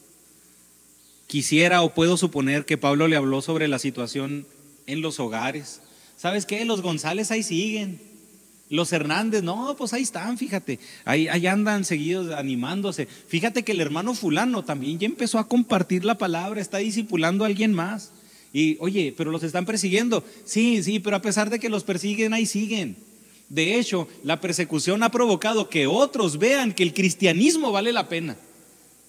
Quisiera 1.25 1.81
o 1.81 1.95
puedo 1.95 2.17
suponer 2.17 2.65
que 2.65 2.77
Pablo 2.77 3.07
le 3.07 3.15
habló 3.15 3.41
sobre 3.41 3.67
la 3.67 3.79
situación 3.79 4.45
en 4.85 5.01
los 5.01 5.19
hogares. 5.19 5.81
¿Sabes 6.17 6.45
qué? 6.45 6.63
Los 6.65 6.83
González 6.83 7.31
ahí 7.31 7.41
siguen. 7.41 7.99
Los 8.69 8.93
Hernández, 8.93 9.41
no, 9.41 9.75
pues 9.75 9.91
ahí 9.91 10.03
están, 10.03 10.37
fíjate. 10.37 10.77
Ahí, 11.03 11.27
andan 11.47 11.83
seguidos 11.83 12.31
animándose. 12.31 13.07
Fíjate 13.07 13.63
que 13.63 13.71
el 13.71 13.81
hermano 13.81 14.13
fulano 14.13 14.63
también 14.63 14.99
ya 14.99 15.07
empezó 15.07 15.39
a 15.39 15.47
compartir 15.47 16.05
la 16.05 16.19
palabra, 16.19 16.61
está 16.61 16.77
discipulando 16.77 17.43
a 17.43 17.47
alguien 17.47 17.73
más. 17.73 18.11
Y 18.53 18.77
oye, 18.81 19.15
pero 19.17 19.31
los 19.31 19.41
están 19.41 19.65
persiguiendo. 19.65 20.23
Sí, 20.45 20.83
sí, 20.83 20.99
pero 20.99 21.15
a 21.15 21.23
pesar 21.23 21.49
de 21.49 21.57
que 21.57 21.69
los 21.69 21.83
persiguen, 21.83 22.35
ahí 22.35 22.45
siguen. 22.45 23.09
De 23.51 23.77
hecho, 23.77 24.07
la 24.23 24.39
persecución 24.39 25.03
ha 25.03 25.11
provocado 25.11 25.67
que 25.67 25.85
otros 25.85 26.39
vean 26.39 26.71
que 26.71 26.83
el 26.83 26.93
cristianismo 26.93 27.73
vale 27.73 27.91
la 27.91 28.07
pena, 28.07 28.37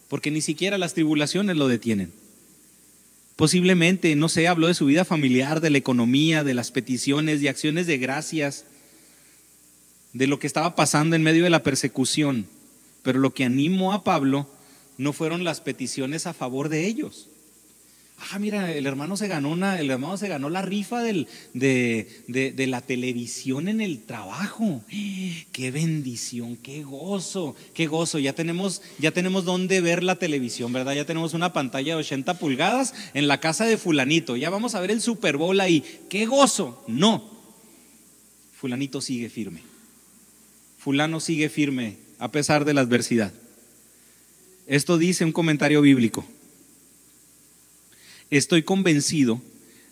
porque 0.09 0.33
ni 0.33 0.41
siquiera 0.41 0.79
las 0.79 0.95
tribulaciones 0.95 1.57
lo 1.57 1.69
detienen. 1.69 2.13
Posiblemente, 3.37 4.17
no 4.17 4.29
sé, 4.29 4.49
habló 4.49 4.67
de 4.67 4.75
su 4.75 4.87
vida 4.87 5.05
familiar, 5.05 5.61
de 5.61 5.71
la 5.71 5.79
economía, 5.79 6.43
de 6.43 6.55
las 6.55 6.73
peticiones 6.73 7.41
y 7.41 7.47
acciones 7.47 7.87
de 7.87 7.99
gracias, 7.99 8.65
de 10.13 10.27
lo 10.27 10.41
que 10.41 10.49
estaba 10.49 10.75
pasando 10.75 11.15
en 11.15 11.23
medio 11.23 11.45
de 11.45 11.51
la 11.51 11.63
persecución. 11.63 12.49
Pero 13.05 13.21
lo 13.21 13.33
que 13.33 13.45
animó 13.45 13.93
a 13.93 14.03
Pablo 14.03 14.51
no 14.99 15.13
fueron 15.13 15.45
las 15.45 15.61
peticiones 15.61 16.27
a 16.27 16.35
favor 16.35 16.69
de 16.69 16.89
ellos 16.89 17.29
ah, 18.31 18.39
mira, 18.39 18.73
el 18.73 18.87
hermano 18.87 19.17
se 19.17 19.29
ganó 19.29 19.51
una, 19.51 19.81
el 19.81 19.91
hermano 19.91 20.17
se 20.17 20.29
ganó 20.29 20.49
la 20.51 20.63
rifa 20.63 21.03
del, 21.03 21.27
de, 21.55 22.67
la 22.69 22.81
televisión 22.81 23.69
en 23.69 23.81
el 23.81 24.03
trabajo. 24.03 24.83
Qué 25.53 25.71
bendición, 25.71 26.57
qué 26.57 26.83
gozo, 26.83 27.57
qué 27.75 27.87
gozo. 27.87 28.19
Ya 28.19 28.33
tenemos, 28.33 28.83
ya 28.99 29.11
tenemos 29.11 29.45
dónde 29.45 29.81
ver 29.81 30.03
la 30.03 30.17
televisión, 30.17 30.73
¿verdad? 30.73 30.95
Ya 30.95 31.07
tenemos 31.07 31.35
una 31.35 31.53
pantalla 31.53 31.95
de 31.95 32.01
80 32.01 32.39
pulgadas 32.39 32.95
en 33.15 33.29
la 33.29 33.41
casa 33.41 33.65
de 33.65 33.77
fulanito. 33.77 34.37
Ya 34.37 34.51
vamos 34.51 34.75
a 34.75 34.81
ver 34.81 34.91
el 34.91 35.01
Super 35.01 35.37
Bowl 35.37 35.61
ahí. 35.61 35.85
Qué 36.09 36.27
gozo. 36.27 36.85
No. 36.87 37.31
Fulanito 38.55 39.01
sigue 39.01 39.29
firme. 39.29 39.63
Fulano 40.79 41.21
sigue 41.21 41.49
firme 41.49 41.97
a 42.19 42.31
pesar 42.31 42.65
de 42.65 42.75
la 42.75 42.83
adversidad. 42.83 43.33
Esto 44.67 44.99
dice 44.99 45.25
un 45.25 45.33
comentario 45.33 45.81
bíblico. 45.81 46.25
Estoy 48.33 48.63
convencido 48.63 49.43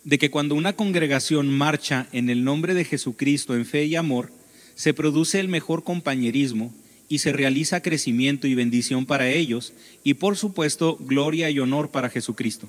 de 0.05 0.17
que 0.17 0.31
cuando 0.31 0.55
una 0.55 0.73
congregación 0.73 1.51
marcha 1.51 2.09
en 2.11 2.31
el 2.31 2.43
nombre 2.43 2.73
de 2.73 2.87
Jesucristo 2.87 3.55
en 3.55 3.67
fe 3.67 3.85
y 3.85 3.97
amor, 3.97 4.33
se 4.75 4.95
produce 4.95 5.41
el 5.41 5.49
mejor 5.49 5.85
compañerismo 5.85 6.73
y 7.07 7.19
se 7.19 7.35
realiza 7.35 7.83
crecimiento 7.83 8.47
y 8.47 8.55
bendición 8.55 9.05
para 9.05 9.29
ellos 9.29 9.75
y 10.05 10.15
por 10.15 10.39
supuesto 10.39 10.97
gloria 10.97 11.51
y 11.51 11.59
honor 11.59 11.91
para 11.91 12.09
Jesucristo. 12.09 12.67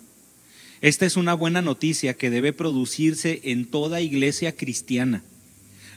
Esta 0.82 1.06
es 1.06 1.16
una 1.16 1.36
buena 1.36 1.62
noticia 1.62 2.16
que 2.16 2.30
debe 2.30 2.52
producirse 2.52 3.40
en 3.46 3.64
toda 3.64 4.02
iglesia 4.02 4.54
cristiana. 4.58 5.24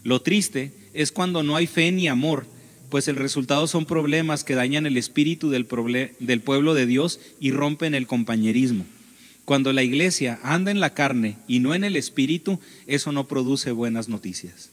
Lo 0.04 0.22
triste 0.22 0.70
es 0.92 1.10
cuando 1.10 1.42
no 1.42 1.56
hay 1.56 1.66
fe 1.66 1.90
ni 1.90 2.06
amor, 2.06 2.46
pues 2.90 3.08
el 3.08 3.16
resultado 3.16 3.66
son 3.66 3.86
problemas 3.86 4.44
que 4.44 4.54
dañan 4.54 4.86
el 4.86 4.96
espíritu 4.96 5.50
del, 5.50 5.66
pueblo 5.66 6.74
de 6.74 6.86
Dios 6.86 7.18
y 7.40 7.50
rompen 7.50 7.96
el 7.96 8.06
compañerismo. 8.06 8.86
Cuando 9.44 9.72
la 9.74 9.82
iglesia 9.82 10.40
anda 10.42 10.70
en 10.70 10.80
la 10.80 10.94
carne 10.94 11.36
y 11.46 11.60
no 11.60 11.74
en 11.74 11.84
el 11.84 11.96
espíritu, 11.96 12.58
eso 12.86 13.12
no 13.12 13.28
produce 13.28 13.72
buenas 13.72 14.08
noticias. 14.08 14.70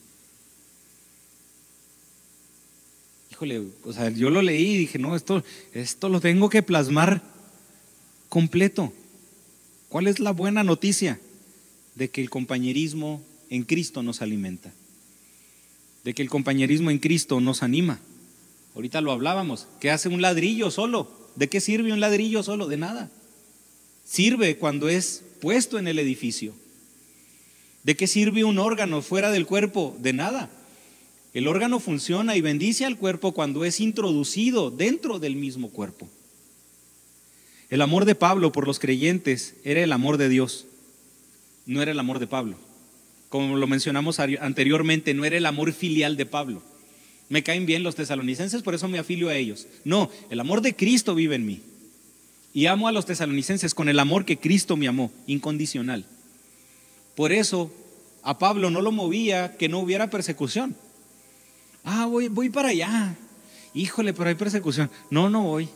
Híjole, 3.31 3.63
o 3.83 3.91
sea, 3.91 4.09
yo 4.09 4.29
lo 4.29 4.41
leí 4.41 4.75
y 4.75 4.77
dije, 4.77 4.97
no, 4.97 5.15
esto, 5.15 5.43
esto 5.73 6.07
lo 6.07 6.21
tengo 6.21 6.49
que 6.49 6.63
plasmar 6.63 7.21
completo. 8.29 8.93
¿Cuál 9.89 10.07
es 10.07 10.19
la 10.19 10.31
buena 10.31 10.63
noticia? 10.63 11.19
De 11.95 12.09
que 12.09 12.21
el 12.21 12.29
compañerismo 12.29 13.21
en 13.49 13.63
Cristo 13.63 14.03
nos 14.03 14.21
alimenta. 14.21 14.71
De 16.05 16.13
que 16.13 16.21
el 16.21 16.29
compañerismo 16.29 16.91
en 16.91 16.99
Cristo 16.99 17.41
nos 17.41 17.61
anima. 17.61 17.99
Ahorita 18.73 19.01
lo 19.01 19.11
hablábamos. 19.11 19.67
¿Qué 19.81 19.91
hace 19.91 20.07
un 20.07 20.21
ladrillo 20.21 20.71
solo? 20.71 21.11
¿De 21.35 21.49
qué 21.49 21.59
sirve 21.59 21.91
un 21.91 21.99
ladrillo 21.99 22.41
solo? 22.41 22.67
De 22.67 22.77
nada 22.77 23.11
sirve 24.11 24.57
cuando 24.57 24.89
es 24.89 25.23
puesto 25.39 25.79
en 25.79 25.87
el 25.87 25.97
edificio. 25.97 26.53
¿De 27.83 27.95
qué 27.95 28.07
sirve 28.07 28.43
un 28.43 28.59
órgano 28.59 29.01
fuera 29.01 29.31
del 29.31 29.45
cuerpo? 29.45 29.95
De 29.99 30.11
nada. 30.11 30.49
El 31.33 31.47
órgano 31.47 31.79
funciona 31.79 32.35
y 32.35 32.41
bendice 32.41 32.83
al 32.83 32.97
cuerpo 32.97 33.31
cuando 33.31 33.63
es 33.63 33.79
introducido 33.79 34.69
dentro 34.69 35.17
del 35.17 35.37
mismo 35.37 35.69
cuerpo. 35.69 36.09
El 37.69 37.81
amor 37.81 38.03
de 38.03 38.15
Pablo 38.15 38.51
por 38.51 38.67
los 38.67 38.79
creyentes 38.79 39.55
era 39.63 39.81
el 39.81 39.93
amor 39.93 40.17
de 40.17 40.27
Dios, 40.27 40.65
no 41.65 41.81
era 41.81 41.91
el 41.91 41.99
amor 41.99 42.19
de 42.19 42.27
Pablo. 42.27 42.57
Como 43.29 43.55
lo 43.55 43.65
mencionamos 43.65 44.19
anteriormente, 44.19 45.13
no 45.13 45.23
era 45.23 45.37
el 45.37 45.45
amor 45.45 45.71
filial 45.71 46.17
de 46.17 46.25
Pablo. 46.25 46.61
Me 47.29 47.43
caen 47.43 47.65
bien 47.65 47.81
los 47.81 47.95
tesalonicenses, 47.95 48.61
por 48.61 48.75
eso 48.75 48.89
me 48.89 48.99
afilio 48.99 49.29
a 49.29 49.35
ellos. 49.35 49.67
No, 49.85 50.11
el 50.29 50.41
amor 50.41 50.61
de 50.61 50.75
Cristo 50.75 51.15
vive 51.15 51.35
en 51.35 51.45
mí. 51.45 51.61
Y 52.53 52.65
amo 52.65 52.87
a 52.87 52.91
los 52.91 53.05
tesalonicenses 53.05 53.73
con 53.73 53.87
el 53.89 53.99
amor 53.99 54.25
que 54.25 54.37
Cristo 54.37 54.75
me 54.75 54.87
amó, 54.87 55.11
incondicional. 55.27 56.05
Por 57.15 57.31
eso 57.31 57.71
a 58.23 58.37
Pablo 58.37 58.69
no 58.69 58.81
lo 58.81 58.91
movía 58.91 59.55
que 59.57 59.69
no 59.69 59.79
hubiera 59.79 60.09
persecución. 60.09 60.75
Ah, 61.83 62.05
voy, 62.05 62.27
voy 62.27 62.49
para 62.49 62.69
allá. 62.69 63.15
Híjole, 63.73 64.13
pero 64.13 64.29
hay 64.29 64.35
persecución. 64.35 64.89
No, 65.09 65.29
no 65.29 65.43
voy. 65.43 65.69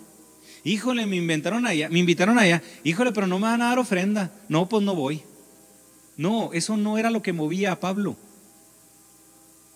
Híjole, 0.64 1.06
me 1.06 1.16
inventaron 1.16 1.66
allá, 1.66 1.90
me 1.90 2.00
invitaron 2.00 2.40
allá. 2.40 2.62
Híjole, 2.84 3.12
pero 3.12 3.28
no 3.28 3.40
me 3.40 3.48
van 3.48 3.62
a 3.62 3.70
dar 3.70 3.80
ofrenda. 3.80 4.32
No, 4.50 4.68
pues 4.68 4.84
no 4.84 4.96
voy. 4.96 5.22
No, 6.18 6.52
eso 6.54 6.76
no 6.78 6.98
era 6.98 7.10
lo 7.10 7.22
que 7.22 7.34
movía 7.34 7.72
a 7.72 7.80
Pablo. 7.80 8.16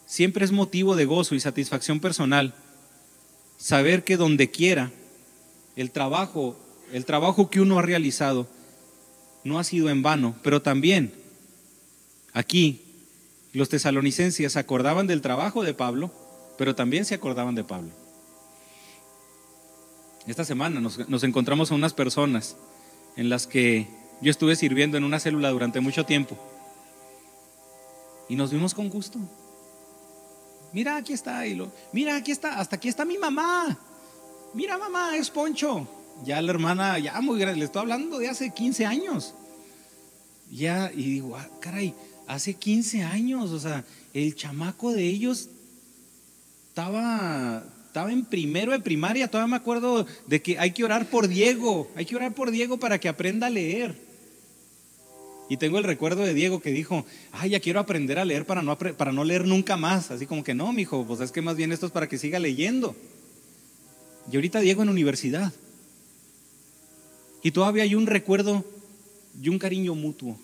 Siempre 0.06 0.44
es 0.44 0.52
motivo 0.52 0.96
de 0.96 1.06
gozo 1.06 1.36
y 1.36 1.40
satisfacción 1.40 2.00
personal 2.00 2.56
saber 3.58 4.04
que 4.04 4.18
donde 4.18 4.50
quiera 4.50 4.92
el 5.76 5.92
trabajo 5.92 6.58
el 6.92 7.06
trabajo 7.06 7.50
que 7.50 7.62
uno 7.62 7.80
ha 7.80 7.82
realizado 7.82 8.48
no 9.44 9.60
ha 9.60 9.64
sido 9.64 9.90
en 9.90 10.02
vano, 10.02 10.36
pero 10.44 10.62
también 10.62 11.14
aquí 12.34 12.82
los 13.54 13.70
tesalonicenses 13.70 14.58
acordaban 14.58 15.08
del 15.08 15.22
trabajo 15.22 15.64
de 15.64 15.74
Pablo, 15.74 16.12
pero 16.58 16.76
también 16.76 17.06
se 17.06 17.16
acordaban 17.16 17.56
de 17.56 17.64
Pablo. 17.64 17.90
Esta 20.28 20.46
semana 20.46 20.80
nos, 20.80 21.24
encontramos 21.24 21.72
a 21.72 21.76
unas 21.76 21.94
personas 21.94 22.56
en 23.16 23.30
las 23.30 23.48
que 23.48 23.88
yo 24.22 24.30
estuve 24.30 24.56
sirviendo 24.56 24.98
en 24.98 25.04
una 25.04 25.20
célula 25.20 25.50
durante 25.50 25.80
mucho 25.80 26.06
tiempo 26.06 26.38
y 28.28 28.36
nos 28.36 28.52
vimos 28.52 28.74
con 28.74 28.90
gusto. 28.90 29.18
Mira, 30.72 30.98
aquí 30.98 31.14
está, 31.14 31.42
mira, 31.92 32.16
aquí 32.16 32.32
está, 32.32 32.60
hasta 32.60 32.76
aquí 32.76 32.90
está 32.90 33.06
mi 33.06 33.18
mamá. 33.18 33.76
Mira, 34.54 34.78
mamá, 34.78 35.16
es 35.16 35.32
Poncho 35.32 35.88
ya 36.26 36.42
la 36.42 36.52
hermana, 36.52 37.00
ya 37.00 37.20
muy 37.22 37.40
grande, 37.40 37.60
le 37.60 37.66
estoy 37.66 37.82
hablando 37.82 38.20
de 38.20 38.30
hace 38.30 38.52
15 38.52 38.86
años. 38.86 39.34
Ya, 40.52 40.92
y 40.94 41.04
digo, 41.04 41.36
ah, 41.36 41.48
caray, 41.60 41.94
hace 42.28 42.54
15 42.54 43.04
años, 43.04 43.52
o 43.52 43.60
sea, 43.60 43.84
el 44.14 44.36
chamaco 44.36 44.92
de 44.92 45.04
ellos 45.04 45.50
estaba, 46.70 47.64
estaba 47.86 48.12
en 48.12 48.26
primero 48.26 48.72
de 48.72 48.80
primaria, 48.80 49.30
todavía 49.30 49.52
me 49.52 49.58
acuerdo 49.58 50.06
de 50.28 50.42
que 50.42 50.58
hay 50.58 50.72
que 50.72 50.84
orar 50.84 51.10
por 51.10 51.28
Diego, 51.28 51.90
hay 51.96 52.06
que 52.06 52.16
orar 52.16 52.34
por 52.34 52.52
Diego 52.52 52.78
para 52.78 53.00
que 53.00 53.10
aprenda 53.10 53.48
a 53.48 53.52
leer. 53.52 54.10
Y 55.50 55.58
tengo 55.58 55.80
el 55.80 55.84
recuerdo 55.84 56.22
de 56.22 56.36
Diego 56.36 56.62
que 56.62 56.72
dijo, 56.72 57.06
ay, 57.32 57.50
ya 57.52 57.60
quiero 57.60 57.80
aprender 57.80 58.20
a 58.20 58.26
leer 58.26 58.46
para 58.46 58.62
no, 58.62 58.78
para 58.78 59.12
no 59.12 59.24
leer 59.24 59.48
nunca 59.48 59.78
más. 59.78 60.12
Así 60.12 60.28
como 60.28 60.44
que 60.44 60.54
no, 60.54 60.72
mijo, 60.72 61.08
pues 61.08 61.22
es 61.22 61.32
que 61.32 61.42
más 61.42 61.56
bien 61.56 61.72
esto 61.72 61.88
es 61.88 61.92
para 61.92 62.08
que 62.08 62.20
siga 62.20 62.38
leyendo. 62.38 62.96
Y 64.32 64.36
ahorita 64.36 64.60
Diego 64.60 64.84
en 64.84 64.90
universidad. 64.90 65.52
Y 67.44 67.52
todavía 67.52 67.84
hay 67.84 67.96
un 67.96 68.08
recuerdo 68.08 68.66
y 69.42 69.50
un 69.50 69.60
cariño 69.60 69.96
mutuo. 69.96 70.38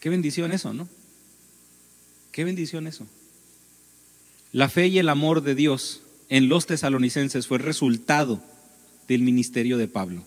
Qué 0.00 0.10
bendición 0.10 0.52
eso, 0.52 0.72
¿no? 0.74 0.88
Qué 2.30 2.44
bendición 2.44 2.86
eso. 2.86 3.06
La 4.52 4.68
fe 4.68 4.88
y 4.88 4.98
el 4.98 5.08
amor 5.08 5.42
de 5.42 5.54
Dios 5.54 6.02
en 6.28 6.48
los 6.48 6.66
tesalonicenses 6.66 7.46
fue 7.46 7.58
resultado 7.58 8.42
del 9.08 9.22
ministerio 9.22 9.78
de 9.78 9.88
Pablo. 9.88 10.22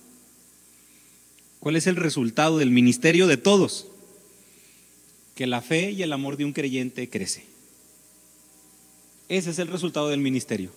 ¿Cuál 1.59 1.75
es 1.75 1.87
el 1.87 1.95
resultado 1.95 2.57
del 2.57 2.71
ministerio 2.71 3.27
de 3.27 3.37
todos? 3.37 3.87
Que 5.35 5.47
la 5.47 5.61
fe 5.61 5.91
y 5.91 6.01
el 6.01 6.13
amor 6.13 6.37
de 6.37 6.45
un 6.45 6.53
creyente 6.53 7.09
crece. 7.09 7.45
Ese 9.29 9.51
es 9.51 9.59
el 9.59 9.67
resultado 9.67 10.09
del 10.09 10.19
ministerio. 10.19 10.71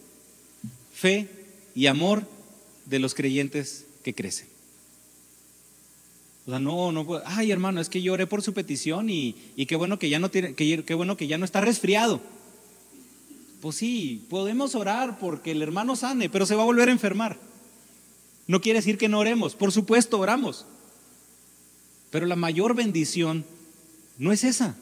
Fe 0.93 1.29
y 1.75 1.87
amor 1.87 2.27
de 2.91 2.99
los 2.99 3.15
creyentes 3.15 3.87
que 4.03 4.15
crecen. 4.15 4.49
O 6.47 6.51
sea, 6.51 6.59
no, 6.59 6.91
no, 6.91 7.07
ay 7.25 7.53
hermano, 7.53 7.81
es 7.81 7.89
que 7.89 8.03
yo 8.03 8.13
oré 8.13 8.27
por 8.27 8.43
su 8.43 8.53
petición 8.53 9.09
y, 9.09 9.35
qué 9.69 9.77
bueno 9.77 9.99
que 9.99 10.11
ya 10.11 10.19
no 10.19 10.31
tiene, 10.31 10.55
qué 10.55 10.95
bueno 10.95 11.17
que 11.17 11.29
ya 11.29 11.39
no 11.39 11.45
está 11.45 11.61
resfriado. 11.61 12.21
Pues 13.61 13.77
sí, 13.77 14.25
podemos 14.29 14.75
orar 14.75 15.19
porque 15.19 15.53
el 15.53 15.63
hermano 15.63 15.95
sane, 15.95 16.29
pero 16.29 16.47
se 16.47 16.55
va 16.55 16.63
a 16.63 16.67
volver 16.67 16.89
a 16.89 16.93
enfermar. 16.93 17.39
No 18.47 18.61
quiere 18.61 18.81
decir 18.81 18.99
que 18.99 19.09
no 19.09 19.21
oremos, 19.21 19.55
por 19.55 19.71
supuesto 19.71 20.19
oramos. 20.19 20.67
Pero 22.11 22.27
la 22.27 22.37
mayor 22.37 22.75
bendición 22.75 23.45
no 24.19 24.33
es 24.33 24.43
esa. 24.43 24.77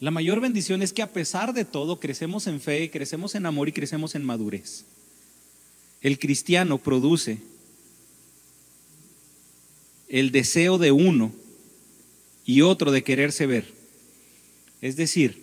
La 0.00 0.10
mayor 0.10 0.40
bendición 0.40 0.82
es 0.82 0.92
que 0.92 1.02
a 1.02 1.12
pesar 1.12 1.52
de 1.52 1.64
todo 1.64 2.00
crecemos 2.00 2.46
en 2.46 2.60
fe, 2.60 2.90
crecemos 2.90 3.34
en 3.34 3.46
amor 3.46 3.68
y 3.68 3.72
crecemos 3.72 4.14
en 4.14 4.24
madurez. 4.24 4.86
El 6.00 6.18
cristiano 6.18 6.78
produce 6.78 7.38
el 10.08 10.32
deseo 10.32 10.78
de 10.78 10.92
uno 10.92 11.32
y 12.44 12.62
otro 12.62 12.90
de 12.90 13.04
quererse 13.04 13.46
ver. 13.46 13.72
Es 14.80 14.96
decir, 14.96 15.42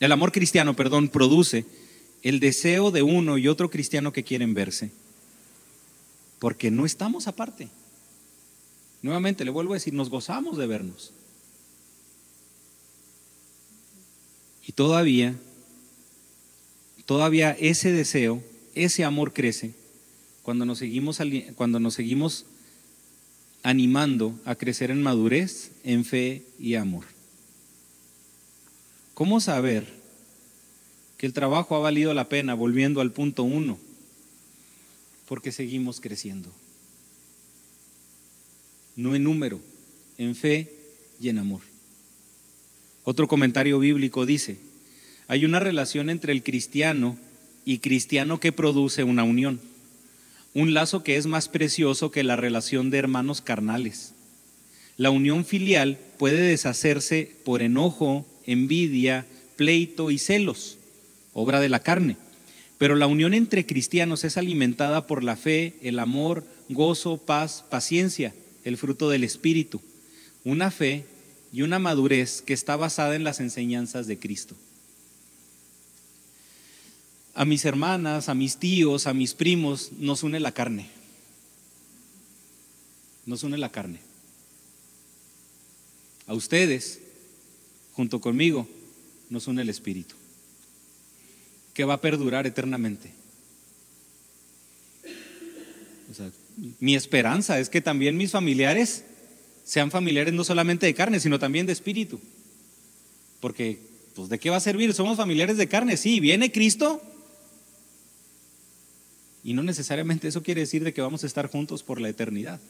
el 0.00 0.12
amor 0.12 0.32
cristiano, 0.32 0.74
perdón, 0.74 1.08
produce 1.08 1.66
el 2.22 2.40
deseo 2.40 2.90
de 2.90 3.02
uno 3.02 3.38
y 3.38 3.48
otro 3.48 3.70
cristiano 3.70 4.12
que 4.12 4.24
quieren 4.24 4.54
verse. 4.54 4.90
Porque 6.38 6.70
no 6.70 6.86
estamos 6.86 7.28
aparte. 7.28 7.68
Nuevamente, 9.02 9.44
le 9.44 9.50
vuelvo 9.50 9.72
a 9.72 9.76
decir, 9.76 9.94
nos 9.94 10.10
gozamos 10.10 10.56
de 10.56 10.66
vernos. 10.66 11.12
Y 14.66 14.72
todavía, 14.72 15.34
todavía 17.04 17.56
ese 17.58 17.92
deseo, 17.92 18.42
ese 18.74 19.04
amor 19.04 19.32
crece 19.32 19.74
cuando 20.42 20.64
nos 20.64 20.78
seguimos, 20.78 21.18
cuando 21.54 21.80
nos 21.80 21.94
seguimos 21.94 22.46
animando 23.62 24.38
a 24.44 24.54
crecer 24.54 24.90
en 24.90 25.02
madurez, 25.02 25.72
en 25.84 26.04
fe 26.04 26.42
y 26.58 26.74
amor. 26.74 27.04
¿Cómo 29.14 29.40
saber 29.40 29.86
que 31.18 31.26
el 31.26 31.34
trabajo 31.34 31.76
ha 31.76 31.80
valido 31.80 32.14
la 32.14 32.28
pena 32.28 32.54
volviendo 32.54 33.00
al 33.00 33.12
punto 33.12 33.42
uno? 33.42 33.78
Porque 35.28 35.52
seguimos 35.52 36.00
creciendo. 36.00 36.50
No 38.96 39.14
en 39.14 39.24
número, 39.24 39.60
en 40.16 40.34
fe 40.34 40.72
y 41.20 41.28
en 41.28 41.38
amor. 41.38 41.60
Otro 43.04 43.28
comentario 43.28 43.78
bíblico 43.78 44.24
dice, 44.24 44.58
hay 45.28 45.44
una 45.44 45.60
relación 45.60 46.10
entre 46.10 46.32
el 46.32 46.42
cristiano 46.42 47.18
y 47.64 47.78
cristiano 47.78 48.40
que 48.40 48.52
produce 48.52 49.04
una 49.04 49.24
unión. 49.24 49.60
Un 50.54 50.74
lazo 50.74 51.02
que 51.02 51.16
es 51.16 51.26
más 51.26 51.48
precioso 51.48 52.10
que 52.10 52.24
la 52.24 52.36
relación 52.36 52.90
de 52.90 52.98
hermanos 52.98 53.40
carnales. 53.40 54.14
La 54.96 55.10
unión 55.10 55.44
filial 55.44 55.98
puede 56.18 56.40
deshacerse 56.40 57.34
por 57.44 57.62
enojo, 57.62 58.26
envidia, 58.46 59.26
pleito 59.56 60.10
y 60.10 60.18
celos, 60.18 60.78
obra 61.32 61.60
de 61.60 61.68
la 61.68 61.80
carne. 61.80 62.16
Pero 62.78 62.96
la 62.96 63.06
unión 63.06 63.34
entre 63.34 63.66
cristianos 63.66 64.24
es 64.24 64.36
alimentada 64.36 65.06
por 65.06 65.22
la 65.22 65.36
fe, 65.36 65.74
el 65.82 65.98
amor, 65.98 66.44
gozo, 66.68 67.18
paz, 67.18 67.64
paciencia, 67.70 68.34
el 68.64 68.76
fruto 68.76 69.10
del 69.10 69.22
Espíritu. 69.22 69.80
Una 70.44 70.70
fe 70.70 71.04
y 71.52 71.62
una 71.62 71.78
madurez 71.78 72.42
que 72.42 72.54
está 72.54 72.76
basada 72.76 73.16
en 73.16 73.24
las 73.24 73.40
enseñanzas 73.40 74.06
de 74.06 74.18
Cristo. 74.18 74.56
A 77.34 77.44
mis 77.44 77.64
hermanas, 77.64 78.28
a 78.28 78.34
mis 78.34 78.56
tíos, 78.56 79.06
a 79.06 79.14
mis 79.14 79.34
primos 79.34 79.92
nos 79.98 80.22
une 80.22 80.40
la 80.40 80.52
carne. 80.52 80.88
Nos 83.26 83.42
une 83.44 83.56
la 83.58 83.70
carne. 83.70 84.00
A 86.26 86.34
ustedes 86.34 87.00
junto 87.92 88.20
conmigo, 88.20 88.68
nos 89.28 89.46
une 89.46 89.62
el 89.62 89.68
Espíritu, 89.68 90.14
que 91.74 91.84
va 91.84 91.94
a 91.94 92.00
perdurar 92.00 92.46
eternamente. 92.46 93.12
mi 96.80 96.94
esperanza 96.94 97.58
es 97.60 97.68
que 97.68 97.80
también 97.80 98.16
mis 98.16 98.32
familiares 98.32 99.04
sean 99.64 99.90
familiares 99.90 100.34
no 100.34 100.42
solamente 100.44 100.86
de 100.86 100.94
carne, 100.94 101.20
sino 101.20 101.38
también 101.38 101.66
de 101.66 101.72
espíritu. 101.72 102.18
Porque, 103.38 103.78
pues, 104.14 104.28
¿de 104.28 104.38
qué 104.38 104.50
va 104.50 104.56
a 104.56 104.60
servir? 104.60 104.92
Somos 104.94 105.16
familiares 105.16 105.56
de 105.56 105.68
carne, 105.68 105.96
sí, 105.96 106.18
viene 106.18 106.50
Cristo. 106.50 107.00
Y 109.42 109.54
no 109.54 109.62
necesariamente 109.62 110.28
eso 110.28 110.42
quiere 110.42 110.60
decir 110.62 110.84
de 110.84 110.92
que 110.92 111.00
vamos 111.00 111.24
a 111.24 111.26
estar 111.26 111.50
juntos 111.50 111.82
por 111.82 112.00
la 112.00 112.08
eternidad. 112.08 112.60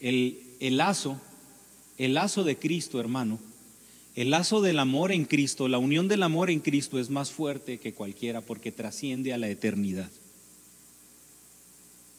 El, 0.00 0.40
el 0.60 0.76
lazo 0.76 1.20
el 1.98 2.14
lazo 2.14 2.44
de 2.44 2.58
Cristo, 2.58 3.00
hermano, 3.00 3.38
el 4.14 4.30
lazo 4.30 4.60
del 4.60 4.78
amor 4.78 5.12
en 5.12 5.24
Cristo, 5.24 5.68
la 5.68 5.78
unión 5.78 6.08
del 6.08 6.22
amor 6.22 6.50
en 6.50 6.60
Cristo 6.60 6.98
es 6.98 7.10
más 7.10 7.30
fuerte 7.30 7.78
que 7.78 7.94
cualquiera 7.94 8.40
porque 8.40 8.72
trasciende 8.72 9.32
a 9.32 9.38
la 9.38 9.48
eternidad. 9.48 10.10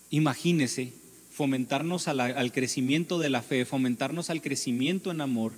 Imagínese 0.09 0.93
fomentarnos 1.31 2.07
al 2.07 2.51
crecimiento 2.51 3.19
de 3.19 3.29
la 3.29 3.43
fe, 3.43 3.65
fomentarnos 3.65 4.31
al 4.31 4.41
crecimiento 4.41 5.11
en 5.11 5.21
amor, 5.21 5.53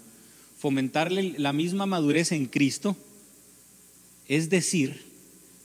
fomentarle 0.58 1.36
la 1.38 1.54
misma 1.54 1.86
madurez 1.86 2.34
en 2.34 2.46
Cristo, 2.46 2.98
es 4.28 4.50
decir, 4.50 5.02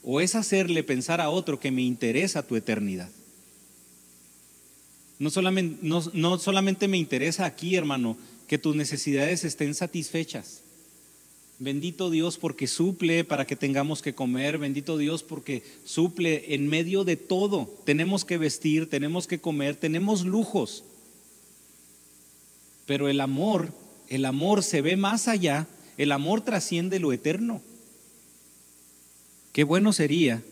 o 0.04 0.20
es 0.20 0.34
hacerle 0.34 0.82
pensar 0.82 1.20
a 1.20 1.30
otro 1.30 1.58
que 1.58 1.70
me 1.70 1.82
interesa 1.82 2.46
tu 2.46 2.56
eternidad. 2.56 3.08
No 5.18 5.30
solamente, 5.30 6.88
me 6.88 6.98
interesa 6.98 7.46
aquí, 7.46 7.76
hermano, 7.76 8.16
que 8.46 8.58
tus 8.58 8.76
necesidades 8.76 9.44
estén 9.44 9.74
satisfechas. 9.74 10.60
Bendito 11.58 12.10
Dios 12.10 12.36
porque 12.36 12.66
suple 12.66 13.24
para 13.24 13.46
que 13.46 13.56
tengamos 13.56 14.02
que 14.02 14.14
comer. 14.14 14.58
Bendito 14.58 14.98
Dios 14.98 15.22
porque 15.22 15.62
suple 15.84 16.54
en 16.54 16.68
medio 16.68 17.04
de 17.04 17.16
todo. 17.16 17.72
Tenemos 17.84 18.24
que 18.24 18.38
vestir, 18.38 18.90
tenemos 18.90 19.26
que 19.26 19.40
comer, 19.40 19.76
tenemos 19.76 20.26
lujos. 20.26 20.84
Pero 22.86 23.08
el 23.08 23.20
amor, 23.20 23.72
el 24.08 24.24
amor 24.26 24.62
se 24.62 24.82
ve 24.82 24.96
más 24.96 25.28
allá. 25.28 25.68
El 25.96 26.12
amor 26.12 26.42
trasciende 26.42 26.98
lo 26.98 27.12
eterno. 27.12 27.62
Qué 29.54 29.62
bueno 29.62 29.92
sería 29.92 30.42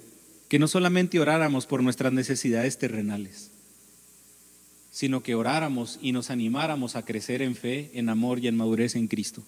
que 0.49 0.61
no 0.61 0.69
solamente 0.69 1.19
oráramos 1.19 1.67
por 1.67 1.83
nuestras 1.83 2.13
necesidades 2.13 2.79
terrenales, 2.79 3.51
sino 4.93 5.25
que 5.25 5.35
oráramos 5.35 5.99
y 6.01 6.13
nos 6.13 6.31
animáramos 6.31 6.95
a 6.95 7.05
crecer 7.05 7.43
en 7.43 7.57
fe, 7.57 7.91
en 7.95 8.09
amor 8.09 8.39
y 8.39 8.47
en 8.47 8.57
madurez 8.57 8.95
en 8.95 9.09
Cristo. 9.09 9.43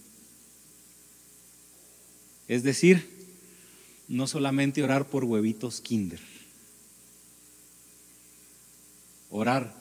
Es 2.49 2.65
decir, 2.65 3.09
no 4.09 4.27
solamente 4.27 4.83
orar 4.83 5.07
por 5.07 5.23
huevitos 5.23 5.81
kinder, 5.81 6.19
orar 9.31 9.73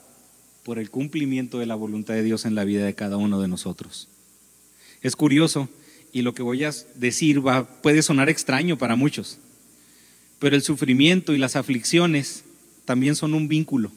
por 0.62 0.78
el 0.78 0.88
cumplimiento 0.88 1.58
de 1.58 1.66
la 1.66 1.74
voluntad 1.74 2.14
de 2.14 2.22
Dios 2.22 2.44
en 2.44 2.54
la 2.54 2.62
vida 2.62 2.86
de 2.86 2.94
cada 2.94 3.16
uno 3.16 3.40
de 3.40 3.48
nosotros. 3.48 4.08
Es 5.02 5.16
curioso 5.16 5.68
y 6.12 6.22
lo 6.22 6.32
que 6.32 6.44
voy 6.44 6.62
a 6.62 6.72
decir 6.94 7.44
va, 7.44 7.66
puede 7.82 8.02
sonar 8.02 8.28
extraño 8.28 8.78
para 8.78 8.94
muchos, 8.94 9.40
pero 10.44 10.56
el 10.56 10.62
sufrimiento 10.62 11.32
y 11.32 11.38
las 11.38 11.56
aflicciones 11.56 12.44
también 12.84 13.16
son 13.16 13.32
un 13.32 13.48
vínculo 13.48 13.90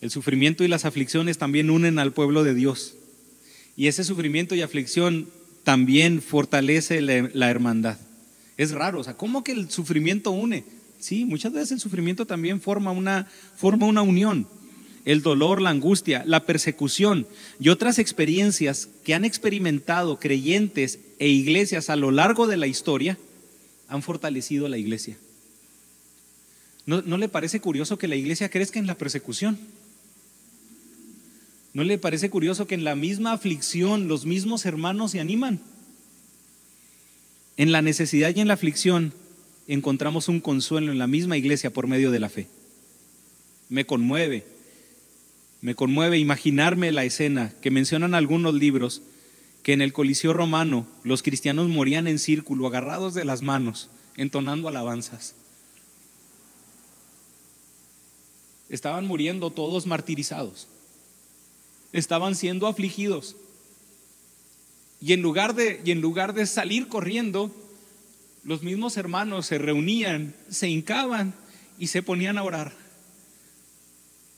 el 0.00 0.12
sufrimiento 0.12 0.62
y 0.62 0.68
las 0.68 0.84
aflicciones 0.84 1.36
también 1.36 1.68
unen 1.68 1.98
al 1.98 2.12
pueblo 2.12 2.44
de 2.44 2.54
Dios. 2.54 2.94
Y 3.76 3.88
ese 3.88 4.04
sufrimiento 4.04 4.54
y 4.54 4.62
aflicción 4.62 5.28
también 5.64 6.22
fortalece 6.22 7.00
la, 7.00 7.50
hermandad. 7.50 7.98
Es 8.56 8.70
raro, 8.70 9.00
o 9.00 9.04
sea, 9.04 9.14
¿cómo 9.14 9.42
que 9.42 9.50
el 9.50 9.68
sufrimiento 9.68 10.30
une? 10.30 10.64
Sí, 11.00 11.24
muchas 11.24 11.52
veces 11.52 11.72
el 11.72 11.80
sufrimiento 11.80 12.24
también 12.24 12.60
forma 12.60 12.92
una, 12.92 13.28
forma 13.56 13.86
una 13.86 14.02
unión. 14.02 14.46
el 15.04 15.22
dolor, 15.22 15.60
la 15.60 15.70
angustia, 15.70 16.22
la 16.24 16.46
persecución 16.46 17.26
y 17.58 17.68
otras 17.70 17.98
experiencias 17.98 18.88
que 19.04 19.14
han 19.14 19.24
experimentado 19.24 20.20
creyentes 20.20 21.00
e 21.18 21.26
iglesias 21.26 21.90
a 21.90 21.96
lo 21.96 22.12
largo 22.12 22.46
de 22.46 22.56
la 22.56 22.68
historia 22.68 23.18
han 23.92 24.02
fortalecido 24.02 24.68
la 24.68 24.78
iglesia. 24.78 25.18
¿No, 26.86 27.02
le 27.02 27.28
parece 27.28 27.60
curioso 27.60 27.98
que 27.98 28.08
la 28.08 28.16
iglesia 28.16 28.48
crezca 28.48 28.78
en 28.78 28.86
la 28.86 28.96
persecución? 28.96 29.58
¿No 31.74 31.84
le 31.84 31.98
parece 31.98 32.30
curioso 32.30 32.66
que 32.66 32.74
en 32.74 32.84
la 32.84 32.96
misma 32.96 33.32
aflicción 33.32 34.08
los 34.08 34.24
mismos 34.24 34.64
hermanos 34.64 35.10
se 35.10 35.20
animan? 35.20 35.60
En 37.58 37.70
la 37.70 37.82
necesidad 37.82 38.34
y 38.34 38.40
en 38.40 38.48
la 38.48 38.54
aflicción 38.54 39.12
encontramos 39.68 40.28
un 40.28 40.40
consuelo 40.40 40.90
en 40.90 40.98
la 40.98 41.06
misma 41.06 41.36
iglesia 41.36 41.70
por 41.70 41.86
medio 41.86 42.10
de 42.10 42.18
la 42.18 42.30
fe. 42.30 42.48
Me 43.68 43.84
conmueve, 43.84 44.46
me 45.60 45.74
conmueve 45.74 46.18
imaginarme 46.18 46.92
la 46.92 47.04
escena 47.04 47.52
que 47.60 47.70
mencionan 47.70 48.14
algunos 48.14 48.54
libros 48.54 49.02
que 49.62 49.72
en 49.72 49.80
el 49.82 49.92
Coliseo 49.92 50.32
romano 50.32 50.86
los 51.04 51.22
cristianos 51.22 51.68
morían 51.68 52.06
en 52.06 52.18
círculo, 52.18 52.66
agarrados 52.66 53.14
de 53.14 53.24
las 53.24 53.42
manos, 53.42 53.90
entonando 54.16 54.68
alabanzas. 54.68 55.34
Estaban 58.68 59.06
muriendo 59.06 59.50
todos 59.50 59.86
martirizados. 59.86 60.66
Estaban 61.92 62.34
siendo 62.34 62.66
afligidos. 62.66 63.36
Y 65.00 65.12
en 65.12 65.20
lugar 65.20 65.54
de, 65.54 65.80
y 65.84 65.90
en 65.90 66.00
lugar 66.00 66.32
de 66.32 66.46
salir 66.46 66.88
corriendo, 66.88 67.54
los 68.44 68.62
mismos 68.62 68.96
hermanos 68.96 69.46
se 69.46 69.58
reunían, 69.58 70.34
se 70.48 70.68
hincaban 70.68 71.34
y 71.78 71.88
se 71.88 72.02
ponían 72.02 72.38
a 72.38 72.44
orar. 72.44 72.72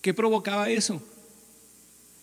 ¿Qué 0.02 0.12
provocaba 0.12 0.68
eso? 0.68 1.02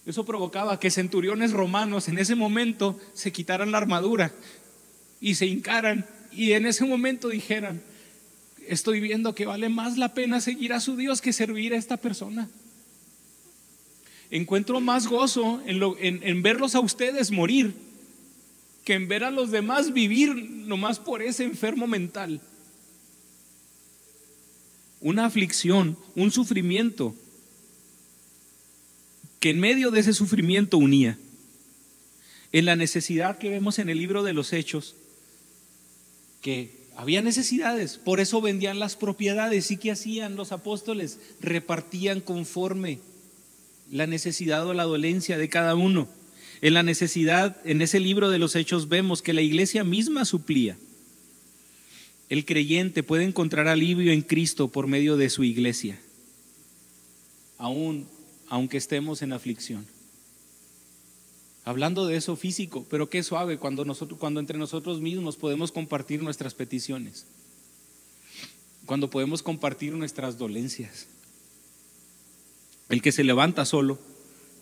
Eso 0.05 0.25
provocaba 0.25 0.79
que 0.79 0.89
centuriones 0.89 1.51
romanos 1.51 2.07
en 2.07 2.17
ese 2.17 2.35
momento 2.35 2.99
se 3.13 3.31
quitaran 3.31 3.71
la 3.71 3.77
armadura 3.77 4.33
y 5.19 5.35
se 5.35 5.45
hincaran 5.45 6.07
y 6.31 6.53
en 6.53 6.65
ese 6.65 6.85
momento 6.85 7.29
dijeran, 7.29 7.81
estoy 8.67 8.99
viendo 8.99 9.35
que 9.35 9.45
vale 9.45 9.69
más 9.69 9.97
la 9.97 10.13
pena 10.13 10.41
seguir 10.41 10.73
a 10.73 10.79
su 10.79 10.95
Dios 10.95 11.21
que 11.21 11.33
servir 11.33 11.73
a 11.73 11.77
esta 11.77 11.97
persona. 11.97 12.49
Encuentro 14.31 14.79
más 14.79 15.07
gozo 15.07 15.61
en, 15.65 16.23
en 16.23 16.41
verlos 16.41 16.73
a 16.73 16.79
ustedes 16.79 17.31
morir 17.31 17.75
que 18.83 18.93
en 18.93 19.07
ver 19.07 19.23
a 19.23 19.29
los 19.29 19.51
demás 19.51 19.93
vivir 19.93 20.33
nomás 20.33 20.99
por 20.99 21.21
ese 21.21 21.43
enfermo 21.43 21.85
mental. 21.85 22.41
Una 24.99 25.25
aflicción, 25.25 25.97
un 26.15 26.31
sufrimiento 26.31 27.13
que 29.41 29.49
en 29.49 29.59
medio 29.59 29.89
de 29.91 29.99
ese 29.99 30.13
sufrimiento 30.13 30.77
unía. 30.77 31.17
En 32.53 32.65
la 32.65 32.75
necesidad 32.75 33.39
que 33.39 33.49
vemos 33.49 33.79
en 33.79 33.89
el 33.89 33.97
libro 33.97 34.23
de 34.23 34.33
los 34.33 34.53
Hechos, 34.53 34.95
que 36.41 36.69
había 36.95 37.23
necesidades, 37.23 37.97
por 37.97 38.19
eso 38.19 38.39
vendían 38.39 38.77
las 38.77 38.95
propiedades 38.95 39.71
y 39.71 39.77
que 39.77 39.91
hacían 39.91 40.35
los 40.35 40.51
apóstoles, 40.51 41.19
repartían 41.41 42.21
conforme 42.21 42.99
la 43.91 44.05
necesidad 44.05 44.65
o 44.67 44.75
la 44.75 44.83
dolencia 44.83 45.39
de 45.39 45.49
cada 45.49 45.73
uno. 45.73 46.07
En 46.61 46.75
la 46.75 46.83
necesidad, 46.83 47.57
en 47.65 47.81
ese 47.81 47.99
libro 47.99 48.29
de 48.29 48.37
los 48.37 48.55
Hechos 48.55 48.89
vemos 48.89 49.23
que 49.23 49.33
la 49.33 49.41
iglesia 49.41 49.83
misma 49.83 50.23
suplía. 50.23 50.77
El 52.29 52.45
creyente 52.45 53.01
puede 53.01 53.23
encontrar 53.23 53.67
alivio 53.67 54.11
en 54.11 54.21
Cristo 54.21 54.67
por 54.67 54.85
medio 54.85 55.17
de 55.17 55.31
su 55.31 55.43
iglesia. 55.43 55.99
Aún 57.57 58.07
aunque 58.51 58.75
estemos 58.75 59.21
en 59.21 59.31
aflicción. 59.31 59.87
Hablando 61.63 62.05
de 62.05 62.17
eso 62.17 62.35
físico, 62.35 62.85
pero 62.89 63.09
qué 63.09 63.23
suave 63.23 63.57
cuando, 63.57 63.85
nosotros, 63.85 64.19
cuando 64.19 64.41
entre 64.41 64.57
nosotros 64.57 64.99
mismos 64.99 65.37
podemos 65.37 65.71
compartir 65.71 66.21
nuestras 66.21 66.53
peticiones, 66.53 67.25
cuando 68.85 69.09
podemos 69.09 69.41
compartir 69.41 69.93
nuestras 69.93 70.37
dolencias. 70.37 71.07
El 72.89 73.01
que 73.01 73.13
se 73.13 73.23
levanta 73.23 73.63
solo 73.63 73.97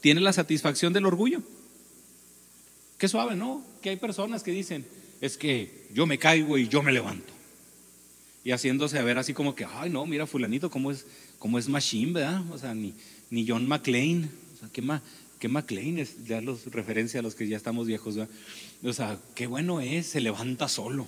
tiene 0.02 0.22
la 0.22 0.34
satisfacción 0.34 0.94
del 0.94 1.08
orgullo. 1.08 1.42
Qué 3.00 3.08
suave, 3.08 3.36
¿no? 3.36 3.66
Que 3.82 3.90
hay 3.90 3.96
personas 3.96 4.44
que 4.44 4.52
dicen, 4.52 4.86
es 5.20 5.36
que 5.36 5.88
yo 5.96 6.06
me 6.06 6.20
caigo 6.20 6.60
y 6.60 6.68
yo 6.68 6.84
me 6.84 6.92
levanto. 6.92 7.34
Y 8.44 8.52
haciéndose 8.52 9.00
a 9.00 9.04
ver 9.04 9.18
así 9.18 9.34
como 9.34 9.56
que, 9.56 9.66
ay, 9.66 9.90
no, 9.90 10.06
mira, 10.06 10.28
fulanito, 10.28 10.70
cómo 10.70 10.92
es, 10.92 11.08
cómo 11.40 11.58
es 11.58 11.68
¿verdad? 11.68 12.44
O 12.52 12.58
sea, 12.60 12.76
ni, 12.76 12.94
ni 13.30 13.48
John 13.48 13.68
McClane. 13.68 14.30
O 14.56 14.60
sea, 14.60 14.70
¿qué, 14.72 14.82
ma, 14.82 15.02
qué 15.40 15.48
McClane 15.48 16.02
es? 16.02 16.26
Ya 16.26 16.42
los 16.42 16.66
referencia 16.68 17.20
a 17.20 17.24
los 17.24 17.36
que 17.36 17.48
ya 17.48 17.58
estamos 17.58 17.88
viejos. 17.88 18.16
O 18.84 18.94
sea, 18.94 19.20
qué 19.36 19.48
bueno 19.48 19.82
es, 19.82 20.08
se 20.08 20.22
levanta 20.22 20.68
solo. 20.68 21.08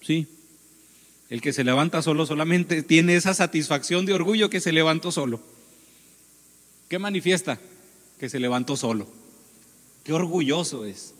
Sí. 0.00 0.26
El 1.30 1.40
que 1.40 1.52
se 1.52 1.64
levanta 1.64 2.02
solo 2.02 2.26
solamente 2.26 2.82
tiene 2.82 3.16
esa 3.16 3.32
satisfacción 3.32 4.04
de 4.04 4.12
orgullo 4.12 4.50
que 4.50 4.60
se 4.60 4.72
levantó 4.72 5.12
solo. 5.12 5.40
¿Qué 6.88 6.98
manifiesta? 6.98 7.58
Que 8.18 8.28
se 8.28 8.38
levantó 8.38 8.76
solo. 8.76 9.08
Qué 10.04 10.12
orgulloso 10.12 10.84
es. 10.84 11.14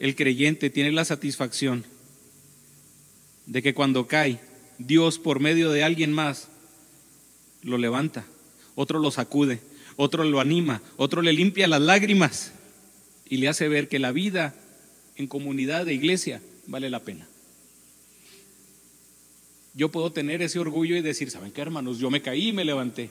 El 0.00 0.16
creyente 0.16 0.68
tiene 0.68 0.90
la 0.92 1.04
satisfacción 1.04 1.84
de 3.46 3.62
que 3.62 3.74
cuando 3.74 4.08
cae, 4.08 4.40
Dios 4.78 5.18
por 5.18 5.40
medio 5.40 5.70
de 5.70 5.84
alguien 5.84 6.12
más 6.12 6.48
lo 7.66 7.78
levanta, 7.78 8.24
otro 8.76 9.00
lo 9.00 9.10
sacude, 9.10 9.60
otro 9.96 10.22
lo 10.24 10.40
anima, 10.40 10.82
otro 10.96 11.20
le 11.20 11.32
limpia 11.32 11.66
las 11.66 11.82
lágrimas 11.82 12.52
y 13.28 13.38
le 13.38 13.48
hace 13.48 13.68
ver 13.68 13.88
que 13.88 13.98
la 13.98 14.12
vida 14.12 14.54
en 15.16 15.26
comunidad 15.26 15.84
de 15.84 15.94
iglesia 15.94 16.40
vale 16.68 16.88
la 16.90 17.00
pena. 17.00 17.26
Yo 19.74 19.90
puedo 19.90 20.12
tener 20.12 20.42
ese 20.42 20.60
orgullo 20.60 20.96
y 20.96 21.02
decir, 21.02 21.30
¿saben 21.30 21.50
qué 21.50 21.60
hermanos? 21.60 21.98
Yo 21.98 22.08
me 22.08 22.22
caí 22.22 22.48
y 22.48 22.52
me 22.52 22.64
levanté. 22.64 23.10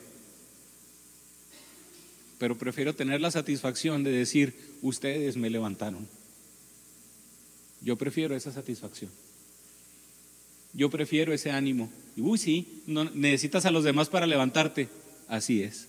Pero 2.40 2.58
prefiero 2.58 2.96
tener 2.96 3.20
la 3.20 3.32
satisfacción 3.32 4.04
de 4.04 4.12
decir, 4.12 4.56
ustedes 4.82 5.36
me 5.36 5.50
levantaron. 5.50 6.08
Yo 7.82 7.98
prefiero 7.98 8.36
esa 8.36 8.52
satisfacción. 8.52 9.12
Yo 10.76 10.90
prefiero 10.90 11.34
ese 11.34 11.52
ánimo. 11.52 11.90
Y, 12.16 12.22
uy, 12.22 12.38
sí, 12.38 12.84
necesitas 12.86 13.66
a 13.66 13.72
los 13.72 13.84
demás 13.84 14.10
para 14.10 14.28
levantarte. 14.28 14.90
Así 15.28 15.64
es. 15.64 15.88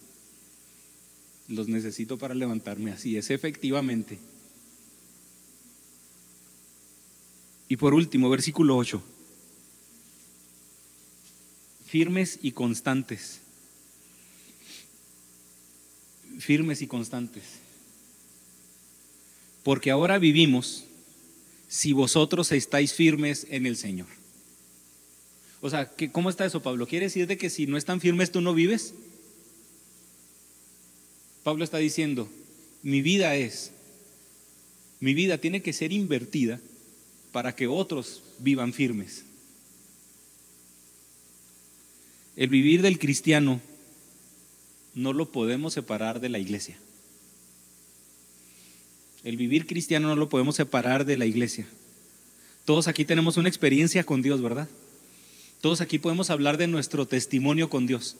Los 1.48 1.68
necesito 1.68 2.16
para 2.18 2.34
levantarme. 2.34 2.92
Así 2.92 3.16
es, 3.16 3.30
efectivamente. 3.30 4.18
Y 7.68 7.76
por 7.76 7.94
último, 7.94 8.30
versículo 8.30 8.76
8. 8.76 9.02
Firmes 11.86 12.38
y 12.42 12.52
constantes. 12.52 13.40
Firmes 16.38 16.80
y 16.82 16.86
constantes. 16.86 17.42
Porque 19.64 19.90
ahora 19.90 20.18
vivimos 20.18 20.84
si 21.68 21.92
vosotros 21.92 22.52
estáis 22.52 22.92
firmes 22.92 23.48
en 23.50 23.66
el 23.66 23.76
Señor. 23.76 24.06
O 25.60 25.70
sea, 25.70 25.90
¿cómo 26.12 26.30
está 26.30 26.44
eso, 26.44 26.62
Pablo? 26.62 26.86
¿Quiere 26.86 27.06
decir 27.06 27.26
de 27.26 27.38
que 27.38 27.50
si 27.50 27.66
no 27.66 27.76
están 27.76 28.00
firmes 28.00 28.30
tú 28.30 28.40
no 28.40 28.54
vives? 28.54 28.94
Pablo 31.42 31.64
está 31.64 31.78
diciendo, 31.78 32.28
mi 32.82 33.02
vida 33.02 33.36
es, 33.36 33.72
mi 35.00 35.14
vida 35.14 35.38
tiene 35.38 35.62
que 35.62 35.72
ser 35.72 35.92
invertida 35.92 36.60
para 37.32 37.54
que 37.54 37.66
otros 37.66 38.22
vivan 38.38 38.72
firmes. 38.72 39.24
El 42.36 42.48
vivir 42.48 42.82
del 42.82 42.98
cristiano 42.98 43.60
no 44.94 45.12
lo 45.12 45.32
podemos 45.32 45.72
separar 45.72 46.20
de 46.20 46.28
la 46.28 46.38
iglesia. 46.38 46.76
El 49.24 49.36
vivir 49.36 49.66
cristiano 49.66 50.08
no 50.08 50.16
lo 50.16 50.28
podemos 50.28 50.56
separar 50.56 51.04
de 51.04 51.16
la 51.16 51.26
iglesia. 51.26 51.66
Todos 52.64 52.88
aquí 52.88 53.04
tenemos 53.04 53.36
una 53.36 53.48
experiencia 53.48 54.04
con 54.04 54.22
Dios, 54.22 54.42
¿verdad? 54.42 54.68
Todos 55.66 55.80
aquí 55.80 55.98
podemos 55.98 56.30
hablar 56.30 56.58
de 56.58 56.68
nuestro 56.68 57.08
testimonio 57.08 57.68
con 57.68 57.88
Dios. 57.88 58.16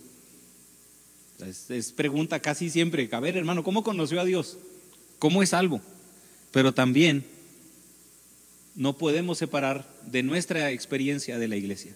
Es, 1.68 1.92
pregunta 1.92 2.40
casi 2.40 2.70
siempre, 2.70 3.08
a 3.12 3.20
ver 3.20 3.36
hermano, 3.36 3.62
¿cómo 3.62 3.84
conoció 3.84 4.20
a 4.20 4.24
Dios? 4.24 4.58
¿Cómo 5.20 5.44
es 5.44 5.50
salvo? 5.50 5.80
Pero 6.50 6.74
también 6.74 7.24
no 8.74 8.98
podemos 8.98 9.38
separar 9.38 9.88
de 10.06 10.24
nuestra 10.24 10.72
experiencia 10.72 11.38
de 11.38 11.46
la 11.46 11.54
iglesia. 11.54 11.94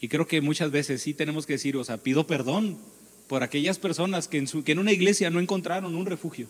Y 0.00 0.06
creo 0.06 0.28
que 0.28 0.40
muchas 0.40 0.70
veces 0.70 1.02
sí 1.02 1.12
tenemos 1.12 1.44
que 1.44 1.54
decir, 1.54 1.76
o 1.76 1.82
sea, 1.82 1.96
pido 1.96 2.28
perdón 2.28 2.78
por 3.26 3.42
aquellas 3.42 3.80
personas 3.80 4.28
que 4.28 4.38
en, 4.38 4.46
que 4.46 4.70
en 4.70 4.78
una 4.78 4.92
iglesia 4.92 5.28
no 5.30 5.40
encontraron 5.40 5.96
un 5.96 6.06
refugio, 6.06 6.46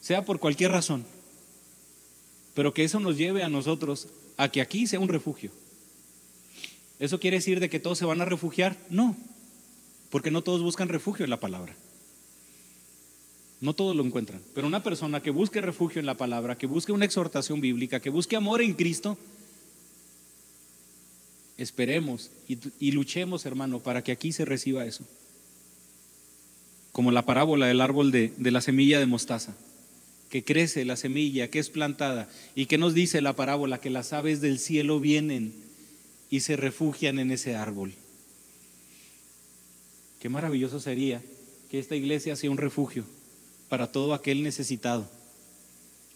sea 0.00 0.24
por 0.24 0.40
cualquier 0.40 0.72
razón, 0.72 1.04
pero 2.52 2.74
que 2.74 2.82
eso 2.82 2.98
nos 2.98 3.16
lleve 3.16 3.44
a 3.44 3.48
nosotros 3.48 4.08
a 4.42 4.50
que 4.50 4.60
aquí 4.60 4.88
sea 4.88 4.98
un 4.98 5.08
refugio. 5.08 5.52
¿Eso 6.98 7.20
quiere 7.20 7.36
decir 7.36 7.60
de 7.60 7.70
que 7.70 7.78
todos 7.78 7.96
se 7.96 8.04
van 8.04 8.20
a 8.20 8.24
refugiar? 8.24 8.76
No. 8.90 9.16
porque 10.10 10.30
no 10.30 10.42
todos 10.42 10.62
buscan 10.62 10.88
refugio 10.90 11.24
en 11.24 11.30
la 11.30 11.40
palabra. 11.40 11.74
No 13.60 13.72
todos 13.72 13.96
lo 13.96 14.04
encuentran, 14.04 14.42
pero 14.54 14.66
una 14.66 14.82
persona 14.82 15.22
que 15.22 15.30
busque 15.30 15.60
refugio 15.60 16.00
en 16.00 16.06
la 16.06 16.16
palabra, 16.16 16.58
que 16.58 16.66
busque 16.66 16.92
una 16.92 17.04
exhortación 17.04 17.60
bíblica, 17.60 18.00
que 18.00 18.10
busque 18.10 18.36
amor 18.36 18.60
en 18.60 18.74
Cristo, 18.74 19.16
esperemos 21.56 22.30
y, 22.48 22.90
luchemos, 22.90 23.46
hermano, 23.46 23.78
para 23.78 24.02
que 24.02 24.12
aquí 24.12 24.32
se 24.32 24.44
reciba 24.44 24.84
eso. 24.84 25.04
Como 26.90 27.10
la 27.10 27.24
parábola 27.24 27.66
del 27.66 27.80
árbol 27.80 28.10
de, 28.10 28.34
de 28.36 28.50
la 28.50 28.60
semilla 28.60 28.98
de 28.98 29.06
mostaza, 29.06 29.54
que 30.32 30.42
crece 30.42 30.86
la 30.86 30.96
semilla, 30.96 31.50
que 31.50 31.58
es 31.58 31.68
plantada, 31.68 32.26
y 32.54 32.64
que 32.64 32.78
nos 32.78 32.94
dice 32.94 33.20
la 33.20 33.36
parábola 33.36 33.82
que 33.82 33.90
las 33.90 34.14
aves 34.14 34.40
del 34.40 34.58
cielo 34.58 34.98
vienen 34.98 35.52
y 36.30 36.40
se 36.40 36.56
refugian 36.56 37.18
en 37.18 37.30
ese 37.30 37.54
árbol. 37.54 37.92
Qué 40.20 40.30
maravilloso 40.30 40.80
sería 40.80 41.20
que 41.70 41.78
esta 41.78 41.96
iglesia 41.96 42.34
sea 42.34 42.50
un 42.50 42.56
refugio 42.56 43.04
para 43.68 43.92
todo 43.92 44.14
aquel 44.14 44.42
necesitado, 44.42 45.06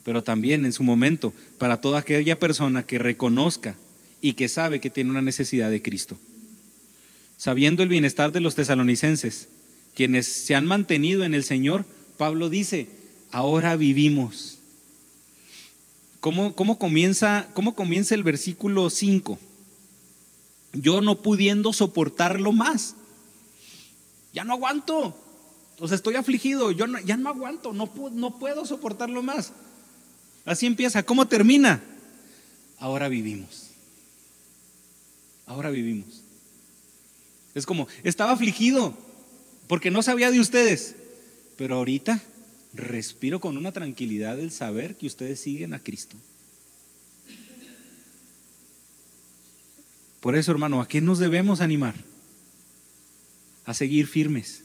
pero 0.03 0.25
también 0.25 0.65
en 0.65 0.73
su 0.73 0.83
momento 0.83 1.35
para 1.59 1.83
toda 1.83 1.99
aquella 1.99 2.39
persona 2.39 2.87
que 2.87 2.99
reconozca 2.99 3.77
y 4.23 4.33
que 4.33 4.49
sabe 4.49 4.81
que 4.81 4.89
tiene 4.89 5.11
una 5.11 5.21
necesidad 5.21 5.71
de 5.71 5.83
Cristo. 5.83 6.17
Sabiendo 7.37 7.83
el 7.83 7.91
bienestar 7.91 8.33
de 8.33 8.41
los 8.41 8.55
tesalonicenses, 8.55 9.49
quienes 9.95 10.27
se 10.27 10.55
han 10.55 10.65
mantenido 10.65 11.23
en 11.25 11.35
el 11.35 11.45
Señor, 11.45 11.85
Pablo 12.17 12.49
dice, 12.49 12.96
ahora 13.31 13.77
vivimos. 13.77 14.59
¿Cómo, 16.21 16.55
cómo 16.55 16.79
comienza, 16.79 17.49
cómo 17.55 17.75
comienza 17.75 18.15
el 18.15 18.23
versículo 18.23 18.91
5? 18.91 19.39
Yo 20.73 21.01
no 21.01 21.23
pudiendo 21.23 21.73
soportarlo 21.73 22.53
más. 22.53 22.95
Ya 24.33 24.45
no 24.45 24.55
aguanto. 24.55 25.17
O 25.79 25.89
sea, 25.89 25.95
estoy 25.95 26.17
afligido. 26.17 26.71
Yo 26.73 26.87
ya 27.05 27.17
no 27.17 27.29
aguanto. 27.29 27.73
No, 27.73 27.91
no 28.13 28.39
puedo 28.39 28.67
soportarlo 28.67 29.23
más. 29.23 29.53
Así 30.45 30.67
empieza. 30.67 31.03
¿Cómo 31.03 31.29
termina? 31.29 31.83
Ahora 32.79 33.09
vivimos 33.09 33.67
ahora 35.47 35.71
vivimos. 35.71 36.23
Es 37.55 37.65
como, 37.65 37.89
estaba 38.03 38.33
afligido 38.33 38.95
porque 39.69 39.91
no 39.91 40.03
sabía 40.03 40.31
de 40.31 40.41
ustedes, 40.41 40.97
pero 41.57 41.77
ahorita 41.77 42.21
respiro 42.77 43.41
con 43.41 43.57
una 43.57 43.73
tranquilidad 43.73 44.39
el 44.39 44.51
saber 44.51 44.97
que 44.97 45.07
ustedes 45.07 45.41
siguen 45.41 45.75
a 45.75 45.81
Cristo. 45.81 46.17
Por 50.21 50.37
eso, 50.37 50.51
hermano, 50.51 50.81
¿a 50.81 50.89
qué 50.89 51.01
nos 51.01 51.19
debemos 51.19 51.61
animar? 51.61 51.95
A 53.65 53.75
seguir 53.75 54.07
firmes. 54.07 54.63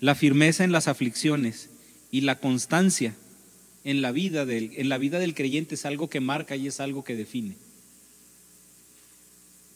La 0.00 0.14
firmeza 0.14 0.64
en 0.64 0.72
las 0.72 0.88
aflicciones 0.88 1.68
y 2.10 2.22
la 2.22 2.38
constancia 2.38 3.14
en 3.84 4.02
la 4.02 4.12
vida 4.12 4.46
del, 4.46 4.72
en 4.76 4.88
la 4.88 4.98
vida 4.98 5.18
del 5.18 5.34
creyente 5.34 5.74
es 5.74 5.86
algo 5.86 6.08
que 6.08 6.20
marca 6.20 6.56
y 6.56 6.66
es 6.68 6.80
algo 6.80 7.04
que 7.04 7.16
define 7.16 7.56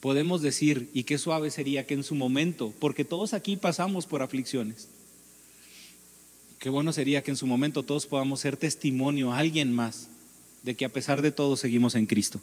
podemos 0.07 0.41
decir, 0.41 0.89
y 0.95 1.03
qué 1.03 1.19
suave 1.19 1.51
sería 1.51 1.85
que 1.85 1.95
en 1.95 2.05
su 2.05 2.15
momento, 2.15 2.73
porque 2.79 3.05
todos 3.05 3.35
aquí 3.35 3.57
pasamos 3.57 4.07
por 4.07 4.23
aflicciones, 4.23 4.89
qué 6.59 6.69
bueno 6.69 6.93
sería 6.93 7.23
que 7.23 7.31
en 7.31 7.37
su 7.37 7.47
momento 7.47 7.83
todos 7.83 8.07
podamos 8.07 8.41
ser 8.41 8.57
testimonio 8.57 9.33
a 9.33 9.39
alguien 9.39 9.73
más 9.73 10.09
de 10.63 10.75
que 10.75 10.85
a 10.85 10.89
pesar 10.89 11.23
de 11.23 11.33
todo 11.33 11.57
seguimos 11.57 11.95
en 11.95 12.07
Cristo. 12.07 12.41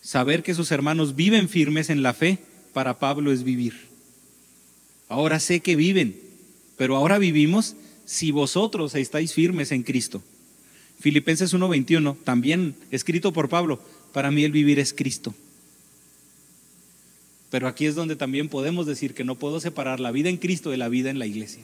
Saber 0.00 0.42
que 0.42 0.54
sus 0.54 0.70
hermanos 0.70 1.16
viven 1.16 1.48
firmes 1.48 1.90
en 1.90 2.02
la 2.02 2.14
fe, 2.14 2.38
para 2.72 2.98
Pablo 2.98 3.32
es 3.32 3.44
vivir. 3.44 3.74
Ahora 5.08 5.40
sé 5.40 5.60
que 5.60 5.76
viven, 5.76 6.20
pero 6.76 6.96
ahora 6.96 7.18
vivimos 7.18 7.76
si 8.04 8.30
vosotros 8.30 8.94
estáis 8.94 9.32
firmes 9.32 9.72
en 9.72 9.82
Cristo. 9.82 10.22
Filipenses 11.00 11.54
1:21, 11.54 12.16
también 12.24 12.74
escrito 12.90 13.32
por 13.32 13.48
Pablo, 13.48 13.80
para 14.12 14.30
mí 14.30 14.44
el 14.44 14.52
vivir 14.52 14.78
es 14.78 14.92
Cristo 14.92 15.34
pero 17.54 17.68
aquí 17.68 17.86
es 17.86 17.94
donde 17.94 18.16
también 18.16 18.48
podemos 18.48 18.84
decir 18.84 19.14
que 19.14 19.22
no 19.22 19.36
puedo 19.36 19.60
separar 19.60 20.00
la 20.00 20.10
vida 20.10 20.28
en 20.28 20.38
Cristo 20.38 20.70
de 20.70 20.76
la 20.76 20.88
vida 20.88 21.10
en 21.10 21.20
la 21.20 21.26
iglesia. 21.26 21.62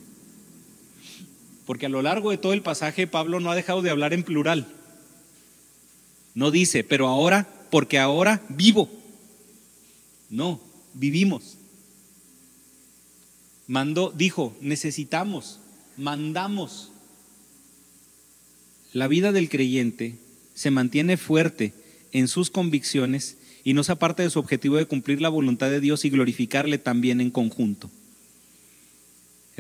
Porque 1.71 1.87
a 1.87 1.89
lo 1.89 2.03
largo 2.03 2.33
de 2.33 2.37
todo 2.37 2.53
el 2.53 2.63
pasaje 2.63 3.07
Pablo 3.07 3.39
no 3.39 3.49
ha 3.49 3.55
dejado 3.55 3.81
de 3.81 3.91
hablar 3.91 4.13
en 4.13 4.25
plural. 4.25 4.67
No 6.35 6.51
dice, 6.51 6.83
pero 6.83 7.07
ahora, 7.07 7.49
porque 7.71 8.01
ahora 8.01 8.43
vivo. 8.49 8.91
No, 10.31 10.61
vivimos. 10.95 11.59
Mandó, 13.69 14.11
dijo, 14.11 14.53
necesitamos, 14.61 15.61
mandamos. 15.97 16.91
La 18.93 19.07
vida 19.07 19.31
del 19.31 19.49
creyente 19.49 20.19
se 20.55 20.73
mantiene 20.73 21.17
fuerte 21.17 21.73
en 22.11 22.27
sus 22.27 22.51
convicciones 22.51 23.37
y 23.63 23.75
no 23.75 23.85
se 23.85 23.93
aparte 23.93 24.25
de 24.25 24.31
su 24.31 24.41
objetivo 24.41 24.75
de 24.75 24.87
cumplir 24.87 25.21
la 25.21 25.29
voluntad 25.29 25.71
de 25.71 25.79
Dios 25.79 26.05
y 26.05 26.11
glorificarle 26.11 26.79
también 26.79 27.21
en 27.21 27.31
conjunto. 27.31 27.93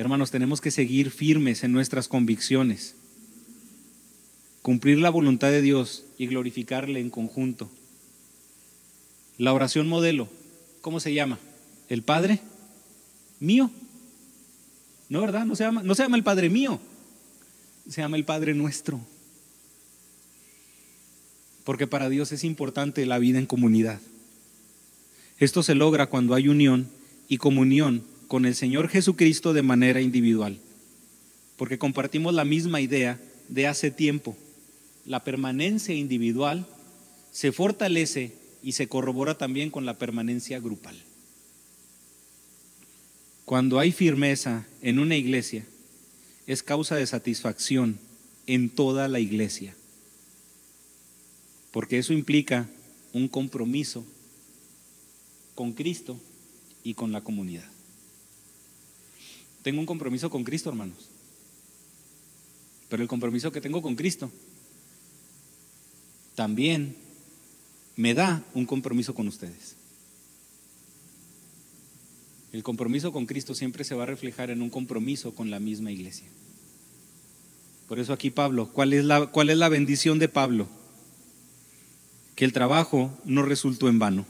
Hermanos, 0.01 0.31
tenemos 0.31 0.61
que 0.61 0.71
seguir 0.71 1.11
firmes 1.11 1.63
en 1.63 1.73
nuestras 1.73 2.09
convicciones, 2.09 2.97
cumplir 4.63 4.99
la 4.99 5.11
voluntad 5.11 5.51
de 5.51 5.63
Dios 5.63 6.05
y 6.19 6.27
glorificarle 6.27 7.01
en 7.01 7.11
conjunto. 7.11 7.71
La 9.39 9.53
oración 9.53 9.89
modelo, 9.89 10.29
¿cómo 10.81 11.01
se 11.01 11.15
llama? 11.15 11.39
¿El 11.89 12.03
Padre 12.03 12.41
mío? 13.41 13.71
No, 15.09 15.21
¿verdad? 15.21 15.45
No 15.45 15.55
se 15.55 15.65
llama, 15.65 15.83
no 15.83 15.95
el 15.95 16.23
Padre 16.23 16.49
mío, 16.49 16.81
se 17.89 18.01
llama 18.01 18.17
el 18.17 18.25
Padre 18.25 18.55
nuestro 18.55 19.01
porque 21.71 21.87
para 21.87 22.09
Dios 22.09 22.33
es 22.33 22.43
importante 22.43 23.07
la 23.07 23.19
vida 23.19 23.39
en 23.39 23.47
comunidad. 23.47 24.01
Esto 25.39 25.63
se 25.63 25.77
logra 25.77 26.09
cuando 26.09 26.35
hay 26.35 26.49
unión 26.49 26.89
y 27.29 27.37
comunión 27.37 28.03
con 28.31 28.47
el 28.47 28.55
Señor 28.55 28.89
Jesucristo 28.89 29.53
de 29.53 29.63
manera 29.63 30.01
individual, 30.01 30.61
porque 31.57 31.77
compartimos 31.77 32.33
la 32.33 32.45
misma 32.47 32.81
idea 32.81 33.21
de 33.49 33.67
hace 33.67 33.91
tiempo. 33.91 34.39
La 35.05 35.25
permanencia 35.25 35.95
individual 35.95 36.65
se 37.33 37.51
fortalece 37.51 38.33
y 38.63 38.73
se 38.73 38.87
corrobora 38.87 39.37
también 39.37 39.71
con 39.71 39.85
la 39.85 39.99
permanencia 39.99 40.61
grupal. 40.61 40.97
Cuando 43.45 43.81
hay 43.81 43.91
firmeza 43.91 44.65
en 44.81 45.01
una 45.01 45.17
iglesia, 45.17 45.67
es 46.47 46.63
causa 46.63 46.95
de 46.95 47.07
satisfacción 47.07 47.99
en 48.47 48.71
toda 48.71 49.09
la 49.09 49.19
iglesia 49.19 49.75
porque 51.71 51.99
eso 51.99 52.13
implica 52.13 52.69
un 53.13 53.29
compromiso 53.29 54.05
con 55.55 55.73
Cristo 55.73 56.19
y 56.83 56.95
con 56.95 57.13
la 57.13 57.23
comunidad. 57.23 57.69
Tengo 59.63 59.81
un 59.81 59.87
compromiso 59.87 60.31
con 60.31 60.45
Cristo, 60.45 60.71
hermanos. 60.71 61.09
Pero 62.89 63.03
el 63.03 63.09
compromiso 63.09 63.53
que 63.53 63.61
tengo 63.61 63.83
con 63.83 63.95
Cristo 63.95 64.31
también 66.35 66.97
me 67.97 68.15
da 68.15 68.45
un 68.55 68.67
compromiso 68.67 69.15
con 69.15 69.29
ustedes. 69.29 69.77
El 72.53 72.63
compromiso 72.63 73.13
con 73.13 73.27
Cristo 73.27 73.55
siempre 73.55 73.85
se 73.85 73.95
va 73.95 74.05
a 74.05 74.07
reflejar 74.07 74.51
en 74.51 74.63
un 74.63 74.71
compromiso 74.71 75.35
con 75.35 75.51
la 75.51 75.61
misma 75.61 75.93
iglesia. 75.93 76.27
Por 77.89 78.01
eso 78.01 78.13
aquí 78.13 78.31
Pablo, 78.31 78.73
¿cuál 78.73 78.93
es 78.93 79.05
la, 79.05 79.27
cuál 79.27 79.51
es 79.51 79.59
la 79.59 79.69
bendición 79.69 80.19
de 80.19 80.29
Pablo? 80.29 80.67
que 82.41 82.47
el 82.47 82.55
trabajo 82.55 83.15
no 83.27 83.43
resultó 83.43 83.91
en 83.91 83.99
vano, 83.99 84.25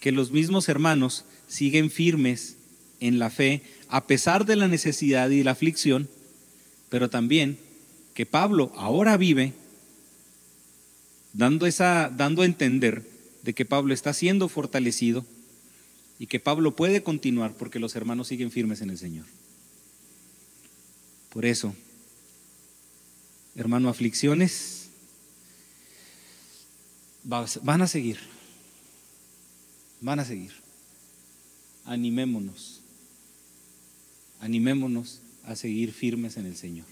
que 0.00 0.10
los 0.10 0.32
mismos 0.32 0.68
hermanos 0.68 1.24
siguen 1.46 1.92
firmes 1.92 2.56
en 2.98 3.20
la 3.20 3.30
fe 3.30 3.62
a 3.92 4.06
pesar 4.06 4.46
de 4.46 4.56
la 4.56 4.68
necesidad 4.68 5.28
y 5.28 5.42
la 5.42 5.50
aflicción, 5.50 6.08
pero 6.88 7.10
también 7.10 7.58
que 8.14 8.24
Pablo 8.24 8.72
ahora 8.74 9.18
vive 9.18 9.52
dando, 11.34 11.66
esa, 11.66 12.08
dando 12.08 12.40
a 12.40 12.46
entender 12.46 13.06
de 13.42 13.52
que 13.52 13.66
Pablo 13.66 13.92
está 13.92 14.14
siendo 14.14 14.48
fortalecido 14.48 15.26
y 16.18 16.26
que 16.26 16.40
Pablo 16.40 16.74
puede 16.74 17.02
continuar 17.02 17.52
porque 17.52 17.78
los 17.78 17.94
hermanos 17.94 18.28
siguen 18.28 18.50
firmes 18.50 18.80
en 18.80 18.88
el 18.88 18.96
Señor. 18.96 19.26
Por 21.28 21.44
eso, 21.44 21.74
hermano, 23.54 23.90
aflicciones 23.90 24.88
van 27.24 27.82
a 27.82 27.86
seguir. 27.86 28.18
Van 30.00 30.18
a 30.18 30.24
seguir. 30.24 30.52
Animémonos. 31.84 32.81
Animémonos 34.42 35.22
a 35.44 35.54
seguir 35.54 35.92
firmes 35.92 36.36
en 36.36 36.46
el 36.46 36.56
Señor. 36.56 36.91